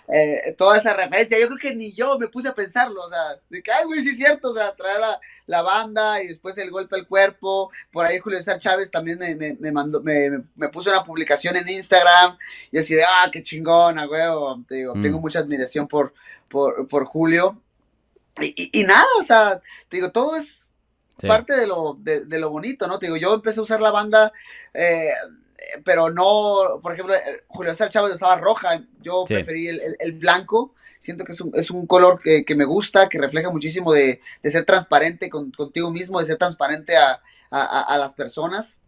Eh, 0.08 0.54
toda 0.58 0.78
esa 0.78 0.94
referencia. 0.94 1.38
Yo 1.38 1.46
creo 1.46 1.58
que 1.58 1.76
ni 1.76 1.92
yo 1.92 2.18
me 2.18 2.28
puse 2.28 2.48
a 2.48 2.54
pensarlo, 2.54 3.04
o 3.04 3.08
sea, 3.08 3.40
de 3.48 3.62
que, 3.62 3.70
ay, 3.70 3.84
güey, 3.84 4.00
sí 4.02 4.10
es 4.10 4.16
cierto, 4.16 4.50
o 4.50 4.54
sea, 4.54 4.74
traer 4.74 5.00
la, 5.00 5.20
la, 5.46 5.62
banda 5.62 6.22
y 6.22 6.28
después 6.28 6.58
el 6.58 6.70
golpe 6.70 6.96
al 6.96 7.06
cuerpo. 7.06 7.70
Por 7.92 8.04
ahí 8.04 8.18
Julio 8.18 8.38
César 8.38 8.58
Chávez 8.58 8.90
también 8.90 9.18
me, 9.18 9.34
me, 9.36 9.54
me 9.54 9.72
mandó, 9.72 10.02
me, 10.02 10.42
me, 10.56 10.68
puso 10.68 10.90
una 10.90 11.04
publicación 11.04 11.56
en 11.56 11.68
Instagram 11.68 12.36
y 12.70 12.78
así 12.78 12.94
de, 12.94 13.04
ah, 13.04 13.30
qué 13.32 13.42
chingona, 13.42 14.06
güey, 14.06 14.22
te 14.68 14.76
digo, 14.76 14.92
tengo 15.00 15.18
mm. 15.18 15.22
mucha 15.22 15.38
admiración 15.38 15.86
por, 15.86 16.12
por, 16.48 16.88
por 16.88 17.04
Julio. 17.04 17.60
Y, 18.40 18.80
y, 18.80 18.84
nada, 18.84 19.06
o 19.18 19.22
sea, 19.22 19.60
te 19.88 19.98
digo, 19.98 20.10
todo 20.10 20.36
es 20.36 20.66
parte 21.26 21.54
de 21.54 21.66
lo, 21.66 21.96
de, 22.00 22.24
de, 22.24 22.38
lo 22.38 22.50
bonito, 22.50 22.88
¿no? 22.88 22.98
Te 22.98 23.06
digo, 23.06 23.16
yo 23.16 23.34
empecé 23.34 23.60
a 23.60 23.62
usar 23.62 23.80
la 23.80 23.90
banda. 23.90 24.32
Eh, 24.74 25.12
pero 25.84 26.10
no, 26.10 26.80
por 26.82 26.92
ejemplo, 26.92 27.14
eh, 27.14 27.42
Julio 27.48 27.72
César 27.72 27.90
Chávez 27.90 28.14
estaba 28.14 28.36
roja, 28.36 28.82
yo 29.02 29.24
preferí 29.26 29.68
el, 29.68 30.12
blanco, 30.18 30.74
siento 31.00 31.24
que 31.24 31.32
es 31.32 31.40
un, 31.40 31.52
es 31.54 31.70
un 31.70 31.86
color 31.86 32.20
que, 32.22 32.44
que, 32.44 32.54
me 32.54 32.64
gusta, 32.64 33.08
que 33.08 33.18
refleja 33.18 33.50
muchísimo 33.50 33.92
de, 33.92 34.20
de 34.42 34.50
ser 34.50 34.64
transparente 34.64 35.30
con, 35.30 35.50
contigo 35.50 35.90
mismo, 35.90 36.20
de 36.20 36.26
ser 36.26 36.38
transparente 36.38 36.96
a, 36.96 37.20
a, 37.50 37.80
a, 37.82 37.98
las 37.98 38.14
personas. 38.14 38.78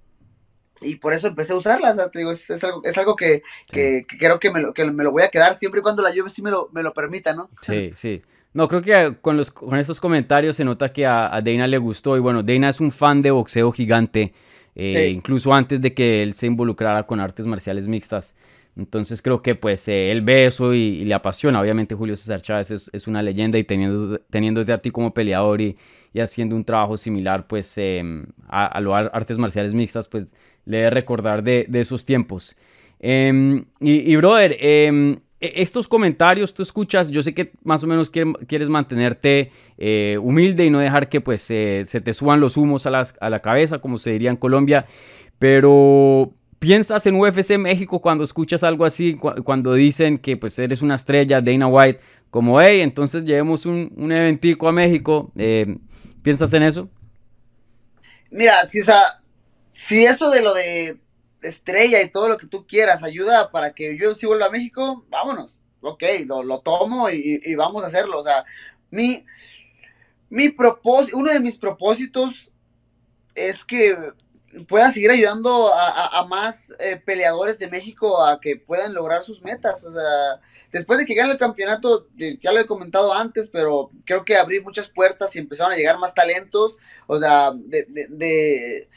Y 0.81 0.97
por 0.97 1.13
eso 1.13 1.29
empecé 1.29 1.53
a 1.53 1.57
usarlas, 1.57 1.97
te 2.11 2.19
digo, 2.19 2.33
es, 2.33 2.51
es, 2.51 2.65
algo, 2.65 2.83
es 2.85 2.99
algo 2.99 3.15
que, 3.15 3.43
que, 3.69 4.05
creo 4.07 4.41
que 4.41 4.51
me, 4.51 4.61
lo, 4.61 4.75
que 4.75 4.85
me 4.91 5.05
lo 5.05 5.13
voy 5.13 5.23
a 5.23 5.29
quedar 5.29 5.55
siempre 5.55 5.81
y 5.81 5.83
cuando 5.83 6.03
la 6.03 6.11
lluvia 6.11 6.33
sí 6.33 6.43
me 6.43 6.51
lo, 6.51 6.69
me 6.73 6.83
lo 6.83 6.93
permita, 6.93 7.33
¿no? 7.33 7.49
Sí, 7.63 7.93
sí. 7.95 8.23
No, 8.53 8.69
creo 8.69 8.83
que 8.83 9.19
con, 9.21 9.37
los, 9.37 9.51
con 9.51 9.77
estos 9.79 10.01
comentarios 10.01 10.57
se 10.57 10.65
nota 10.65 10.93
que 10.93 11.07
a, 11.07 11.35
a 11.35 11.43
Dana 11.43 11.67
le 11.67 11.79
gustó. 11.79 12.17
Y 12.17 12.21
bueno, 12.21 12.43
Dana 12.43 12.69
es 12.69 12.81
un 12.81 12.93
fan 12.93 13.21
de 13.21 13.33
boxeo 13.33 13.73
gigante. 13.73 14.33
Eh, 14.77 15.11
incluso 15.15 15.55
antes 15.55 15.81
de 15.81 15.95
que 15.95 16.23
él 16.23 16.35
se 16.35 16.47
involucrara 16.47 17.07
con 17.07 17.21
artes 17.21 17.47
marciales 17.47 17.87
mixtas. 17.87 18.35
Entonces 18.77 19.23
creo 19.23 19.41
que 19.41 19.55
pues 19.55 19.87
eh, 19.87 20.11
él 20.11 20.23
ve 20.23 20.47
eso 20.47 20.75
y, 20.75 21.05
le 21.05 21.15
apasiona. 21.15 21.61
Obviamente 21.61 21.95
Julio 21.95 22.17
César 22.17 22.43
Chávez 22.43 22.71
es, 22.71 23.07
una 23.07 23.23
leyenda 23.23 23.57
y 23.59 23.65
teniendo, 23.65 24.19
teniéndote 24.31 24.73
a 24.73 24.79
ti 24.79 24.91
como 24.91 25.15
peleador 25.15 25.61
y, 25.61 25.77
haciendo 26.21 26.55
un 26.55 26.65
trabajo 26.65 26.97
similar 26.97 27.49
pues 27.49 27.77
em, 27.77 28.27
a, 28.47 28.67
a 28.67 28.81
las 28.81 29.11
artes 29.13 29.37
marciales 29.37 29.75
mixtas 29.75 30.07
pues 30.07 30.27
le 30.65 30.79
debe 30.79 30.91
recordar 30.91 31.43
de, 31.43 31.67
esos 31.73 32.05
tiempos. 32.05 32.57
Em, 33.01 33.65
y, 33.81 34.13
y, 34.13 34.17
brother, 34.17 34.57
em, 34.61 35.17
estos 35.41 35.89
comentarios 35.89 36.55
tú 36.55 36.63
escuchas, 36.63 37.11
yo 37.11 37.23
sé 37.23 37.35
que 37.35 37.53
más 37.63 37.85
o 37.85 37.87
menos 37.87 38.11
quieres 38.11 38.69
mantenerte 38.69 39.51
eh, 39.77 40.19
humilde 40.23 40.65
y 40.65 40.71
no 40.71 40.79
dejar 40.79 41.09
que 41.09 41.21
pues 41.21 41.43
se 41.43 41.85
te 41.85 42.15
suban 42.15 42.41
los 42.41 42.57
humos 42.57 42.87
a, 42.87 42.91
la 42.91 43.43
cabeza, 43.43 43.79
como 43.79 43.99
se 43.99 44.13
diría 44.13 44.31
en 44.31 44.37
Colombia, 44.37 44.87
pero 45.39 46.33
piensas 46.59 47.07
en 47.07 47.17
UFC 47.17 47.59
México 47.59 48.01
cuando 48.01 48.25
escuchas 48.25 48.65
algo 48.65 48.85
así, 48.85 49.17
cuando 49.17 49.75
dicen 49.75 50.19
que 50.19 50.37
pues 50.37 50.59
eres 50.59 50.81
una 50.81 50.95
estrella, 50.95 51.43
Dana 51.43 51.67
White, 51.67 52.01
como, 52.31 52.61
hey, 52.61 52.81
entonces 52.81 53.25
llevemos 53.25 53.67
un, 53.67 53.93
un 53.97 54.11
eventico 54.11 54.67
a 54.67 54.73
México, 54.73 55.31
eh, 55.37 55.77
¿piensas 56.23 56.53
en 56.55 56.63
eso? 56.63 56.89
Mira, 58.31 58.55
si, 58.67 58.81
o 58.81 58.85
sea, 58.85 59.01
si 59.73 60.05
eso 60.05 60.31
de 60.31 60.43
lo 60.43 60.55
de 60.55 60.97
estrella 61.49 62.01
y 62.03 62.11
todo 62.11 62.29
lo 62.29 62.37
que 62.37 62.47
tú 62.47 62.67
quieras 62.67 63.03
ayuda 63.03 63.51
para 63.51 63.75
que 63.75 63.97
yo 63.99 64.15
si 64.15 64.27
vuelva 64.27 64.47
a 64.47 64.51
México, 64.51 65.05
vámonos. 65.09 65.61
Ok, 65.81 66.03
lo, 66.27 66.43
lo 66.43 66.61
tomo 66.61 67.11
y, 67.11 67.55
vamos 67.57 67.85
a 67.85 67.89
hacerlo. 67.89 68.19
O 68.21 68.25
sea, 68.25 68.45
mi, 68.91 69.25
mi 70.31 70.49
propósito, 70.49 71.19
uno 71.19 71.31
de 71.31 71.41
mis 71.41 71.59
propósitos 71.59 72.51
es 73.35 73.65
que 73.65 73.95
pueda 74.67 74.91
seguir 74.93 75.11
ayudando 75.11 75.73
a, 75.75 76.25
más 76.27 76.75
eh, 76.79 76.97
peleadores 77.05 77.59
de 77.59 77.69
México 77.69 78.25
a 78.25 78.41
que 78.41 78.57
puedan 78.57 78.95
lograr 78.95 79.25
sus 79.25 79.43
metas. 79.43 79.85
O 79.85 79.93
sea, 79.93 80.41
después 80.73 80.99
de 80.99 81.05
que 81.05 81.15
gane 81.15 81.33
el 81.33 81.39
campeonato, 81.39 82.09
ya 82.17 82.53
lo 82.53 82.61
he 82.61 82.67
comentado 82.67 83.13
antes, 83.13 83.51
pero 83.53 83.91
creo 84.07 84.25
que 84.25 84.37
abrí 84.37 84.61
muchas 84.61 84.89
puertas 84.89 85.37
y 85.37 85.39
empezaron 85.39 85.73
a 85.73 85.77
llegar 85.77 85.99
más 85.99 86.15
talentos. 86.15 86.79
O 87.07 87.19
sea, 87.19 87.53
de, 87.55 87.85
de, 87.89 88.07
de, 88.09 88.89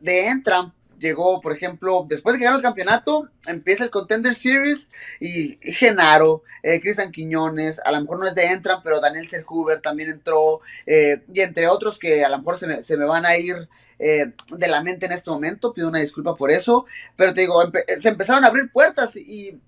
de 0.00 0.26
Entran 0.26 0.72
llegó, 0.98 1.40
por 1.40 1.52
ejemplo, 1.52 2.04
después 2.08 2.34
de 2.34 2.38
que 2.38 2.44
ganó 2.44 2.56
el 2.56 2.62
campeonato, 2.62 3.28
empieza 3.46 3.84
el 3.84 3.90
Contender 3.90 4.34
Series 4.34 4.90
y, 5.20 5.56
Genaro, 5.72 6.42
eh, 6.62 6.80
Cristian 6.80 7.12
Quiñones, 7.12 7.80
a 7.84 7.92
lo 7.92 8.00
mejor 8.00 8.18
no 8.18 8.26
es 8.26 8.34
de 8.34 8.46
Entran, 8.46 8.82
pero 8.82 9.00
Daniel 9.00 9.28
Serhuber 9.28 9.80
también 9.80 10.10
entró, 10.10 10.60
eh, 10.86 11.22
y 11.32 11.40
entre 11.40 11.68
otros 11.68 11.98
que 11.98 12.24
a 12.24 12.28
lo 12.28 12.38
mejor 12.38 12.58
se 12.58 12.66
me, 12.66 12.82
se 12.82 12.96
me 12.96 13.04
van 13.04 13.26
a 13.26 13.36
ir 13.36 13.68
eh, 13.98 14.32
de 14.48 14.68
la 14.68 14.82
mente 14.82 15.06
en 15.06 15.12
este 15.12 15.30
momento, 15.30 15.72
pido 15.72 15.88
una 15.88 16.00
disculpa 16.00 16.34
por 16.36 16.50
eso, 16.50 16.84
pero 17.16 17.32
te 17.32 17.42
digo, 17.42 17.62
se 17.98 18.08
empezaron 18.08 18.44
a 18.44 18.48
abrir 18.48 18.70
puertas 18.70 19.16
y, 19.16 19.58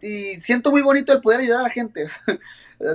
y, 0.00 0.40
siento 0.40 0.70
muy 0.70 0.80
bonito 0.82 1.12
el 1.12 1.20
poder 1.20 1.40
ayudar 1.40 1.60
a 1.60 1.64
la 1.64 1.70
gente. 1.70 2.06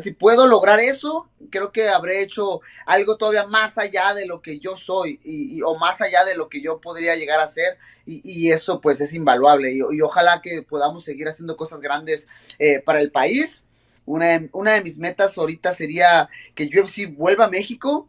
Si 0.02 0.12
puedo 0.12 0.48
lograr 0.48 0.80
eso, 0.80 1.28
creo 1.50 1.72
que 1.72 1.90
habré 1.90 2.22
hecho 2.22 2.62
algo 2.86 3.18
todavía 3.18 3.48
más 3.48 3.78
allá 3.78 4.14
de 4.14 4.28
lo 4.28 4.42
que 4.42 4.60
yo 4.60 4.78
soy 4.78 5.20
y, 5.24 5.62
o 5.64 5.76
más 5.76 6.02
allá 6.02 6.24
de 6.24 6.36
lo 6.36 6.50
que 6.50 6.62
yo 6.62 6.80
podría 6.80 7.16
llegar 7.16 7.40
a 7.40 7.48
ser 7.48 7.78
y, 8.06 8.52
eso 8.52 8.82
pues 8.82 9.02
es 9.02 9.14
invaluable 9.14 9.74
y, 9.74 10.02
ojalá 10.02 10.42
que 10.42 10.62
podamos 10.62 11.04
seguir 11.04 11.28
haciendo 11.28 11.58
cosas 11.58 11.82
grandes 11.82 12.28
eh, 12.60 12.80
para 12.80 13.02
el 13.02 13.12
país. 13.12 13.64
Una, 14.06 14.42
una 14.52 14.74
de 14.74 14.84
mis 14.84 15.00
metas 15.00 15.38
ahorita 15.38 15.74
sería 15.74 16.30
que 16.54 16.66
UFC 16.66 17.16
vuelva 17.16 17.46
a 17.46 17.50
México 17.50 18.08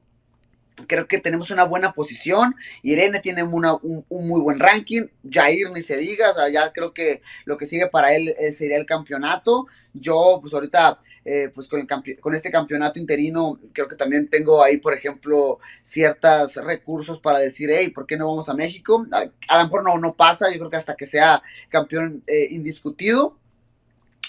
Creo 0.87 1.07
que 1.07 1.21
tenemos 1.21 1.51
una 1.51 1.65
buena 1.65 1.93
posición. 1.93 2.57
Irene 2.83 3.21
tiene 3.21 3.43
un, 3.43 4.05
muy 4.09 4.41
buen 4.41 4.59
ranking. 4.59 5.07
Jair 5.29 5.71
ni 5.71 5.83
se 5.83 5.97
diga. 5.97 6.31
O 6.31 6.35
sea, 6.35 6.49
ya 6.49 6.73
creo 6.73 6.95
que 6.95 7.23
lo 7.45 7.59
que 7.59 7.67
sigue 7.67 7.89
para 7.89 8.15
él 8.15 8.35
eh, 8.39 8.53
sería 8.53 8.79
el 8.79 8.87
campeonato. 8.87 9.67
Yo, 9.93 10.39
pues 10.41 10.55
ahorita, 10.55 10.99
eh, 11.25 11.51
pues 11.55 11.69
con, 11.69 11.81
el 11.81 12.21
con 12.21 12.35
este 12.35 12.51
campeonato 12.51 12.99
interino, 12.99 13.59
creo 13.75 13.87
que 13.87 13.97
también 13.97 14.29
tengo 14.29 14.63
ahí, 14.63 14.79
por 14.79 14.95
ejemplo, 14.95 15.59
ciertos 15.83 16.57
recursos 16.57 17.21
para 17.21 17.39
decir, 17.39 17.71
hey, 17.71 17.91
¿por 17.91 18.07
qué 18.07 18.17
no 18.17 18.29
vamos 18.29 18.49
a 18.49 18.55
México? 18.55 19.07
A, 19.13 19.59
lo 19.59 19.65
mejor 19.65 19.85
no, 19.85 19.99
no 19.99 20.15
pasa. 20.15 20.51
Yo 20.51 20.59
creo 20.59 20.71
que 20.71 20.79
hasta 20.79 20.95
que 20.95 21.07
sea 21.07 21.43
campeón 21.69 22.23
eh, 22.27 22.49
indiscutido 22.51 23.39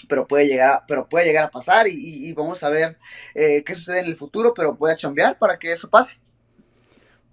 pero 0.06 0.26
puede 0.26 0.46
llegar, 0.46 0.82
pero 0.86 1.08
puede 1.08 1.24
llegar 1.24 1.44
a 1.44 1.50
pasar 1.50 1.86
y, 1.88 2.30
vamos 2.34 2.62
a 2.62 2.68
ver 2.68 2.98
qué 3.32 3.74
sucede 3.74 4.00
en 4.00 4.06
el 4.06 4.18
futuro, 4.18 4.52
pero 4.52 4.76
puede 4.76 4.96
chambear 4.96 5.38
para 5.38 5.58
que 5.58 5.72
eso 5.72 5.88
pase. 5.88 6.18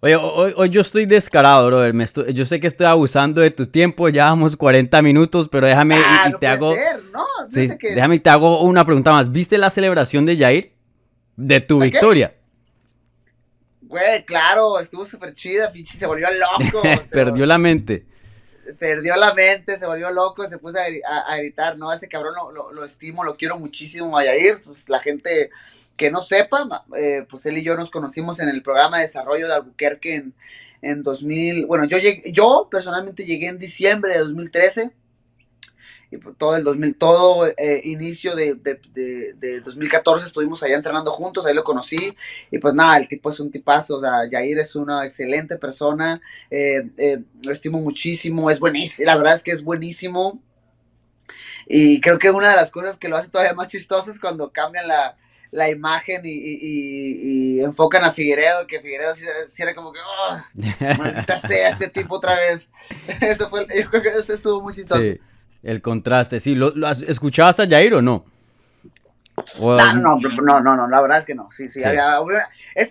Oye, 0.03 0.15
hoy, 0.15 0.69
yo 0.71 0.81
estoy 0.81 1.05
descarado, 1.05 1.67
brother. 1.67 1.93
Me 1.93 2.05
yo 2.33 2.43
sé 2.47 2.59
que 2.59 2.65
estoy 2.65 2.87
abusando 2.87 3.39
de 3.39 3.51
tu 3.51 3.67
tiempo, 3.67 4.09
ya 4.09 4.25
vamos 4.25 4.57
40 4.57 4.99
minutos, 5.03 5.47
pero 5.47 5.67
déjame 5.67 5.95
ah, 5.95 6.27
y, 6.27 6.39
te 6.39 6.47
hago. 6.47 6.73
¿no? 7.13 7.23
Déjame 7.49 8.15
y 8.15 8.19
te 8.19 8.31
hago 8.31 8.63
una 8.63 8.83
pregunta 8.83 9.11
más. 9.11 9.31
¿Viste 9.31 9.59
la 9.59 9.69
celebración 9.69 10.25
de 10.25 10.37
Jair? 10.37 10.73
De 11.35 11.61
tu 11.61 11.79
victoria. 11.79 12.33
Güey, 13.81 14.25
claro, 14.25 14.79
estuvo 14.79 15.05
súper 15.05 15.35
chida, 15.35 15.71
pinche, 15.71 15.99
se 15.99 16.07
volvió 16.07 16.29
loco. 16.31 16.81
Perdió 17.11 17.45
la 17.45 17.59
mente. 17.59 18.05
Perdió 18.79 19.15
la 19.17 19.35
mente, 19.35 19.77
se 19.77 19.85
volvió 19.85 20.09
loco, 20.09 20.47
se 20.47 20.57
puso 20.57 20.79
a, 20.79 21.37
gritar, 21.37 21.77
¿no? 21.77 21.93
Ese 21.93 22.07
cabrón 22.07 22.33
lo, 22.53 22.71
lo, 22.71 22.83
estimo, 22.85 23.23
lo 23.23 23.37
quiero 23.37 23.59
muchísimo 23.59 24.17
a 24.17 24.23
Jair. 24.23 24.61
Pues 24.63 24.89
la 24.89 24.99
gente 24.99 25.51
que 25.95 26.11
no 26.11 26.21
sepa, 26.21 26.85
eh, 26.97 27.25
pues 27.29 27.45
él 27.45 27.57
y 27.57 27.63
yo 27.63 27.75
nos 27.75 27.91
conocimos 27.91 28.39
en 28.39 28.49
el 28.49 28.63
programa 28.63 28.97
de 28.97 29.03
desarrollo 29.03 29.47
de 29.47 29.53
Albuquerque 29.53 30.15
en, 30.15 30.33
en 30.81 31.03
2000, 31.03 31.65
bueno, 31.67 31.85
yo 31.85 31.97
llegué, 31.97 32.31
yo 32.31 32.67
personalmente 32.71 33.23
llegué 33.23 33.47
en 33.47 33.59
diciembre 33.59 34.13
de 34.13 34.19
2013 34.19 34.91
y 36.09 36.17
pues 36.17 36.35
todo 36.37 36.57
el 36.57 36.63
2000, 36.63 36.95
todo 36.97 37.47
eh, 37.47 37.81
inicio 37.85 38.35
de, 38.35 38.55
de, 38.55 39.61
2014 39.61 40.25
estuvimos 40.25 40.61
allá 40.61 40.75
entrenando 40.75 41.11
juntos, 41.11 41.45
ahí 41.45 41.53
lo 41.53 41.63
conocí 41.63 42.17
y 42.51 42.57
pues 42.57 42.73
nada, 42.73 42.97
el 42.97 43.07
tipo 43.07 43.29
es 43.29 43.39
un 43.39 43.49
tipazo, 43.49 43.97
o 43.97 44.01
sea, 44.01 44.27
Jair 44.29 44.59
es 44.59 44.75
una 44.75 45.05
excelente 45.05 45.57
persona, 45.57 46.19
eh, 46.49 46.83
lo 47.45 47.53
estimo 47.53 47.79
muchísimo, 47.79 48.49
es 48.49 48.59
buenísimo, 48.59 49.05
la 49.05 49.17
verdad 49.17 49.35
es 49.35 49.43
que 49.43 49.51
es 49.51 49.63
buenísimo 49.63 50.41
y 51.67 52.01
creo 52.01 52.19
que 52.19 52.29
una 52.29 52.49
de 52.49 52.57
las 52.57 52.71
cosas 52.71 52.97
que 52.97 53.07
lo 53.07 53.15
hace 53.15 53.29
todavía 53.29 53.53
más 53.53 53.69
chistoso 53.69 54.11
es 54.11 54.19
cuando 54.19 54.51
cambian 54.51 54.89
la, 54.89 55.15
la 55.51 55.69
imagen 55.69 56.21
y, 56.23 57.59
enfocan 57.59 58.03
a 58.05 58.11
Figueredo, 58.11 58.65
que 58.65 58.79
Figueredo 58.79 59.13
sí, 59.13 59.25
era 59.61 59.75
como 59.75 59.91
que, 59.91 59.99
oh, 59.99 60.37
maldita 60.97 61.39
sea 61.39 61.69
este 61.69 61.89
tipo 61.89 62.15
otra 62.15 62.35
vez. 62.35 62.71
Eso 63.21 63.49
fue, 63.49 63.67
yo 63.75 63.89
creo 63.89 64.01
que 64.01 64.09
eso 64.09 64.33
estuvo 64.33 64.61
muy 64.61 64.73
chistoso. 64.73 65.01
Sí, 65.01 65.19
el 65.61 65.81
contraste, 65.81 66.39
sí. 66.39 66.55
¿Lo, 66.55 66.73
escuchabas 66.89 67.59
a 67.59 67.67
Jair 67.67 67.93
o 67.93 68.01
no? 68.01 68.25
no, 69.59 69.93
no, 69.95 70.19
no, 70.19 70.61
no, 70.61 70.75
no, 70.75 70.87
la 70.87 71.01
verdad 71.01 71.19
es 71.19 71.25
que 71.25 71.35
no. 71.35 71.49
Sí, 71.51 71.69
sí, 71.69 71.83
Había, 71.83 72.19
es, 72.75 72.89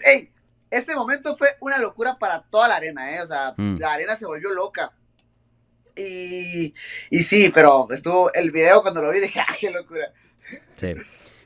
este 0.71 0.95
momento 0.95 1.37
fue 1.37 1.57
una 1.61 1.79
locura 1.79 2.19
para 2.19 2.43
toda 2.43 2.69
la 2.69 2.77
arena, 2.77 3.15
¿eh? 3.15 3.23
O 3.23 3.27
sea, 3.27 3.55
mm. 3.57 3.79
la 3.79 3.95
arena 3.95 4.17
se 4.17 4.27
volvió 4.27 4.51
loca. 4.51 4.93
Y, 5.97 6.73
y 7.11 7.23
sí, 7.23 7.51
pero 7.53 7.89
estuvo 7.91 8.33
el 8.33 8.51
video 8.51 8.83
cuando 8.83 9.03
lo 9.03 9.11
vi 9.11 9.21
dije, 9.21 9.41
¡ah, 9.49 9.55
qué 9.59 9.71
locura! 9.71 10.13
Sí. 10.77 10.95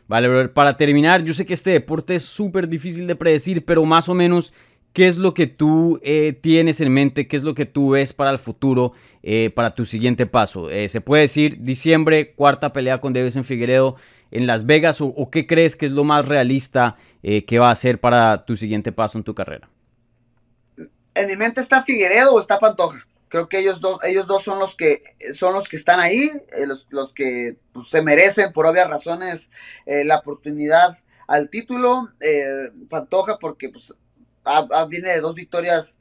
Vale, 0.06 0.48
para 0.48 0.76
terminar, 0.76 1.22
yo 1.22 1.32
sé 1.32 1.46
que 1.46 1.54
este 1.54 1.70
deporte 1.70 2.16
es 2.16 2.24
súper 2.24 2.68
difícil 2.68 3.06
de 3.06 3.16
predecir, 3.16 3.64
pero 3.64 3.84
más 3.86 4.08
o 4.10 4.14
menos, 4.14 4.52
¿qué 4.92 5.08
es 5.08 5.16
lo 5.16 5.32
que 5.32 5.46
tú 5.46 5.98
eh, 6.02 6.34
tienes 6.38 6.80
en 6.82 6.92
mente? 6.92 7.26
¿Qué 7.26 7.36
es 7.36 7.42
lo 7.42 7.54
que 7.54 7.64
tú 7.64 7.90
ves 7.90 8.12
para 8.12 8.30
el 8.30 8.38
futuro, 8.38 8.92
eh, 9.22 9.50
para 9.54 9.74
tu 9.74 9.86
siguiente 9.86 10.26
paso? 10.26 10.68
Eh, 10.68 10.90
¿Se 10.90 11.00
puede 11.00 11.22
decir 11.22 11.62
diciembre, 11.62 12.32
cuarta 12.34 12.72
pelea 12.72 13.00
con 13.00 13.16
en 13.16 13.44
Figueredo 13.44 13.96
en 14.30 14.46
Las 14.46 14.66
Vegas? 14.66 15.00
¿O, 15.00 15.30
qué 15.30 15.46
crees 15.46 15.74
que 15.74 15.86
es 15.86 15.92
lo 15.92 16.04
más 16.04 16.28
realista 16.28 16.96
que 17.22 17.58
va 17.58 17.70
a 17.70 17.74
ser 17.74 18.00
para 18.00 18.44
tu 18.44 18.54
siguiente 18.54 18.92
paso 18.92 19.16
en 19.16 19.24
tu 19.24 19.34
carrera? 19.34 19.70
En 21.14 21.28
mi 21.28 21.36
mente 21.36 21.62
está 21.62 21.82
Figueredo 21.82 22.34
o 22.34 22.40
está 22.40 22.58
Pantoja 22.58 23.06
creo 23.34 23.48
que 23.48 23.58
ellos 23.58 23.80
dos, 23.80 23.98
ellos 24.04 24.28
dos 24.28 24.44
son 24.44 24.60
los 24.60 24.76
que 24.76 25.02
son 25.32 25.54
los 25.54 25.66
que 25.66 25.74
están 25.74 25.98
ahí, 25.98 26.30
eh, 26.52 26.66
los, 26.90 27.12
que 27.12 27.56
pues, 27.72 27.88
se 27.88 28.00
merecen 28.00 28.52
por 28.52 28.64
obvias 28.64 28.88
razones 28.88 29.50
eh, 29.86 30.04
la 30.04 30.18
oportunidad 30.18 30.96
al 31.26 31.50
título. 31.50 32.12
Eh, 32.20 32.70
Pantoja 32.88 33.40
porque 33.40 33.70
pues 33.70 33.92
viene 34.88 35.10
de 35.10 35.20
dos 35.20 35.34
victorias 35.34 35.96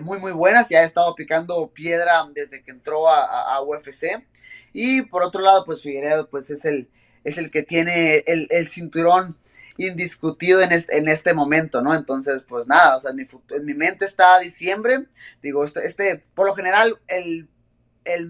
muy 0.00 0.18
muy 0.18 0.32
buenas 0.32 0.70
y 0.70 0.76
ha 0.76 0.84
estado 0.84 1.14
picando 1.14 1.68
piedra 1.68 2.26
desde 2.32 2.62
que 2.62 2.70
entró 2.70 3.10
a, 3.10 3.60
UFC. 3.60 4.26
Y 4.72 5.02
por 5.02 5.22
otro 5.22 5.42
lado, 5.42 5.66
pues 5.66 5.82
Figueredo 5.82 6.30
pues 6.30 6.48
es 6.48 6.64
el, 6.64 6.88
es 7.22 7.36
el 7.36 7.50
que 7.50 7.64
tiene 7.64 8.24
el, 8.26 8.46
el 8.48 8.68
cinturón 8.68 9.36
indiscutido 9.78 10.60
en 10.60 10.72
este, 10.72 10.98
en 10.98 11.36
momento, 11.36 11.80
¿no? 11.80 11.94
Entonces, 11.94 12.42
pues 12.48 12.66
nada, 12.66 12.96
o 12.96 13.00
sea, 13.00 13.12
en 13.12 13.16
mi, 13.16 13.26
en 13.50 13.64
mi 13.64 13.74
mente 13.74 14.04
está 14.04 14.38
diciembre, 14.38 15.06
digo, 15.40 15.64
este, 15.64 15.86
este, 15.86 16.24
por 16.34 16.46
lo 16.46 16.54
general, 16.54 16.98
el, 17.06 17.48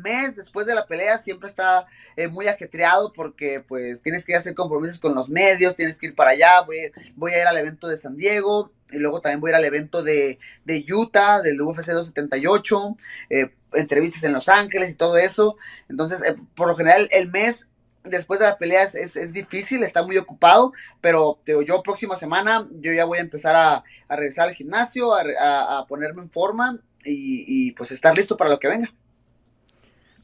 mes 0.02 0.34
después 0.34 0.66
de 0.66 0.74
la 0.74 0.86
pelea 0.86 1.18
siempre 1.18 1.48
está 1.48 1.86
eh, 2.16 2.26
muy 2.26 2.48
ajetreado 2.48 3.12
porque 3.12 3.60
pues 3.60 4.02
tienes 4.02 4.24
que 4.24 4.34
hacer 4.34 4.56
compromisos 4.56 4.98
con 4.98 5.14
los 5.14 5.28
medios, 5.28 5.76
tienes 5.76 6.00
que 6.00 6.08
ir 6.08 6.16
para 6.16 6.32
allá, 6.32 6.62
voy, 6.62 7.32
a 7.32 7.40
ir 7.40 7.46
al 7.46 7.56
evento 7.56 7.86
de 7.86 7.96
San 7.96 8.16
Diego 8.16 8.72
y 8.90 8.98
luego 8.98 9.20
también 9.20 9.40
voy 9.40 9.50
a 9.50 9.52
ir 9.52 9.56
al 9.56 9.64
evento 9.64 10.02
de, 10.02 10.40
de 10.64 10.84
Utah, 10.92 11.40
del 11.42 11.62
UFC 11.62 11.92
278, 11.92 12.96
eh, 13.30 13.54
entrevistas 13.72 14.24
en 14.24 14.32
Los 14.32 14.48
Ángeles 14.48 14.90
y 14.90 14.96
todo 14.96 15.16
eso. 15.16 15.56
Entonces, 15.88 16.22
eh, 16.22 16.34
por 16.56 16.66
lo 16.66 16.74
general, 16.74 17.08
el 17.12 17.30
mes 17.30 17.68
después 18.04 18.40
de 18.40 18.46
la 18.46 18.58
pelea 18.58 18.84
es, 18.84 19.32
difícil, 19.32 19.82
está 19.82 20.02
muy 20.02 20.16
ocupado, 20.16 20.72
pero 21.00 21.38
yo 21.66 21.82
próxima 21.82 22.16
semana 22.16 22.68
yo 22.80 22.92
ya 22.92 23.04
voy 23.04 23.18
a 23.18 23.22
empezar 23.22 23.56
a, 23.56 23.84
regresar 24.08 24.48
al 24.48 24.54
gimnasio, 24.54 25.12
a, 25.14 25.84
ponerme 25.88 26.22
en 26.22 26.30
forma 26.30 26.78
y, 27.04 27.72
pues 27.72 27.90
estar 27.90 28.16
listo 28.16 28.36
para 28.36 28.50
lo 28.50 28.58
que 28.58 28.68
venga. 28.68 28.92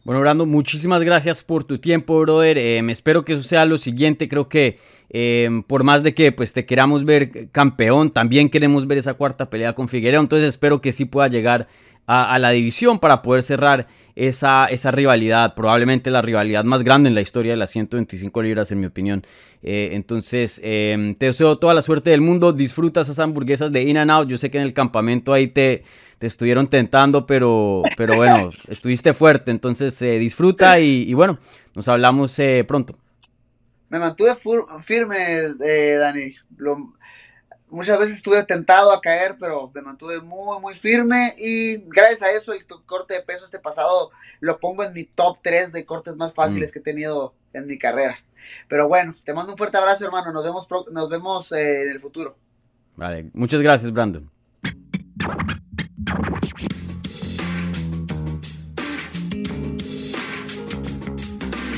Bueno, 0.05 0.21
Brando, 0.21 0.45
muchísimas 0.45 1.03
gracias 1.03 1.43
por 1.43 1.65
tu 1.65 1.79
tiempo, 1.79 2.21
brother. 2.21 2.59
Eh, 2.59 2.83
me 2.83 2.93
espero 2.93 3.25
que 3.25 3.33
eso 3.33 3.43
sea 3.43 3.65
lo 3.65 3.79
siguiente. 3.79 4.29
Creo 4.29 4.51
que 4.51 4.79
eh, 5.17 5.63
por 5.69 5.85
más 5.85 6.03
de 6.03 6.13
que 6.13 6.33
pues, 6.33 6.53
te 6.53 6.67
queramos 6.67 7.05
ver 7.05 7.49
campeón, 7.53 8.11
también 8.11 8.51
queremos 8.51 8.89
ver 8.89 8.99
esa 8.99 9.15
cuarta 9.15 9.49
pelea 9.49 9.73
con 9.73 9.89
Figueroa. 9.89 10.21
Entonces 10.21 10.49
espero 10.49 10.81
que 10.81 10.91
sí 10.91 11.05
pueda 11.05 11.29
llegar 11.29 11.69
a, 12.09 12.37
la 12.41 12.51
división 12.51 12.99
para 12.99 13.23
poder 13.23 13.45
cerrar 13.45 13.87
esa, 14.17 14.67
esa, 14.67 14.91
rivalidad, 14.91 15.55
probablemente 15.55 16.11
la 16.11 16.21
rivalidad 16.21 16.65
más 16.65 16.83
grande 16.83 17.09
en 17.09 17.15
la 17.15 17.21
historia 17.21 17.53
de 17.53 17.57
las 17.57 17.71
125 17.71 18.43
libras, 18.43 18.73
en 18.73 18.81
mi 18.81 18.87
opinión. 18.87 19.25
Eh, 19.63 19.91
entonces, 19.93 20.61
em, 20.65 21.15
te 21.15 21.27
deseo 21.27 21.59
toda 21.59 21.75
la 21.75 21.83
suerte 21.83 22.11
del 22.11 22.21
mundo, 22.21 22.53
disfruta 22.53 23.03
esas 23.03 23.21
hamburguesas 23.21 23.71
de 23.71 23.83
In 23.83 23.99
and 23.99 24.11
Out, 24.11 24.29
yo 24.29 24.37
sé 24.37 24.51
que 24.51 24.59
en 24.59 24.65
el 24.65 24.75
campamento 24.75 25.33
ahí 25.33 25.47
te, 25.47 25.85
te 26.19 26.27
estuvieron 26.27 26.67
tentando, 26.67 27.25
pero, 27.25 27.83
pero 27.97 28.17
bueno, 28.17 28.51
estuviste 28.69 29.15
fuerte, 29.15 29.53
entonces 29.53 30.03
eh, 30.03 30.19
disfruta 30.19 30.81
y, 30.81 31.15
bueno, 31.15 31.39
nos 31.77 31.87
hablamos 31.87 32.37
eh, 32.41 32.65
pronto. 32.67 32.99
Me 33.95 34.01
mantuve 34.01 34.35
firme, 34.81 35.55
Dani. 35.55 36.35
Lo, 36.57 36.95
Muchas 37.71 37.97
veces 37.97 38.17
estuve 38.17 38.43
tentado 38.43 38.93
a 38.93 39.01
caer, 39.01 39.37
pero 39.39 39.71
me 39.73 39.83
mantuve 39.83 40.21
muy, 40.21 40.61
muy 40.61 40.75
firme 40.75 41.33
y 41.39 41.77
gracias 41.87 42.23
a 42.23 42.33
eso 42.33 42.53
el 42.53 42.67
corte 42.67 43.15
de 43.15 43.23
peso 43.23 43.45
este 43.45 43.61
pasado 43.61 44.11
lo 44.41 44.59
pongo 44.59 44.83
en 44.83 44.93
mi 44.95 45.05
top 45.05 45.39
3 45.43 45.73
de 45.73 45.87
cortes 45.87 46.17
más 46.17 46.35
fáciles 46.35 46.71
mm. 46.71 46.73
que 46.73 46.79
he 46.81 46.83
tenido 46.83 47.35
en 47.53 47.69
mi 47.69 47.79
carrera. 47.79 48.19
Pero 48.67 48.89
bueno, 48.89 49.15
te 49.23 49.33
mando 49.33 49.53
un 49.53 49.59
fuerte 49.59 49.77
abrazo, 49.77 50.05
hermano. 50.05 50.33
Nos 50.33 50.43
vemos, 50.43 50.67
nos 50.91 51.09
vemos 51.09 51.53
eh, 51.53 51.83
en 51.83 51.93
el 51.93 52.01
futuro. 52.01 52.37
Vale, 52.97 53.31
muchas 53.33 53.63
gracias, 53.63 53.93
Brandon. 53.93 54.29